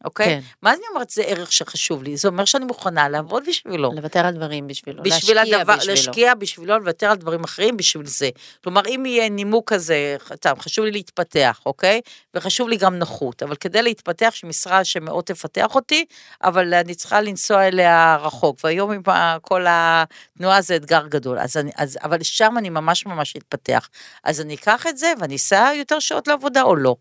אוקיי? 0.05 0.25
כן. 0.25 0.39
מה 0.61 0.73
אני 0.73 0.81
אומרת 0.93 1.09
זה 1.09 1.23
ערך 1.23 1.51
שחשוב 1.51 2.03
לי? 2.03 2.17
זה 2.17 2.27
אומר 2.27 2.45
שאני 2.45 2.65
מוכנה 2.65 3.09
לעבוד 3.09 3.43
בשבילו. 3.47 3.91
לוותר 3.95 4.25
על 4.25 4.33
דברים 4.33 4.67
בשבילו, 4.67 5.03
בשביל 5.03 5.37
להשקיע 5.37 5.59
הדבר, 5.59 5.75
בשבילו. 5.75 5.95
להשקיע 5.95 6.33
בשבילו, 6.33 6.79
לוותר 6.79 7.11
על 7.11 7.17
דברים 7.17 7.43
אחרים 7.43 7.77
בשביל 7.77 8.05
זה. 8.05 8.29
כלומר, 8.63 8.81
אם 8.87 9.05
יהיה 9.05 9.29
נימוק 9.29 9.73
כזה, 9.73 10.17
טוב, 10.39 10.59
חשוב 10.59 10.85
לי 10.85 10.91
להתפתח, 10.91 11.59
אוקיי? 11.65 12.01
וחשוב 12.33 12.69
לי 12.69 12.77
גם 12.77 12.95
נוחות, 12.95 13.43
אבל 13.43 13.55
כדי 13.55 13.81
להתפתח, 13.81 14.31
שמשרה 14.33 14.83
שמאוד 14.83 15.23
תפתח 15.23 15.75
אותי, 15.75 16.05
אבל 16.43 16.73
אני 16.73 16.95
צריכה 16.95 17.21
לנסוע 17.21 17.67
אליה 17.67 18.17
רחוק, 18.21 18.59
והיום 18.63 18.91
עם 18.91 19.01
כל 19.41 19.65
התנועה 19.69 20.61
זה 20.61 20.75
אתגר 20.75 21.07
גדול, 21.07 21.39
אז 21.39 21.57
אני, 21.57 21.71
אז, 21.77 21.97
אבל 22.03 22.23
שם 22.23 22.55
אני 22.57 22.69
ממש 22.69 23.05
ממש 23.05 23.35
אתפתח. 23.37 23.89
אז 24.23 24.41
אני 24.41 24.55
אקח 24.55 24.87
את 24.87 24.97
זה 24.97 25.13
ואני 25.19 25.35
אסע 25.35 25.71
יותר 25.75 25.99
שעות 25.99 26.27
לעבודה 26.27 26.61
או 26.61 26.75
לא. 26.75 26.95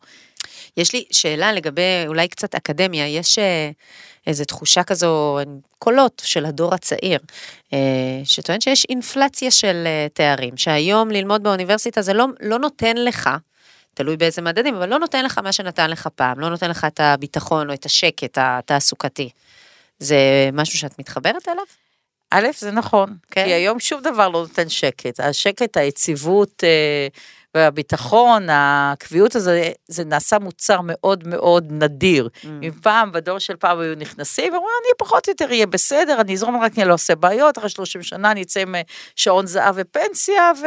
יש 0.76 0.92
לי 0.92 1.04
שאלה 1.10 1.52
לגבי 1.52 2.04
אולי 2.06 2.28
קצת 2.28 2.54
אקדמיה, 2.54 3.08
יש 3.08 3.38
אה, 3.38 3.70
איזו 4.26 4.44
תחושה 4.44 4.82
כזו, 4.82 5.38
קולות 5.78 6.22
של 6.24 6.44
הדור 6.44 6.74
הצעיר, 6.74 7.18
אה, 7.72 7.78
שטוען 8.24 8.60
שיש 8.60 8.86
אינפלציה 8.88 9.50
של 9.50 9.82
אה, 9.86 10.06
תארים, 10.12 10.56
שהיום 10.56 11.10
ללמוד 11.10 11.42
באוניברסיטה 11.42 12.02
זה 12.02 12.12
לא, 12.12 12.26
לא 12.40 12.58
נותן 12.58 12.96
לך, 12.96 13.30
תלוי 13.94 14.16
באיזה 14.16 14.42
מדדים, 14.42 14.74
אבל 14.74 14.88
לא 14.88 14.98
נותן 14.98 15.24
לך 15.24 15.38
מה 15.38 15.52
שנתן 15.52 15.90
לך 15.90 16.08
פעם, 16.14 16.40
לא 16.40 16.48
נותן 16.48 16.70
לך 16.70 16.84
את 16.84 17.00
הביטחון 17.00 17.70
או 17.70 17.74
את 17.74 17.84
השקט 17.84 18.38
התעסוקתי. 18.40 19.30
זה 19.98 20.50
משהו 20.52 20.78
שאת 20.78 20.98
מתחברת 20.98 21.48
אליו? 21.48 21.64
א', 22.30 22.46
זה 22.58 22.70
נכון, 22.70 23.16
כן. 23.30 23.44
כי 23.44 23.52
היום 23.52 23.80
שום 23.80 24.00
דבר 24.02 24.28
לא 24.28 24.40
נותן 24.40 24.68
שקט. 24.68 25.20
השקט, 25.20 25.76
היציבות 25.76 26.64
אה, 26.64 27.08
והביטחון, 27.54 28.46
הקביעות 28.50 29.34
הזה, 29.36 29.70
זה 29.88 30.04
נעשה 30.04 30.38
מוצר 30.38 30.80
מאוד 30.82 31.28
מאוד 31.28 31.66
נדיר. 31.70 32.28
Mm. 32.34 32.46
אם 32.62 32.70
פעם, 32.82 33.12
בדור 33.12 33.38
של 33.38 33.56
פעם 33.56 33.80
היו 33.80 33.94
נכנסים, 33.94 34.52
ואומרים, 34.52 34.74
אני 34.84 34.92
פחות 34.98 35.28
או 35.28 35.32
יותר 35.32 35.48
אהיה 35.48 35.66
בסדר, 35.66 36.20
אני 36.20 36.32
אזרום 36.32 36.62
רק 36.62 36.78
אני 36.78 36.88
לא 36.88 36.94
עושה 36.94 37.14
בעיות, 37.14 37.58
אחרי 37.58 37.68
30 37.68 38.02
שנה 38.02 38.30
אני 38.30 38.42
אצא 38.42 38.60
עם 38.60 38.74
אה, 38.74 38.80
שעון 39.16 39.46
זהב 39.46 39.74
ופנסיה, 39.78 40.52
ו- 40.62 40.66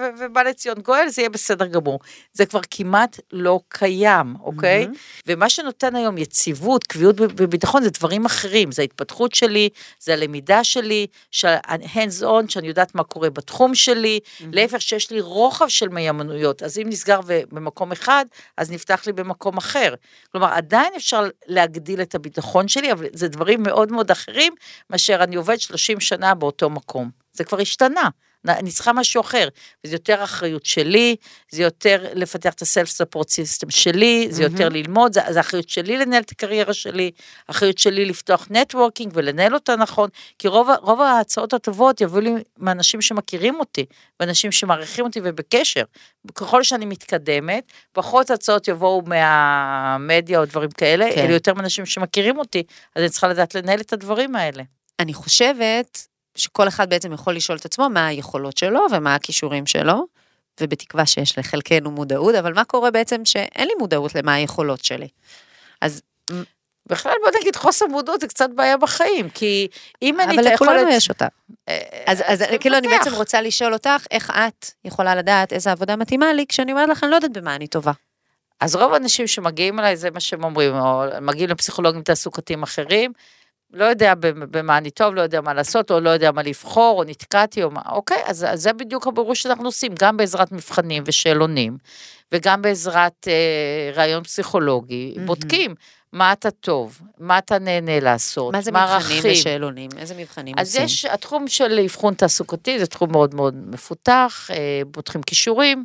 ו- 0.00 0.24
ובא 0.24 0.42
לציון 0.42 0.80
גואל, 0.80 1.08
זה 1.08 1.22
יהיה 1.22 1.30
בסדר 1.30 1.66
גמור. 1.66 2.00
זה 2.32 2.46
כבר 2.46 2.60
כמעט 2.70 3.20
לא 3.32 3.60
קיים, 3.68 4.34
אוקיי? 4.40 4.84
מהמם. 4.84 4.94
ומה 5.26 5.48
שנותן 5.48 5.96
היום 5.96 6.18
יציבות, 6.18 6.84
קביעות 6.84 7.16
וביטחון, 7.18 7.82
זה 7.82 7.90
דברים 7.90 8.24
אחרים, 8.24 8.72
זה 8.72 8.82
ההתפתחות 8.82 9.34
שלי, 9.34 9.68
זה 10.00 10.12
הלמידה 10.12 10.64
שלי, 10.64 11.06
hands 11.94 12.22
on, 12.22 12.48
שאני 12.48 12.68
יודעת 12.68 12.94
מה 12.94 13.02
קורה 13.02 13.30
בתחום 13.30 13.74
שלי, 13.74 14.20
להפך 14.52 14.82
שיש 14.82 15.10
לי 15.10 15.20
רוחב 15.20 15.68
של 15.68 15.88
מיומנויות, 16.12 16.62
אז 16.62 16.78
אם 16.78 16.86
נסגר 16.88 17.20
במקום 17.52 17.92
אחד, 17.92 18.24
אז 18.56 18.70
נפתח 18.70 19.06
לי 19.06 19.12
במקום 19.12 19.56
אחר. 19.56 19.94
כלומר, 20.32 20.52
עדיין 20.52 20.92
אפשר 20.96 21.28
להגדיל 21.46 22.02
את 22.02 22.14
הביטחון 22.14 22.68
שלי, 22.68 22.92
אבל 22.92 23.06
זה 23.12 23.28
דברים 23.28 23.62
מאוד 23.62 23.92
מאוד 23.92 24.10
אחרים, 24.10 24.52
מאשר 24.90 25.24
אני 25.24 25.36
עובד 25.36 25.60
30 25.60 26.00
שנה 26.00 26.34
באותו 26.34 26.70
מקום. 26.70 27.10
זה 27.32 27.44
כבר 27.44 27.60
השתנה. 27.60 28.08
אני 28.52 28.70
צריכה 28.70 28.92
משהו 28.92 29.20
אחר, 29.20 29.48
וזה 29.84 29.94
יותר 29.94 30.24
אחריות 30.24 30.66
שלי, 30.66 31.16
זה 31.50 31.62
יותר 31.62 32.04
לפתח 32.14 32.52
את 32.54 32.62
ה 32.62 32.67
self 32.67 32.88
support 32.88 33.28
system 33.28 33.70
שלי, 33.70 34.28
זה 34.30 34.42
יותר 34.42 34.68
ללמוד, 34.68 35.12
זה, 35.12 35.20
זה 35.30 35.40
אחריות 35.40 35.68
שלי 35.68 35.96
לנהל 35.96 36.22
את 36.22 36.30
הקריירה 36.30 36.74
שלי, 36.74 37.10
אחריות 37.46 37.78
שלי 37.78 38.04
לפתוח 38.04 38.46
networking 38.50 39.12
ולנהל 39.14 39.54
אותה 39.54 39.76
נכון, 39.76 40.08
כי 40.38 40.48
רוב, 40.48 40.68
רוב 40.82 41.00
ההצעות 41.00 41.52
הטובות 41.52 42.00
יביאו 42.00 42.20
לי 42.20 42.32
מאנשים 42.58 43.00
שמכירים 43.00 43.60
אותי, 43.60 43.84
ואנשים 44.20 44.52
שמעריכים 44.52 45.04
אותי 45.04 45.20
ובקשר. 45.24 45.82
ככל 46.34 46.62
שאני 46.62 46.86
מתקדמת, 46.86 47.72
פחות 47.92 48.30
הצעות 48.30 48.68
יבואו 48.68 49.02
מהמדיה 49.06 50.40
או 50.40 50.44
דברים 50.44 50.70
כאלה. 50.70 51.06
כן. 51.14 51.24
אלא 51.24 51.32
יותר 51.32 51.54
מאנשים 51.54 51.86
שמכירים 51.86 52.38
אותי, 52.38 52.62
אז 52.96 53.02
אני 53.02 53.10
צריכה 53.10 53.28
לדעת 53.28 53.54
לנהל 53.54 53.80
את 53.80 53.92
הדברים 53.92 54.36
האלה. 54.36 54.62
אני 55.00 55.14
חושבת 55.14 56.06
שכל 56.38 56.68
אחד 56.68 56.90
בעצם 56.90 57.12
יכול 57.12 57.36
לשאול 57.36 57.58
את 57.58 57.64
עצמו 57.64 57.88
מה 57.88 58.06
היכולות 58.06 58.56
שלו 58.56 58.80
ומה 58.92 59.14
הכישורים 59.14 59.66
שלו, 59.66 60.06
ובתקווה 60.60 61.06
שיש 61.06 61.38
לחלקנו 61.38 61.90
מודעות, 61.90 62.34
אבל 62.34 62.54
מה 62.54 62.64
קורה 62.64 62.90
בעצם 62.90 63.24
שאין 63.24 63.68
לי 63.68 63.74
מודעות 63.78 64.14
למה 64.14 64.34
היכולות 64.34 64.84
שלי. 64.84 65.08
אז, 65.80 66.02
בכלל 66.88 67.12
בוא 67.24 67.40
נגיד 67.40 67.56
חוסר 67.56 67.86
מודעות 67.86 68.20
זה 68.20 68.28
קצת 68.28 68.50
בעיה 68.54 68.76
בחיים, 68.76 69.30
כי 69.30 69.68
אם 70.02 70.20
אין 70.20 70.28
לי 70.28 70.34
את 70.34 70.40
אבל 70.40 70.54
לכולנו 70.54 70.72
היכולת... 70.72 70.94
יש 70.96 71.08
אותה. 71.08 71.26
אה, 71.68 71.78
אז, 72.06 72.22
אז 72.26 72.38
זה 72.38 72.58
כאילו 72.60 72.78
אני. 72.78 72.88
בעצם 72.88 73.14
רוצה 73.14 73.40
לשאול 73.40 73.72
אותך, 73.72 74.06
איך 74.10 74.30
את 74.30 74.70
יכולה 74.84 75.14
לדעת 75.14 75.52
איזה 75.52 75.72
עבודה 75.72 75.96
מתאימה 75.96 76.32
לי, 76.32 76.46
כשאני 76.48 76.72
אומרת 76.72 76.88
לך, 76.88 77.04
אני 77.04 77.10
לא 77.10 77.16
יודעת 77.16 77.32
במה 77.32 77.54
אני 77.54 77.66
טובה. 77.66 77.92
אז 78.60 78.76
רוב 78.76 78.92
האנשים 78.92 79.26
שמגיעים 79.26 79.80
אליי 79.80 79.96
זה 79.96 80.10
מה 80.10 80.20
שהם 80.20 80.44
אומרים, 80.44 80.74
או 80.74 81.02
מגיעים 81.20 81.50
לפסיכולוגים 81.50 82.02
תעסוקתיים 82.02 82.62
אחרים, 82.62 83.12
לא 83.72 83.84
יודע 83.84 84.14
במה 84.50 84.78
אני 84.78 84.90
טוב, 84.90 85.14
לא 85.14 85.20
יודע 85.20 85.40
מה 85.40 85.54
לעשות, 85.54 85.90
או 85.90 86.00
לא 86.00 86.10
יודע 86.10 86.32
מה 86.32 86.42
לבחור, 86.42 86.98
או 86.98 87.04
נתקעתי, 87.04 87.62
או 87.62 87.70
מה, 87.70 87.80
אוקיי, 87.90 88.22
אז, 88.26 88.46
אז 88.48 88.62
זה 88.62 88.72
בדיוק 88.72 89.06
הבירור 89.06 89.34
שאנחנו 89.34 89.64
עושים, 89.64 89.92
גם 89.98 90.16
בעזרת 90.16 90.52
מבחנים 90.52 91.02
ושאלונים, 91.06 91.78
וגם 92.32 92.62
בעזרת 92.62 93.28
אה, 93.28 93.90
ראיון 93.94 94.22
פסיכולוגי, 94.22 95.12
מהמם. 95.16 95.26
בודקים. 95.26 95.74
מה 96.12 96.32
אתה 96.32 96.50
טוב, 96.50 97.00
מה 97.18 97.38
אתה 97.38 97.58
נהנה 97.58 98.00
לעשות, 98.00 98.52
מה 98.52 98.60
זה 98.60 98.70
מבחנים 98.70 98.92
ערכים. 98.92 99.32
ושאלונים? 99.32 99.90
איזה 99.98 100.14
מבחנים 100.14 100.54
אז 100.58 100.68
עושים? 100.68 100.84
יש, 100.84 101.04
התחום 101.04 101.48
של 101.48 101.80
אבחון 101.84 102.14
תעסוקתי 102.14 102.78
זה 102.78 102.86
תחום 102.86 103.12
מאוד 103.12 103.34
מאוד 103.34 103.54
מפותח, 103.66 104.50
אה, 104.50 104.82
פותחים 104.92 105.22
כישורים, 105.22 105.84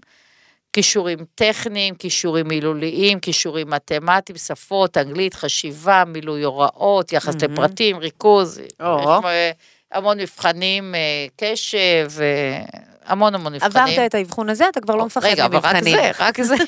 כישורים 0.74 1.20
טכניים, 1.36 1.96
כישורים 1.96 2.48
מילוליים, 2.48 3.20
כישורים 3.20 3.70
מתמטיים, 3.70 4.38
שפות, 4.38 4.98
אנגלית, 4.98 5.34
חשיבה, 5.34 6.04
מילוי 6.08 6.44
הוראות, 6.44 7.14
יחס 7.14 7.36
מהמם. 7.36 7.54
לפרטים, 7.54 7.98
ריכוז, 7.98 8.62
או. 8.80 9.00
יש 9.00 9.56
המון 9.92 10.20
מבחנים, 10.20 10.96
אה, 10.96 11.26
קשב, 11.36 12.08
אה, 12.22 12.62
המון 13.06 13.36
המון 13.36 13.54
מבחנים. 13.54 13.94
עברת 13.94 14.00
את 14.06 14.16
האבחון 14.16 14.50
הזה, 14.50 14.70
אתה 14.70 14.82
כבר 14.82 14.96
לא 14.96 15.06
מפחד 15.06 15.28
רגע, 15.28 15.46
אבל 15.46 15.58
רק 15.58 15.66
ממבחנים. 15.66 15.96
זה, 15.96 16.12
רק 16.20 16.42
זה. 16.42 16.56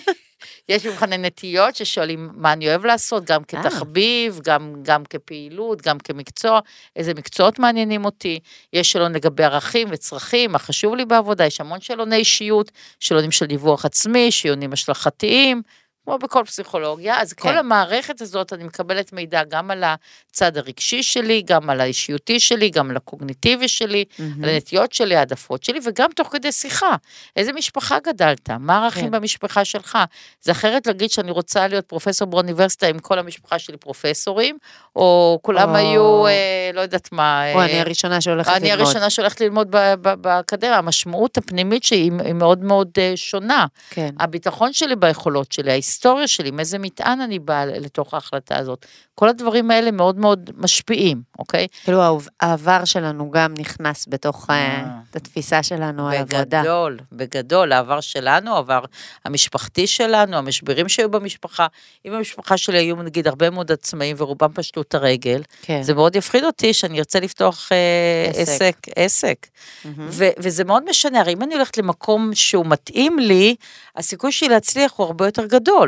יש 0.69 0.85
מבחני 0.85 1.17
נטיות 1.17 1.75
ששואלים 1.75 2.29
מה 2.33 2.53
אני 2.53 2.69
אוהב 2.69 2.85
לעשות, 2.85 3.25
גם 3.25 3.41
אה. 3.41 3.63
כתחביב, 3.63 4.39
גם, 4.43 4.73
גם 4.81 5.03
כפעילות, 5.05 5.81
גם 5.81 5.99
כמקצוע, 5.99 6.59
איזה 6.95 7.13
מקצועות 7.13 7.59
מעניינים 7.59 8.05
אותי. 8.05 8.39
יש 8.73 8.91
שאלון 8.91 9.13
לגבי 9.13 9.43
ערכים 9.43 9.87
וצרכים, 9.91 10.51
מה 10.51 10.59
חשוב 10.59 10.95
לי 10.95 11.05
בעבודה, 11.05 11.45
יש 11.45 11.61
המון 11.61 11.81
שאלוני 11.81 12.15
אישיות, 12.15 12.71
שאלונים 12.99 13.31
של 13.31 13.45
דיווח 13.45 13.85
עצמי, 13.85 14.31
שאלונים 14.31 14.73
השלכתיים. 14.73 15.61
כמו 16.05 16.17
בכל 16.17 16.43
פסיכולוגיה, 16.45 17.21
אז 17.21 17.33
כן. 17.33 17.41
כל 17.41 17.57
המערכת 17.57 18.21
הזאת, 18.21 18.53
אני 18.53 18.63
מקבלת 18.63 19.13
מידע 19.13 19.43
גם 19.43 19.71
על 19.71 19.83
הצד 19.83 20.57
הרגשי 20.57 21.03
שלי, 21.03 21.41
גם 21.45 21.69
על 21.69 21.81
האישיותי 21.81 22.39
שלי, 22.39 22.69
גם 22.69 22.89
על 22.89 22.97
הקוגניטיבי 22.97 23.67
שלי, 23.67 24.05
מהמם. 24.19 24.43
על 24.43 24.49
הנטיות 24.49 24.93
שלי, 24.93 25.15
העדפות 25.15 25.63
שלי, 25.63 25.79
וגם 25.85 26.09
תוך 26.15 26.27
כדי 26.31 26.51
שיחה. 26.51 26.95
איזה 27.35 27.53
משפחה 27.53 27.97
גדלת? 27.99 28.49
מה 28.49 28.77
הערכים 28.77 29.05
כן. 29.05 29.11
במשפחה 29.11 29.65
שלך? 29.65 29.97
זה 30.41 30.51
אחרת 30.51 30.87
להגיד 30.87 31.11
שאני 31.11 31.31
רוצה 31.31 31.67
להיות 31.67 31.85
פרופסור 31.85 32.27
באוניברסיטה 32.27 32.87
עם 32.87 32.99
כל 32.99 33.19
המשפחה 33.19 33.59
שלי 33.59 33.77
פרופסורים, 33.77 34.57
או 34.95 35.39
כולם 35.41 35.69
או- 35.69 35.75
היו, 35.75 36.27
אה, 36.27 36.71
לא 36.73 36.81
יודעת 36.81 37.11
מה... 37.11 37.53
או, 37.53 37.59
אה, 37.59 37.65
אני 37.65 37.81
הראשונה 37.81 38.21
שהולכת 38.21 38.47
ללמוד. 38.47 38.63
אני 38.63 38.71
הראשונה 38.71 39.09
שהולכת 39.09 39.41
ללמוד 39.41 39.71
באקדמיה, 40.01 40.77
המשמעות 40.77 41.37
הפנימית 41.37 41.83
שהיא 41.83 42.11
היא 42.25 42.33
מאוד 42.33 42.63
מאוד 42.63 42.89
אה, 42.97 43.11
שונה. 43.15 43.65
כן. 43.89 44.09
הביטחון 44.19 44.73
שלי 44.73 44.95
ביכולות 44.95 45.51
שלי, 45.51 45.71
ההיסטוריה 45.95 46.27
שלי, 46.27 46.49
עם 46.49 46.59
איזה 46.59 46.77
מטען 46.79 47.21
אני 47.21 47.39
באה 47.39 47.65
לתוך 47.65 48.13
ההחלטה 48.13 48.57
הזאת. 48.57 48.85
כל 49.15 49.29
הדברים 49.29 49.71
האלה 49.71 49.91
מאוד 49.91 50.17
מאוד 50.17 50.49
משפיעים, 50.57 51.21
אוקיי? 51.39 51.67
כאילו 51.83 52.01
העב- 52.01 52.27
העבר 52.39 52.85
שלנו 52.85 53.31
גם 53.31 53.53
נכנס 53.59 54.05
בתוך 54.09 54.49
אה, 54.49 54.55
אה. 54.55 54.85
התפיסה 55.15 55.63
שלנו 55.63 56.09
על 56.09 56.15
עבודה. 56.17 56.61
בגדול, 56.61 56.99
בגדול, 57.11 57.71
העבר 57.71 58.01
שלנו, 58.01 58.55
העבר 58.55 58.83
המשפחתי 59.25 59.87
שלנו, 59.87 60.37
המשברים 60.37 60.89
שהיו 60.89 61.09
במשפחה. 61.11 61.67
אם 62.05 62.11
במשפחה 62.11 62.57
שלי 62.57 62.77
היו 62.77 62.95
נגיד 62.95 63.27
הרבה 63.27 63.49
מאוד 63.49 63.71
עצמאים 63.71 64.15
ורובם 64.19 64.53
פשטו 64.53 64.81
את 64.81 64.95
הרגל, 64.95 65.41
כן. 65.61 65.81
זה 65.83 65.93
מאוד 65.93 66.15
יפחיד 66.15 66.43
אותי 66.43 66.73
שאני 66.73 66.99
ארצה 66.99 67.19
לפתוח 67.19 67.69
אה, 67.71 68.31
עסק. 68.41 68.51
עסק, 68.51 68.77
עסק. 68.95 69.47
מהמם. 69.85 70.07
ו- 70.11 70.29
וזה 70.37 70.63
מאוד 70.63 70.83
משנה, 70.89 71.19
הרי 71.19 71.33
אם 71.33 71.43
אני 71.43 71.53
הולכת 71.55 71.77
למקום 71.77 72.29
שהוא 72.33 72.65
מתאים 72.65 73.19
לי, 73.19 73.55
הסיכוי 73.95 74.31
שלי 74.31 74.49
להצליח 74.49 74.91
הוא 74.95 75.05
הרבה 75.05 75.25
יותר 75.25 75.45
גדול. 75.45 75.84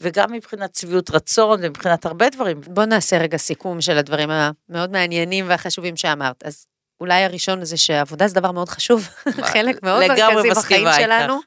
וגם 0.00 0.32
מבחינת 0.32 0.74
שביעות 0.74 1.10
רצון 1.10 1.60
ומבחינת 1.62 2.06
הרבה 2.06 2.30
דברים. 2.30 2.60
בוא 2.66 2.84
נעשה 2.84 3.18
רגע 3.18 3.36
סיכום 3.38 3.80
של 3.80 3.98
הדברים 3.98 4.28
המאוד 4.30 4.90
מעניינים 4.90 5.44
והחשובים 5.48 5.96
שאמרת. 5.96 6.42
אז 6.46 6.66
אולי 7.00 7.24
הראשון 7.24 7.64
זה 7.64 7.76
שעבודה 7.76 8.28
זה 8.28 8.34
דבר 8.34 8.50
מאוד 8.52 8.68
חשוב, 8.68 9.08
חלק 9.52 9.82
מאוד 9.82 10.04
מרכזי 10.08 10.50
בחיים. 10.50 10.86
שלנו. 10.96 11.40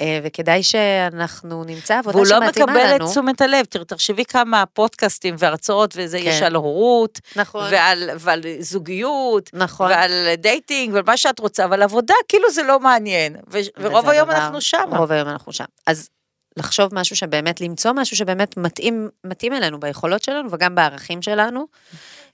אה, 0.00 0.20
וכדאי 0.22 0.62
שאנחנו 0.62 1.64
נמצא 1.64 1.98
עבודה 1.98 2.16
והוא 2.18 2.26
לא 2.30 2.36
שמתאימה 2.46 2.72
מקבל 2.72 2.94
לנו. 2.94 3.04
את 3.06 3.10
תשומת 3.10 3.40
הלב, 3.40 3.64
תחשבי 3.64 4.24
כמה 4.24 4.64
פודקאסטים 4.66 5.34
והרצאות 5.38 5.94
וזה 5.96 6.18
כן. 6.18 6.24
יש 6.26 6.42
על 6.42 6.54
הורות, 6.54 7.20
נכון, 7.36 7.64
ועל, 7.70 8.10
ועל 8.18 8.40
זוגיות, 8.60 9.50
נכון. 9.52 9.90
ועל 9.90 10.10
dating, 10.38 10.94
ועל 10.94 11.02
מה 11.06 11.16
שאת 11.16 11.38
רוצה, 11.38 11.64
אבל 11.64 11.82
עבודה 11.82 12.14
כאילו 12.28 12.50
זה 12.50 12.62
לא 12.62 12.80
מעניין, 12.80 13.36
ו- 13.52 13.58
ורוב 13.78 14.08
היום 14.08 14.30
הדבר- 14.30 14.42
אנחנו 14.42 14.60
שם. 14.60 14.84
רוב 14.96 15.12
היום 15.12 15.28
אנחנו 15.28 15.52
שם. 15.52 15.64
אז 15.86 16.08
לחשוב 16.56 16.94
משהו 16.94 17.16
שבאמת, 17.16 17.60
למצוא 17.60 17.92
משהו 17.92 18.16
שבאמת 18.16 18.56
מתאים, 18.56 19.08
מתאים 19.24 19.52
אלינו 19.52 19.80
ביכולות 19.80 20.24
שלנו 20.24 20.48
וגם 20.52 20.74
בערכים 20.74 21.22
שלנו. 21.22 21.66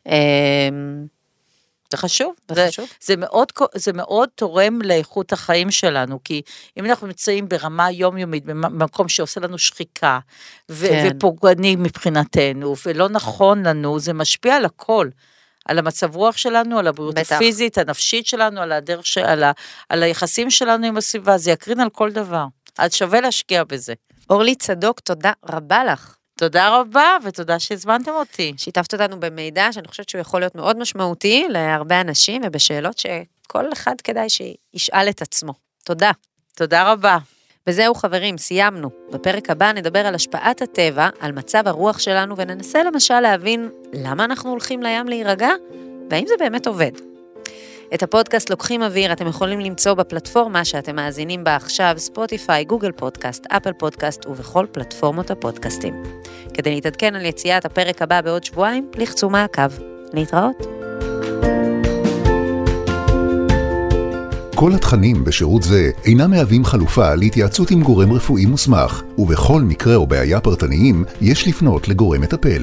אה, 0.06 0.68
זה 1.90 1.96
חשוב. 1.96 2.34
זה 2.50 2.66
חשוב. 2.68 2.88
זה, 3.00 3.16
מאוד, 3.16 3.48
זה 3.74 3.92
מאוד 3.92 4.28
תורם 4.34 4.82
לאיכות 4.82 5.32
החיים 5.32 5.70
שלנו, 5.70 6.18
כי 6.24 6.42
אם 6.78 6.84
אנחנו 6.84 7.06
נמצאים 7.06 7.48
ברמה 7.48 7.90
יומיומית, 7.90 8.44
במקום 8.44 9.08
שעושה 9.08 9.40
לנו 9.40 9.58
שחיקה, 9.58 10.18
ו- 10.70 10.88
כן. 10.88 11.10
ופוגעני 11.16 11.76
מבחינתנו, 11.76 12.74
ולא 12.86 13.08
נכון 13.08 13.66
לנו, 13.66 13.98
זה 13.98 14.12
משפיע 14.12 14.56
על 14.56 14.64
הכל. 14.64 15.08
על 15.68 15.78
המצב 15.78 16.16
רוח 16.16 16.36
שלנו, 16.36 16.78
על 16.78 16.86
הבריאות 16.86 17.14
בטח. 17.14 17.32
הפיזית, 17.32 17.78
הנפשית 17.78 18.26
שלנו, 18.26 18.60
על 18.60 18.72
הדרך, 18.72 19.06
ש... 19.06 19.18
על, 19.18 19.42
ה... 19.42 19.52
על 19.88 20.02
היחסים 20.02 20.50
שלנו 20.50 20.86
עם 20.86 20.96
הסביבה, 20.96 21.38
זה 21.38 21.50
יקרין 21.50 21.80
על 21.80 21.90
כל 21.90 22.12
דבר. 22.12 22.44
אז 22.78 22.94
שווה 22.94 23.20
להשקיע 23.20 23.64
בזה. 23.64 23.94
אורלי 24.30 24.54
צדוק, 24.54 25.00
תודה 25.00 25.32
רבה 25.44 25.84
לך. 25.84 26.16
תודה 26.38 26.80
רבה, 26.80 27.16
ותודה 27.24 27.58
שהזמנתם 27.58 28.10
אותי. 28.10 28.52
שיתפת 28.56 28.92
אותנו 28.94 29.20
במידע 29.20 29.72
שאני 29.72 29.88
חושבת 29.88 30.08
שהוא 30.08 30.20
יכול 30.20 30.40
להיות 30.40 30.54
מאוד 30.54 30.78
משמעותי 30.78 31.46
להרבה 31.48 32.00
אנשים 32.00 32.42
ובשאלות 32.44 32.98
שכל 32.98 33.72
אחד 33.72 34.00
כדאי 34.04 34.26
שישאל 34.28 35.08
את 35.08 35.22
עצמו. 35.22 35.52
תודה. 35.84 36.10
תודה 36.56 36.92
רבה. 36.92 37.18
וזהו 37.66 37.94
חברים, 37.94 38.38
סיימנו. 38.38 38.90
בפרק 39.12 39.50
הבא 39.50 39.72
נדבר 39.72 40.06
על 40.06 40.14
השפעת 40.14 40.62
הטבע, 40.62 41.08
על 41.20 41.32
מצב 41.32 41.62
הרוח 41.66 41.98
שלנו, 41.98 42.36
וננסה 42.36 42.82
למשל 42.82 43.20
להבין 43.20 43.70
למה 43.92 44.24
אנחנו 44.24 44.50
הולכים 44.50 44.82
לים 44.82 45.08
להירגע, 45.08 45.50
והאם 46.10 46.26
זה 46.26 46.34
באמת 46.38 46.66
עובד. 46.66 46.92
את 47.94 48.02
הפודקאסט 48.02 48.50
לוקחים 48.50 48.82
אוויר 48.82 49.12
אתם 49.12 49.26
יכולים 49.26 49.60
למצוא 49.60 49.94
בפלטפורמה 49.94 50.64
שאתם 50.64 50.96
מאזינים 50.96 51.44
בה 51.44 51.56
עכשיו, 51.56 51.94
ספוטיפיי, 51.96 52.64
גוגל 52.64 52.92
פודקאסט, 52.92 53.46
אפל 53.46 53.72
פודקאסט 53.72 54.26
ובכל 54.26 54.66
פלטפורמות 54.72 55.30
הפודקאסטים. 55.30 56.02
כדי 56.54 56.74
להתעדכן 56.74 57.14
על 57.14 57.24
יציאת 57.24 57.64
הפרק 57.64 58.02
הבא 58.02 58.20
בעוד 58.20 58.44
שבועיים, 58.44 58.90
לחצו 58.96 59.30
מעקב. 59.30 59.70
להתראות. 60.12 60.66
כל 64.54 64.72
התכנים 64.74 65.24
בשירות 65.24 65.62
זה 65.62 65.90
אינם 66.04 66.30
מהווים 66.30 66.64
חלופה 66.64 67.14
להתייעצות 67.14 67.70
עם 67.70 67.82
גורם 67.82 68.12
רפואי 68.12 68.46
מוסמך, 68.46 69.02
ובכל 69.18 69.62
מקרה 69.62 69.94
או 69.94 70.06
בעיה 70.06 70.40
פרטניים 70.40 71.04
יש 71.20 71.48
לפנות 71.48 71.88
לגורם 71.88 72.20
מטפל. 72.20 72.62